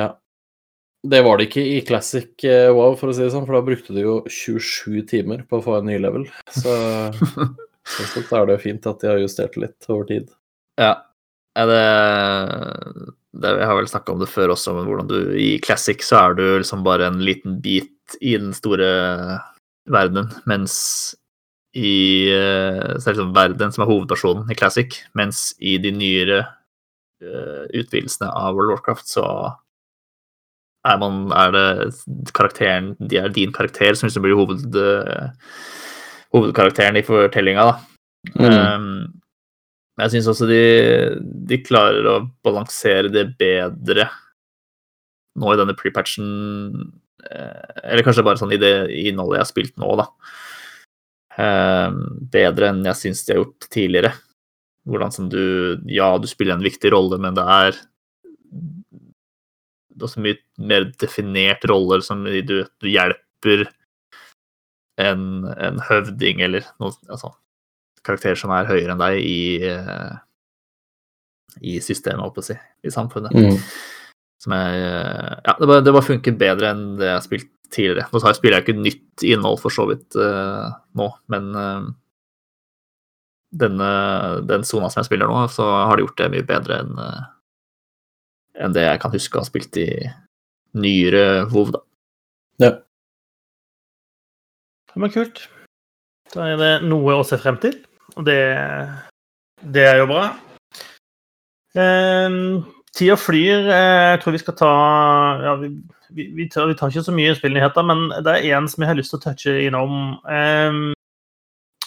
[0.00, 0.10] Ja.
[1.04, 3.92] Det var det ikke i Classic Wow, for å si det sånn, for da brukte
[3.92, 6.24] du jo 27 timer på å få en ny level.
[6.48, 6.72] Så
[7.84, 10.30] Sånn er det fint at de har justert litt over tid.
[10.80, 10.94] Ja.
[11.58, 11.82] ja det,
[13.36, 16.22] det, Jeg har vel snakka om det før også, men hvordan du I Classic så
[16.22, 18.88] er du liksom bare en liten bit i den store
[19.90, 20.76] verdenen, mens
[21.74, 26.44] i Så er det liksom verden som er hovedpersonen i Classic, mens i de nyere
[26.44, 29.24] uh, utvidelsene av World Warcraft så
[30.84, 35.32] er, man, er det karakteren De er din karakter som liksom blir hoved, uh,
[36.34, 37.74] hovedkarakteren i fortellinga, da.
[38.34, 38.44] Mm.
[38.50, 39.22] Um,
[40.00, 40.62] jeg syns også de,
[41.46, 44.08] de, klarer å balansere det bedre
[45.38, 46.24] nå i denne pre-patchen
[47.26, 48.72] eh, Eller kanskje bare sånn i det
[49.04, 50.08] innholdet jeg har spilt nå, da.
[51.34, 52.00] Um,
[52.30, 54.12] bedre enn jeg syns de har gjort tidligere.
[54.88, 55.44] Hvordan som du
[55.90, 57.46] Ja, du spiller en viktig rolle, men det
[59.94, 63.68] det er også mye mer definert roller som du, du hjelper
[65.00, 65.24] en,
[65.58, 67.32] en høvding eller noen altså,
[68.06, 70.14] karakterer som er høyere enn deg i, uh,
[71.64, 73.34] i systemet, holdt på å si, i samfunnet.
[73.34, 73.58] Mm.
[74.44, 78.06] Som jeg Ja, det bare, det bare, funker bedre enn det jeg har spilt tidligere.
[78.12, 81.86] Nå spiller jeg ikke nytt innhold for så vidt uh, nå, men uh,
[83.54, 83.92] denne,
[84.46, 86.98] den sona som jeg spiller nå, så har de gjort det mye bedre enn
[88.54, 89.88] enn det jeg kan huske å ha spilt i
[90.78, 91.80] nyere WoW, da.
[92.62, 92.70] Ja.
[94.94, 95.42] Det var kult.
[96.34, 97.80] Da er det noe å se frem til,
[98.14, 98.38] og det,
[99.74, 100.28] det er jo bra.
[101.74, 102.38] Eh,
[102.94, 103.66] Tida flyr.
[103.66, 104.72] Jeg tror vi skal ta
[105.42, 105.72] ja, vi,
[106.14, 108.92] vi, vi, tar, vi, tar, ikke så mye spillnyheter, men det er én som jeg
[108.92, 109.96] har lyst til å touche innom.
[110.30, 110.78] Eh,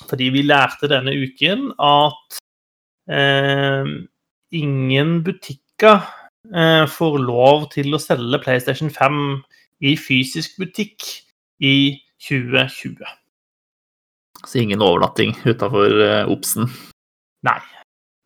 [0.08, 2.40] fordi vi lærte denne uken at
[3.12, 3.88] eh,
[4.56, 6.04] ingen butikker
[6.52, 9.24] eh, får lov til å selge PlayStation 5
[9.88, 11.08] i fysisk butikk
[11.64, 13.02] i 2020.
[14.48, 15.94] Så ingen overnatting utafor
[16.32, 16.70] Obsen.
[17.46, 17.60] Nei.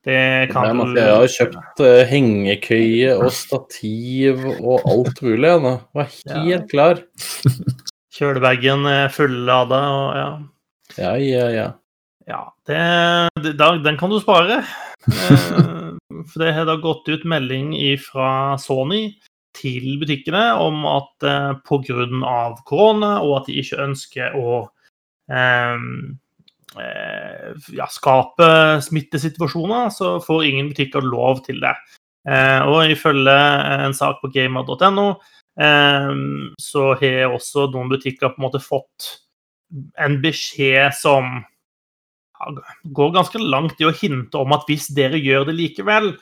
[0.02, 5.52] Det kan Nei, jeg har kjøpt eh, hengekøye og stativ og alt mulig.
[5.52, 5.76] Jeg.
[5.94, 6.62] Var helt Ja.
[6.72, 7.04] klar.
[8.18, 10.32] Kjølebagen er fullada og ja.
[10.98, 11.68] Ja, ja, ja.
[12.28, 12.80] Ja, det,
[13.44, 14.64] det, da, den kan du spare.
[15.02, 19.08] Eh, for det har da gått ut melding fra Sony
[19.58, 22.56] til butikkene om at eh, pga.
[22.66, 24.62] korona og at de ikke ønsker å
[25.32, 25.86] eh,
[26.80, 28.50] eh, ja, skape
[28.88, 31.76] smittesituasjoner, så får ingen butikker lov til det.
[32.30, 33.38] Eh, og ifølge
[33.88, 35.08] en sak på gamer.no
[35.58, 36.12] eh,
[36.62, 39.16] så har også noen butikker på en måte fått
[39.98, 41.40] en beskjed som
[42.84, 46.14] går ganske langt i å hinte om at hvis dere gjør det likevel,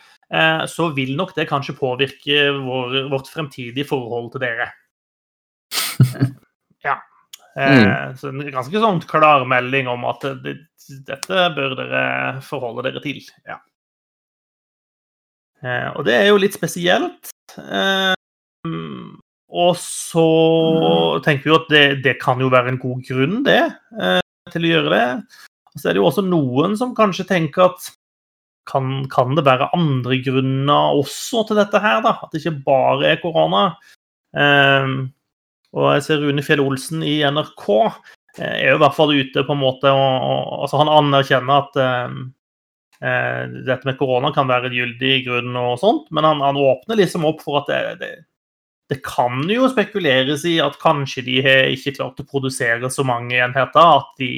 [0.69, 4.69] så vil nok det kanskje påvirke vår, vårt fremtidige forhold til dere.
[7.57, 7.89] Eh, ja.
[8.05, 8.13] Mm.
[8.15, 10.53] Så en ganske sånn klarmelding om at det,
[11.07, 12.03] dette bør dere
[12.45, 13.17] forholde dere til.
[13.49, 13.57] Ja.
[15.65, 17.33] Eh, Og det er jo litt spesielt.
[17.57, 18.13] Eh,
[19.49, 20.27] Og så
[21.25, 23.63] tenker vi jo at det, det kan jo være en god grunn, det,
[23.97, 24.19] eh,
[24.53, 25.05] til å gjøre det.
[25.73, 27.89] Og så er det jo også noen som kanskje tenker at
[28.67, 32.17] kan, kan det være andre grunner også til dette her, da?
[32.23, 33.63] At det ikke bare er korona?
[34.35, 35.09] Um,
[35.73, 37.65] og jeg ser Rune Fjell Olsen i NRK
[38.37, 41.63] eh, er jo i hvert fall ute på en måte og, og altså Han anerkjenner
[41.63, 42.19] at um,
[43.01, 47.01] uh, dette med korona kan være en gyldig grunn og sånt, men han, han åpner
[47.01, 48.13] liksom opp for at det, det,
[48.93, 53.37] det kan jo spekuleres i at kanskje de har ikke klart å produsere så mange
[53.37, 54.33] enheter at de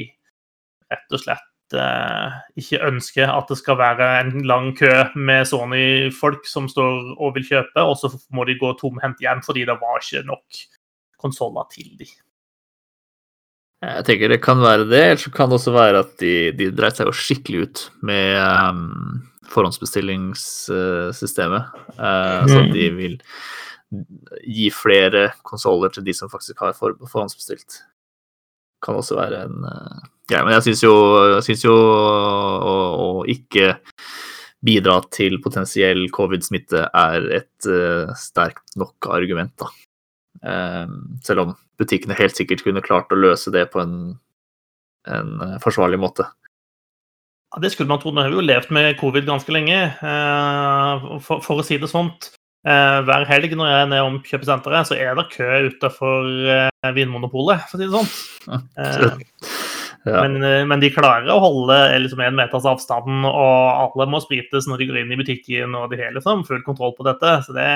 [0.92, 2.30] rett og slett eh,
[2.60, 7.46] ikke ønsker at det skal være en lang kø med Sony-folk som står og vil
[7.48, 10.44] kjøpe, og så må de gå tomhendt hjem fordi det var ikke nok
[11.22, 12.06] konsoller til de.
[13.82, 16.68] Jeg tenker det kan være det, eller så kan det også være at de, de
[16.70, 19.18] dreit seg jo skikkelig ut med um,
[19.50, 21.62] forhåndsbestillingssystemet.
[21.98, 22.72] Uh, Så Mhm.
[22.72, 23.16] de vil
[24.46, 27.82] gi flere konsoller til de som faktisk har for, forhåndsbestilt.
[28.82, 30.00] Kan også være en uh,
[30.30, 30.44] greie.
[30.44, 30.94] Men jeg syns jo,
[31.66, 33.74] jo å, å ikke
[34.62, 39.70] bidra til potensiell covid-smitte er et uh, sterkt nok argument, da.
[40.42, 43.96] Um, selv om butikkene helt sikkert kunne klart å løse det på en,
[45.06, 46.26] en eh, forsvarlig måte.
[47.52, 48.10] Ja, det skulle man tro.
[48.14, 49.78] Nå har vi jo levd med covid ganske lenge.
[50.02, 52.32] uh, For, for å si det sånt.
[52.66, 56.30] Uh, Hver helg når jeg er nede om kjøpesenteret, så er det kø utenfor
[56.94, 58.14] Vinmonopolet, for å si det sånn.
[58.82, 59.61] Eh,
[60.04, 60.24] Ja.
[60.24, 64.18] Men, eh, men de klarer å holde eh, liksom en meters avstand, og alle må
[64.22, 67.36] sprites når de går inn i butikken, og de har liksom full kontroll på dette.
[67.46, 67.68] Så det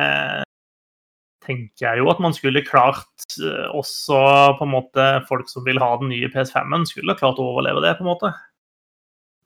[1.46, 4.18] tenker jeg jo at man skulle klart eh, også
[4.58, 7.94] på en måte folk som vil ha den nye PS5-en, skulle klart å overleve det,
[7.98, 8.34] på en måte.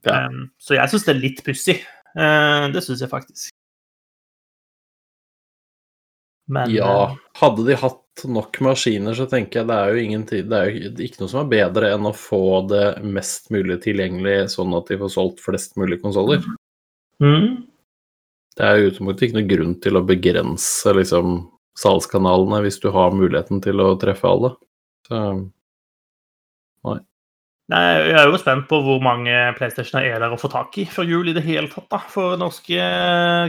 [0.08, 0.24] Ja.
[0.30, 1.80] Um, så jeg syns det er litt pussig.
[2.16, 3.50] Uh, det syns jeg faktisk.
[6.50, 10.48] Men Ja, hadde de hatt nok maskiner, så tenker jeg det er jo ingen tid,
[10.50, 14.50] det er jo ikke noe som er bedre enn å få det mest mulig tilgjengelig,
[14.54, 16.42] sånn at de får solgt flest mulig konsoller.
[17.22, 17.46] mm,
[18.58, 21.38] Det er jo utelukkende ikke noe grunn til å begrense liksom,
[21.78, 24.54] salgskanalene hvis du har muligheten til å treffe alle.
[25.08, 25.22] Så,
[27.70, 30.88] Nei, jeg er jo spent på hvor mange PlayStationer er der å få tak i
[30.90, 32.86] før jul i det hele tatt, da, for norske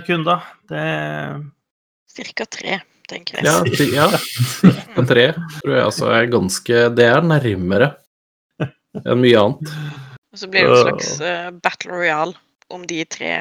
[0.06, 0.46] kunder.
[0.70, 0.84] Det
[2.12, 2.82] Cirka tre,
[3.12, 3.46] tenker jeg.
[3.46, 4.08] ja, ti- ja,
[4.64, 5.26] cirka tre
[5.60, 7.92] tror jeg altså er ganske Det er nærmere
[9.06, 9.74] enn mye annet.
[10.32, 12.34] Og så blir det en slags uh, battle royale
[12.72, 13.34] om de tre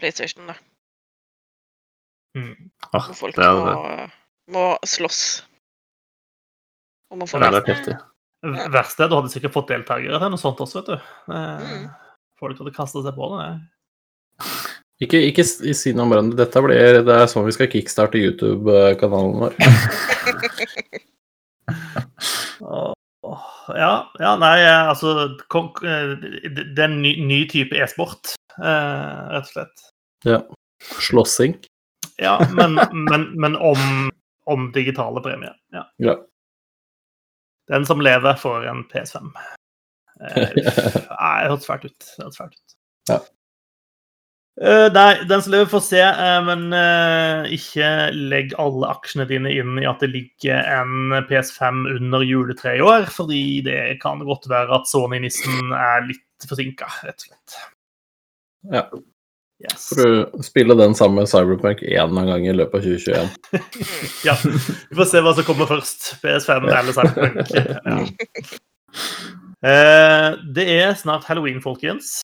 [0.00, 0.56] PlayStationene.
[2.38, 2.54] mm.
[2.92, 4.06] Ah, Hvor folk det er må, det.
[4.54, 5.20] må slåss
[7.14, 7.68] om å få Det Det mest.
[7.74, 7.98] heftig.
[8.72, 11.10] Verst er du hadde sikkert fått deltakere til noe sånt også, vet du.
[11.34, 11.90] Eh, Mm.
[12.40, 13.48] Folk hadde kasta seg på det.
[15.00, 16.36] Ikke, ikke si noe om hverandre.
[16.42, 19.56] Dette blir, det er sånn vi skal kickstarte YouTube-kanalen vår.
[23.70, 26.12] Ja, ja, nei, eh, altså eh,
[26.50, 29.84] Det er en ny, ny type e-sport, eh, rett og slett.
[30.26, 30.40] Ja.
[31.00, 31.54] Slåssing.
[32.20, 34.10] Ja, men, men, men om,
[34.50, 35.54] om digitale premier.
[35.72, 35.86] Ja.
[36.02, 36.18] Ja.
[37.70, 39.30] Den som lever, får en PS5.
[40.20, 42.00] Eh, nei, det hørtes fælt ut.
[42.00, 42.76] Det hørtes fælt ut.
[43.08, 43.20] Ja.
[44.60, 49.52] Eh, nei, den som lever, får se, eh, men eh, ikke legg alle aksjene dine
[49.54, 54.50] inn i at det ligger en PS5 under juletreet i år, fordi det kan godt
[54.50, 57.56] være at Sony-nissen er litt forsinka, rett og slett.
[58.74, 58.84] Ja.
[59.60, 59.90] Yes.
[59.92, 63.32] Får du spille den samme Cyberpunk én gang i løpet av 2021.
[64.28, 66.14] Ja, vi får se hva som kommer først.
[66.22, 67.50] PS5 eller Cyberpunk.
[67.60, 67.98] Ja.
[69.60, 72.18] Eh, det er snart halloween, folkens.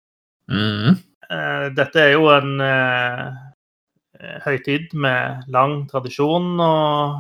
[0.49, 0.97] Mhm.
[1.33, 3.25] Eh, dette er jo en eh,
[4.45, 7.17] høytid med lang tradisjon og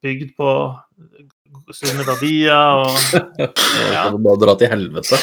[0.00, 0.52] bygd på
[1.74, 2.94] sunne verdier og
[3.94, 4.08] Ja.
[4.10, 5.18] Du bare dra til helvete.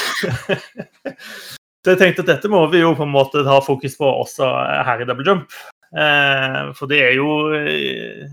[1.87, 4.47] Så jeg tenkte at dette må vi jo på en måte ha fokus på også
[4.83, 5.53] her i Double Jump.
[5.95, 8.25] Eh, for det er jo eh,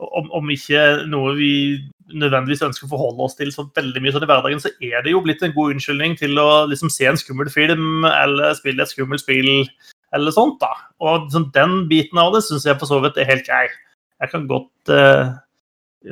[0.00, 1.52] om, om ikke noe vi
[2.14, 5.14] nødvendigvis ønsker å forholde oss til så veldig mye sånn i hverdagen, så er det
[5.14, 8.92] jo blitt en god unnskyldning til å liksom se en skummel film eller spille et
[8.92, 9.50] skummelt spill
[10.14, 10.60] eller sånt.
[10.62, 10.72] da.
[11.02, 13.66] Og sånn, den biten av det syns jeg for så vidt er helt grei.
[14.22, 15.34] Jeg kan godt uh,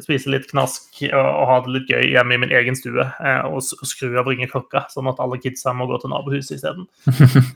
[0.02, 3.42] spise litt knask og, og ha det litt gøy hjemme i min egen stue uh,
[3.46, 6.88] og og skru av ringeklokka, sånn at alle kidsa må gå til nabohuset isteden.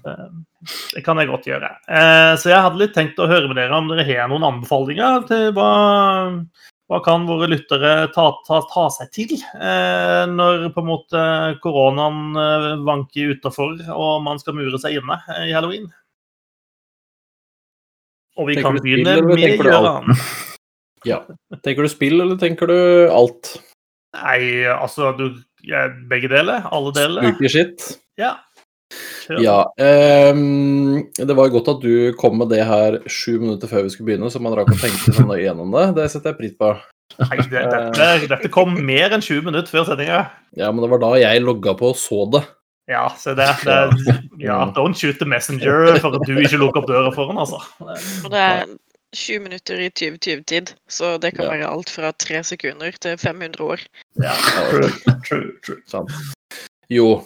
[0.07, 0.29] uh,
[0.95, 1.69] Det kan jeg godt gjøre.
[1.87, 5.27] Eh, Så jeg hadde litt tenkt å høre med dere om dere har noen anbefalinger
[5.29, 5.69] til hva,
[6.87, 11.23] hva kan våre lyttere ta, ta, ta seg til eh, når på en måte
[11.65, 15.89] koronaen eh, vanker utafor og man skal mure seg inne eh, i halloween.
[18.37, 20.13] Og vi Tenker kan begynne med Gøran.
[21.07, 21.21] Ja.
[21.63, 22.79] Tenker du spill, eller tenker du
[23.15, 23.53] alt?
[24.17, 25.37] Nei, altså du,
[26.11, 26.65] Begge deler?
[26.75, 27.29] Alle deler?
[27.29, 27.85] Spooky shit?
[28.19, 28.33] Ja.
[29.43, 29.59] Ja.
[29.77, 34.13] Um, det var godt at du kom med det her sju minutter før vi skulle
[34.13, 35.89] begynne, så man rakk å tenke sånn nøye gjennom det.
[35.99, 36.75] Det setter jeg pris på.
[37.23, 40.25] Nei, det, dette, dette kom mer enn 20 minutter før sendinga.
[40.59, 42.43] Ja, men det var da jeg logga på og så det.
[42.91, 46.91] Ja, se det, det ja, Don't shoot the messenger for at du ikke lukker opp
[46.91, 47.59] døra for han, altså.
[48.23, 48.67] Og det er
[49.17, 51.55] 20 minutter i 2020-tid, så det kan Ja.
[51.57, 53.83] være alt fra tre sekunder til 500 år.
[54.23, 54.35] Ja,
[54.71, 54.91] true,
[55.27, 55.81] true, true.
[55.91, 56.13] Sant.
[56.93, 57.25] Jo.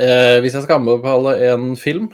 [0.00, 2.08] Eh, hvis jeg skal anbefale en film,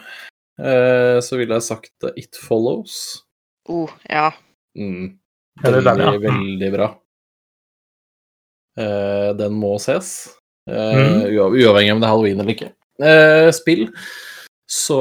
[0.60, 3.22] eh, så ville jeg sagt It Follows.
[3.70, 4.30] Oh, ja.
[4.76, 5.16] Mm.
[5.64, 6.12] Er Veldig, den, ja.
[6.24, 6.88] veldig bra.
[8.80, 10.12] Eh, den må ses.
[10.70, 12.70] Ua- Uavhengig om det er halloween eller ikke.
[13.02, 13.86] Eh, spill.
[14.70, 15.00] Så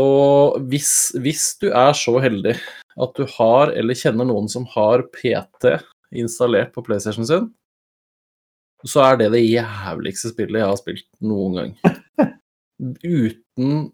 [0.72, 2.56] hvis, hvis du er så heldig
[3.00, 5.76] at du har, eller kjenner noen som har PT
[6.18, 7.52] installert på PlayStation sin,
[8.88, 11.99] så er det det jævligste spillet jeg har spilt noen gang.
[12.80, 13.90] Uten,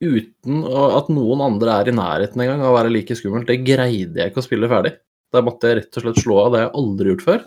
[0.00, 3.48] uten at noen andre er i nærheten engang av å være like skummelt.
[3.48, 4.94] Det greide jeg ikke å spille ferdig.
[5.30, 6.52] Da måtte jeg rett og slett slå av.
[6.52, 7.42] Det har jeg aldri gjort før.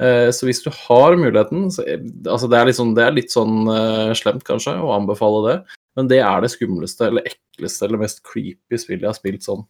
[0.00, 1.84] Eh, Så hvis du har muligheten så,
[2.24, 5.56] altså det, er sånn, det er litt sånn eh, slemt, kanskje, å anbefale det,
[5.98, 9.66] men det er det skumleste eller ekleste eller mest creepy spillet jeg har spilt sånn.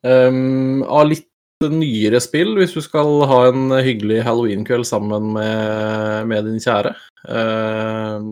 [0.00, 1.26] Um, av litt
[1.60, 6.94] nyere spill, hvis du skal ha en hyggelig halloweenkveld sammen med, med din kjære,
[7.28, 8.28] eh,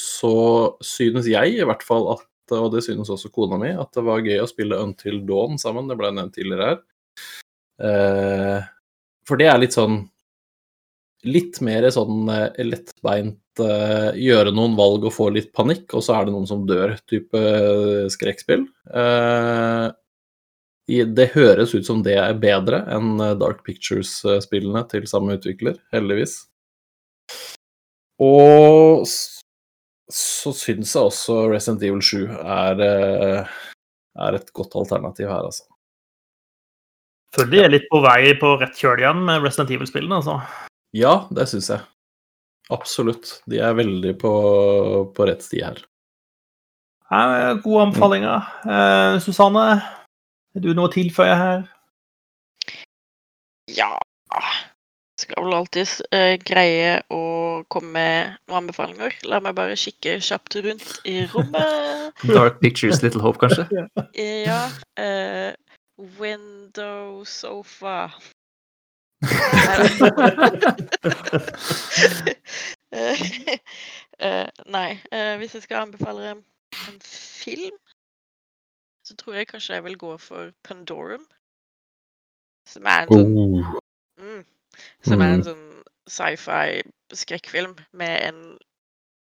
[0.00, 0.34] så
[0.84, 4.24] synes jeg i hvert fall at, og det synes også kona mi, at det var
[4.24, 5.90] gøy å spille Until Dawn sammen.
[5.90, 6.80] Det ble nevnt tidligere her.
[7.80, 8.70] Eh,
[9.28, 10.02] for det er litt sånn
[11.28, 16.14] Litt mer sånn eh, lettbeint eh, gjøre noen valg og få litt panikk, og så
[16.16, 18.62] er det noen som dør-type eh, skrekkspill.
[18.88, 19.90] Eh,
[20.88, 26.38] det høres ut som det er bedre enn eh, Dark Pictures-spillene til samme utvikler, heldigvis.
[28.24, 29.04] Og
[30.14, 33.52] så syns jeg også Resident Evil 7 er, eh,
[34.26, 35.66] er et godt alternativ her, altså.
[37.36, 40.18] Føler de er litt på vei på rett kjøl igjen med Resident Evil-spillene.
[40.18, 40.40] altså.
[40.96, 41.84] Ja, det syns jeg.
[42.74, 43.36] Absolutt.
[43.50, 44.32] De er veldig på,
[45.14, 45.78] på rett sti her.
[47.62, 48.50] Gode anbefalinger.
[48.66, 49.66] Eh, Susanne,
[50.54, 51.64] er du noe å tilføye her?
[53.70, 53.90] Ja
[55.20, 57.22] Skal vel alltid eh, greie å
[57.68, 59.12] komme med noen anbefalinger.
[59.28, 62.12] La meg bare kikke kjapt rundt i rommet.
[62.36, 63.66] Dark Pictures, Little Hope, kanskje?
[64.18, 64.62] Ja.
[64.98, 65.52] Uh,
[66.20, 68.10] window sofa.
[74.20, 77.76] Eh, nei, Uh, hvis jeg skal anbefale en film,
[79.06, 81.24] så tror jeg kanskje jeg vil gå for Pandorum.
[82.68, 83.78] Som er en sånn Oh.
[84.20, 84.44] Mm.
[85.02, 85.44] Som er en Mm.
[85.48, 86.82] sånn sci-fi
[87.18, 88.42] skrekkfilm med en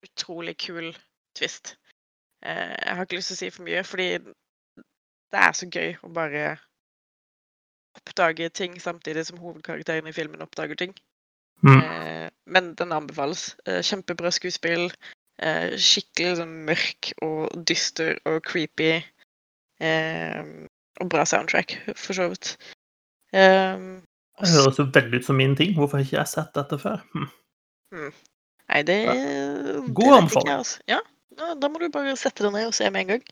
[0.06, 0.92] utrolig kul
[1.38, 1.76] twist.
[2.46, 4.10] Eh, jeg har ikke lyst til å si for mye, fordi
[5.32, 6.58] det er så gøy å bare
[8.00, 10.94] oppdage ting samtidig som hovedkarakteren i filmen oppdager ting.
[11.64, 11.78] Mm.
[11.78, 13.52] Eh, men den anbefales.
[13.66, 14.90] Eh, kjempebra skuespill.
[15.42, 18.94] Eh, skikkelig sånn mørk og dyster og creepy.
[19.82, 20.42] Eh,
[21.02, 22.56] og bra soundtrack, for så vidt.
[23.34, 24.02] Um,
[24.42, 25.74] Det høres jo veldig ut som min ting.
[25.78, 27.02] Hvorfor har ikke jeg sett dette før?
[27.14, 27.30] Hm.
[27.92, 29.14] Nei, det, Ja.
[29.92, 30.52] God anbefaling.
[30.56, 30.80] altså.
[30.88, 31.00] Ja,
[31.38, 33.24] ja, da må du bare sette deg ned og se med en gang.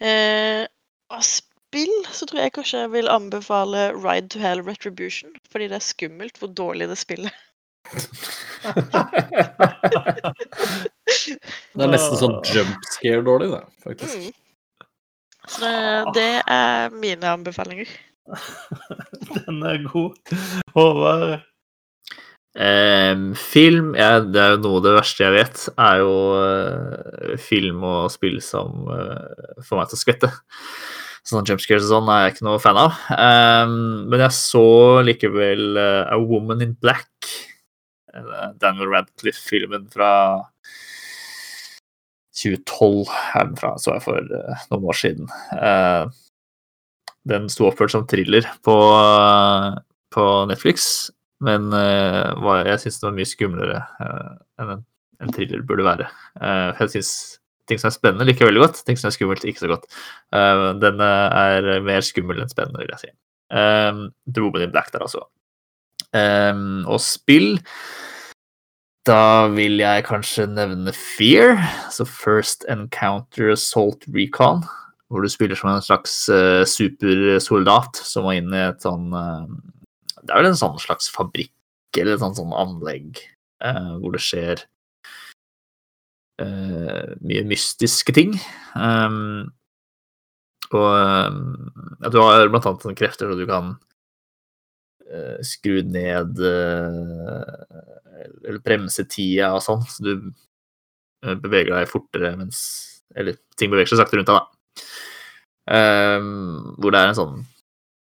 [0.00, 0.64] Eh,
[1.10, 5.78] av spill så tror jeg kanskje jeg vil anbefale Ride to Hell Retribution, fordi det
[5.80, 7.34] er skummelt hvor dårlig det spillet.
[11.74, 14.16] Det er nesten sånn jump scare-dårlig, det, faktisk.
[14.16, 14.32] Mm.
[15.50, 15.74] Så det,
[16.14, 17.88] det er mine anbefalinger.
[19.34, 20.14] Den er god.
[20.76, 21.40] Håvard?
[22.58, 27.36] Em, film ja, Det er jo noe av det verste jeg vet, er jo eh,
[27.38, 30.30] film og spill som eh, får meg til å skvette.
[31.30, 32.96] Sånn jumpscares og sånn er jeg ikke noe fan av.
[33.14, 33.76] Em,
[34.10, 34.64] men jeg så
[35.06, 37.30] likevel eh, A Woman in Black.
[38.10, 40.10] Daniel Radcliffe-filmen fra
[42.40, 44.32] 2012 er så jeg for
[44.72, 45.30] noen år siden.
[47.30, 48.74] Den sto oppført som thriller på,
[50.10, 50.88] på Netflix,
[51.40, 54.82] men uh, jeg syns det var mye skumlere uh, enn en,
[55.24, 56.08] en thriller burde være.
[56.36, 57.12] Uh, jeg syns
[57.70, 58.82] ting som er spennende, liker jeg veldig godt.
[58.86, 59.86] Ting som er skummelt, ikke så godt.
[60.82, 63.12] Den eh, er mer skummel enn spennende, vil jeg si.
[63.54, 65.26] Eh, The Woman in Black der, altså.
[66.16, 67.60] Eh, og spill
[69.06, 71.56] Da vil jeg kanskje nevne Fear,
[71.94, 74.64] så First Encounter Assault Recon,
[75.10, 76.12] hvor du spiller som en slags
[76.70, 79.08] supersoldat som var inne i et sånn
[80.20, 81.52] Det er vel en sånn slags fabrikk
[81.98, 83.18] eller et sånt sånn anlegg
[83.64, 84.62] eh, hvor det skjer
[86.42, 88.36] eh, mye mystiske ting.
[88.74, 89.50] Um,
[90.70, 93.72] og ja, du har blant annet sånne krefter så du kan
[95.10, 97.54] eh, skru ned eh,
[98.44, 102.62] eller bremse tida og sånn, så du eh, beveger deg fortere mens
[103.18, 104.44] Eller ting beveger seg sakte rundt deg, da.
[105.70, 107.59] Um, hvor det er en sånn eh,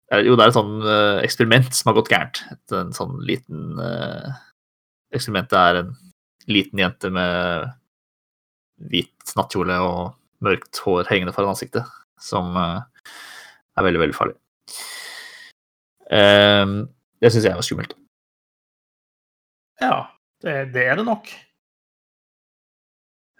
[0.10, 2.40] Jo, det er et sånn eh, eksperiment som har gått gærent.
[2.50, 4.30] Et, en sånn liten uh,
[5.14, 5.92] Eksperimentet er en
[6.50, 7.70] liten jente med
[8.90, 10.02] hvit nattkjole og
[10.46, 11.86] mørkt hår hengende foran ansiktet,
[12.22, 13.10] som eh,
[13.78, 14.38] er veldig, veldig farlig.
[16.10, 16.78] Um,
[17.22, 17.94] det syns jeg var skummelt.
[19.82, 19.98] Ja,
[20.46, 21.30] det, det er det nok.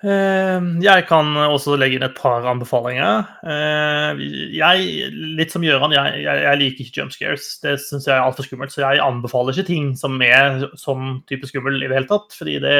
[0.02, 3.26] Eh, Jeg kan også legge inn et par anbefalinger.
[3.44, 4.22] Eh,
[4.56, 7.50] Jeg, litt som Gjøran, jeg, jeg, jeg liker ikke jump scares.
[7.64, 8.72] Det syns jeg er altfor skummelt.
[8.72, 12.32] Så jeg anbefaler ikke ting som er sånn type skummel i det hele tatt.
[12.38, 12.80] Fordi det,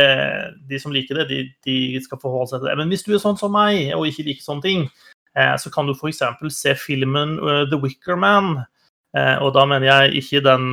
[0.72, 2.78] de som liker det, de, de skal forholde seg til det.
[2.80, 4.88] Men hvis du er sånn som meg og ikke liker sånne ting,
[5.36, 6.24] eh, så kan du f.eks.
[6.56, 8.62] se filmen eh, The Wicker Man.
[9.18, 10.66] Eh, og da mener jeg ikke den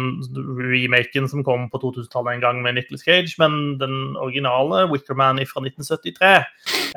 [0.61, 5.63] remaken som kom på 2000-tallet en gang med Nicholas Cage, men den originale Wickerman fra
[5.65, 6.35] 1973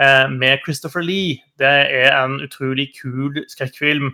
[0.04, 1.38] eh, med Christopher Lee.
[1.60, 1.72] Det
[2.02, 4.12] er en utrolig kul skrekkfilm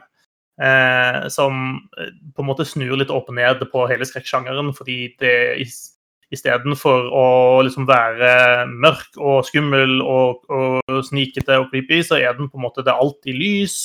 [0.62, 5.36] eh, som eh, på en måte snur litt opp ned på hele skrekksjangeren, fordi det
[5.66, 5.92] is-
[6.34, 7.26] istedenfor å
[7.66, 12.66] liksom være mørk og skummel og, og snikete og creepy, så er den på en
[12.66, 13.78] måte det alltid lys.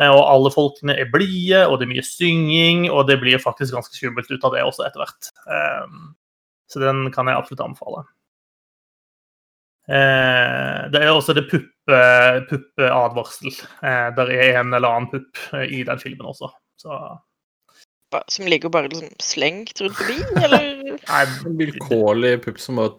[0.00, 3.74] Eh, Og alle folkene er blide, og det er mye synging, og det blir faktisk
[3.76, 5.30] ganske skummelt ut av det også etter hvert.
[5.46, 6.14] Um,
[6.70, 8.04] Så den kan jeg absolutt anbefale.
[9.90, 13.50] Eh, Det er også det puppe- puppeadvarsel.
[13.82, 16.50] Eh, Der er en eller annen pupp i den filmen også.
[16.78, 17.18] Så
[18.28, 20.98] Som ligger bare liksom slengt rundt forbi, eller?
[21.08, 22.94] nei, En vilkårlig pupp som bare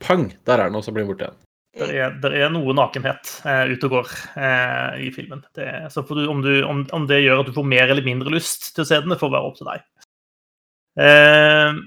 [0.00, 1.40] pang, der er den, og så blir den borte igjen.
[1.74, 5.42] Det er, er noe nakenhet eh, ute og går eh, i filmen.
[5.56, 8.32] Det, så du, om, du, om, om det gjør at du får mer eller mindre
[8.34, 9.82] lyst til å se den, det får være opp til deg.
[11.02, 11.80] Eh,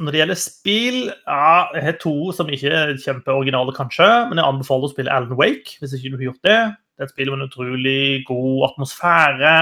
[0.00, 4.08] når det gjelder spill, ja, jeg har to som ikke er kjempeoriginale, kanskje.
[4.30, 6.60] Men jeg anbefaler å spille Alan Wake, hvis ikke du har gjort det.
[6.96, 9.54] Det er et spill med en utrolig god atmosfære,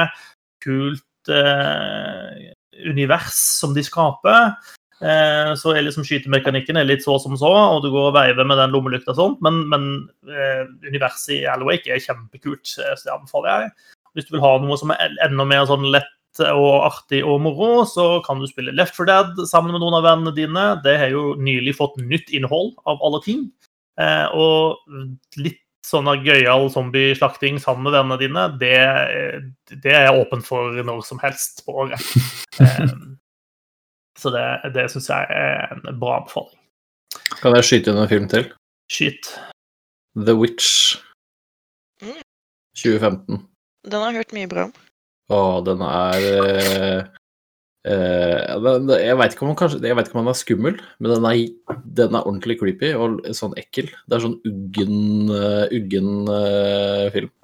[0.64, 2.50] kult eh,
[2.86, 4.54] univers som de skaper.
[4.98, 8.58] Eh, så liksom skytemekanikken er litt så som så, og du går og veiver med
[8.58, 9.88] den lommelykta og sånt, men, men
[10.26, 13.74] eh, universet i Alawake er kjempekult, eh, så det anbefaler jeg.
[14.16, 17.84] Hvis du vil ha noe som er enda mer sånn lett og artig og moro,
[17.88, 20.66] så kan du spille Left 4 Dead sammen med noen av vennene dine.
[20.84, 23.48] Det har jo nylig fått nytt innhold av alle ting.
[23.98, 24.78] Eh, og
[25.38, 28.74] litt sånn gøyal zombieslakting sammen med vennene dine, det,
[29.84, 32.02] det er jeg åpen for når som helst på året.
[32.58, 32.88] Eh,
[34.18, 36.56] så det, det syns jeg er en bra anbefaling.
[37.40, 38.48] Kan jeg skyte inn en film til?
[38.92, 39.30] Skyt.
[40.18, 40.96] The Witch
[41.98, 42.20] Mm.
[42.78, 43.40] 2015.
[43.90, 44.74] Den har jeg hørt mye bra om.
[45.34, 47.00] Å, den er eh,
[47.90, 50.78] eh, den, jeg veit ikke, om den kanskje- jeg vet ikke om den er skummel,
[51.02, 51.40] men den er,
[51.98, 53.90] den er ordentlig creepy og sånn ekkel.
[54.06, 57.34] Det er sånn uggen, uh, uggen uh, film.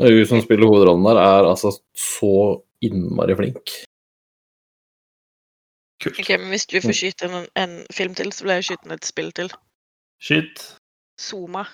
[0.00, 2.32] Hun som spiller hovedrollen der, er altså så
[2.80, 3.76] innmari flink.
[6.00, 6.20] Kult.
[6.22, 9.04] Ok, men Hvis du får skyte en, en film til, så vil jeg skyte et
[9.08, 9.50] spill til.
[10.22, 10.62] Skyt.
[11.20, 11.66] Zoma.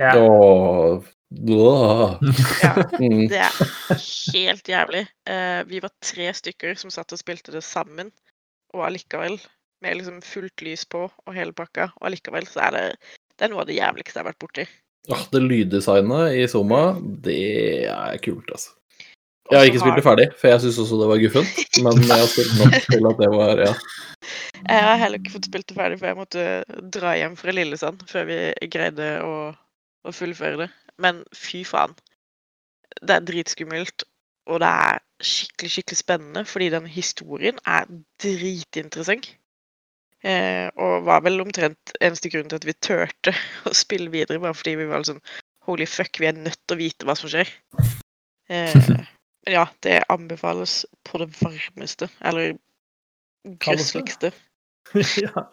[0.00, 0.16] Yeah.
[0.16, 1.02] Åh.
[1.36, 2.70] Ja,
[3.02, 3.26] Mm.
[3.28, 3.56] det er
[4.32, 5.00] helt jævlig.
[5.28, 8.12] Uh, vi var tre stykker som satt og spilte det sammen,
[8.72, 9.34] og allikevel,
[9.82, 12.84] med liksom fullt lys på og hele pakka, og allikevel så er det
[13.36, 14.64] det er noe av det jævligste jeg har vært borti.
[15.10, 16.80] Ja, det lyddesignet i Zoma,
[17.26, 17.36] det
[17.90, 18.72] er kult, altså.
[19.50, 21.60] Jeg har ikke spilt det ferdig, for jeg syns også det var guffent.
[21.84, 23.76] Men jeg har spilt nok til at det var ja.
[24.72, 26.44] Jeg har heller ikke fått spilt det ferdig, for jeg måtte
[26.96, 28.38] dra hjem fra Lillesand før vi
[28.72, 29.34] greide å,
[30.02, 30.68] å fullføre det.
[31.02, 31.94] Men fy faen.
[32.96, 34.06] Det er dritskummelt,
[34.50, 37.86] og det er skikkelig, skikkelig spennende, fordi den historien er
[38.22, 39.28] dritinteressant.
[40.26, 43.34] Eh, og var vel omtrent eneste grunn til at vi turte
[43.68, 45.22] å spille videre, bare fordi vi var sånn
[45.66, 47.48] Holy fuck, vi er nødt til å vite hva som skjer.
[48.46, 48.90] Eh,
[49.46, 52.08] ja, det anbefales på det varmeste.
[52.24, 52.56] Eller
[53.62, 54.32] grøsseligste.
[55.22, 55.50] ja.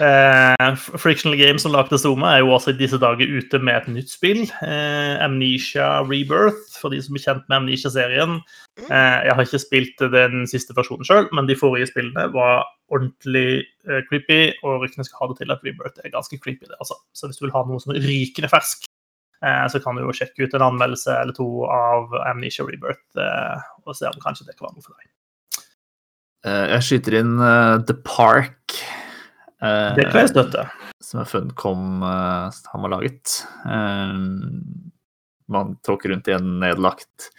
[0.00, 3.88] Eh, Frictional Games som lagde Zoma, er jo også i disse dager ute med et
[3.96, 4.42] nytt spill.
[4.64, 8.38] Eh, Amnesia Rebirth, for de som er kjent med Amnesia-serien.
[8.86, 13.64] Eh, jeg har ikke spilt den siste versjonen sjøl, men de forrige spillene var ordentlig
[14.08, 16.68] creepy, og ryktene skal ha det til at Rebirth er ganske creepy.
[16.68, 16.98] det altså.
[17.16, 18.86] Så hvis du vil ha noe som er rykende fersk,
[19.68, 23.96] så kan du jo sjekke ut en anmeldelse eller to av Amnesia Rebirth eh, og
[23.98, 25.08] se om kanskje det kan være noe for deg.
[26.46, 28.76] Eh, Jeg skyter inn eh, The Park.
[29.62, 30.66] eh, Det kan jeg støtte.
[31.02, 33.42] som er Funcom han har laget.
[33.66, 34.14] Eh,
[35.52, 37.30] man tråkker rundt i en nedlagt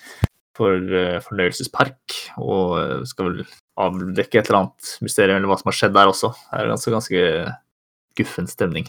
[0.54, 3.46] for, eh, fornøyelsespark og eh, skal vel
[3.82, 6.30] avdekke et eller annet mysterium eller hva som har skjedd der også.
[6.52, 7.24] Det er ganske, ganske
[8.20, 8.86] guffen stemning.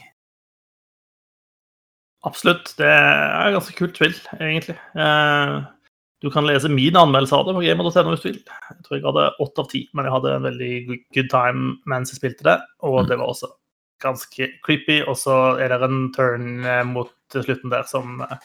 [2.24, 2.72] Absolutt.
[2.78, 4.78] Det er et ganske kult spill, egentlig.
[4.96, 5.62] Eh,
[6.24, 8.38] Du kan lese min anmeldelse av det på gamer.no-spill.
[8.48, 10.70] Jeg tror jeg hadde åtte av ti, men jeg hadde en veldig
[11.12, 12.54] good time mens jeg spilte det.
[12.80, 13.08] Og Mm.
[13.10, 13.50] det var også
[14.00, 15.02] ganske creepy.
[15.06, 18.38] Og så er det en turn eh, mot slutten der som eh,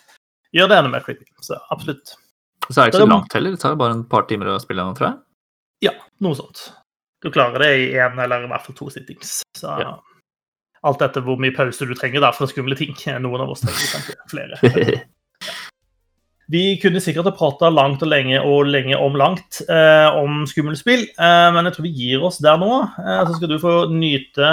[0.53, 1.23] gjør det enda mer creepy.
[1.41, 2.15] Så absolutt.
[2.69, 3.51] Så er det ikke så langt heller.
[3.51, 5.17] Det tar bare en par timer å spille den, tror jeg.
[5.87, 6.73] Ja, noe sånt.
[7.23, 9.41] Du klarer det i én eller i hvert fall to sittings.
[9.55, 9.99] Så Ja.
[10.87, 12.95] Alt etter hvor mye pause du trenger da for skumle ting.
[13.23, 14.99] Noen av oss trenger kanskje flere.
[16.49, 21.03] Vi kunne sikkert ha prata langt og lenge og lenge om langt eh, om skummelspill,
[21.05, 22.71] eh, men jeg tror vi gir oss der nå.
[22.97, 24.49] Eh, så skal du få nyte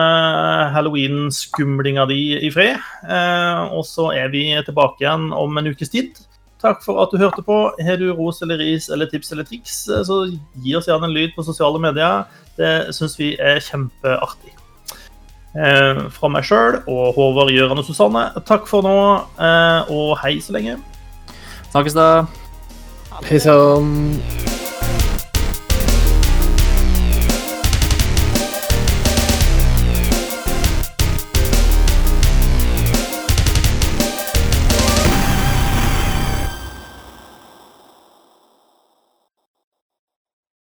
[0.75, 2.77] halloween-skumlinga di i fred.
[3.01, 6.21] Eh, og så er vi tilbake igjen om en ukes tid.
[6.61, 7.63] Takk for at du hørte på.
[7.89, 11.17] Har du ros eller ris eller tips eller triks, eh, så gi oss gjerne en
[11.17, 12.29] lyd på sosiale medier.
[12.61, 14.53] Det syns vi er kjempeartig.
[15.57, 18.97] Eh, fra meg sjøl og Håvard, Gjøran og Susanne, takk for nå,
[19.41, 20.77] eh, og hei så lenge.
[21.71, 22.11] Snakkes da.
[23.25, 24.56] Hei sann.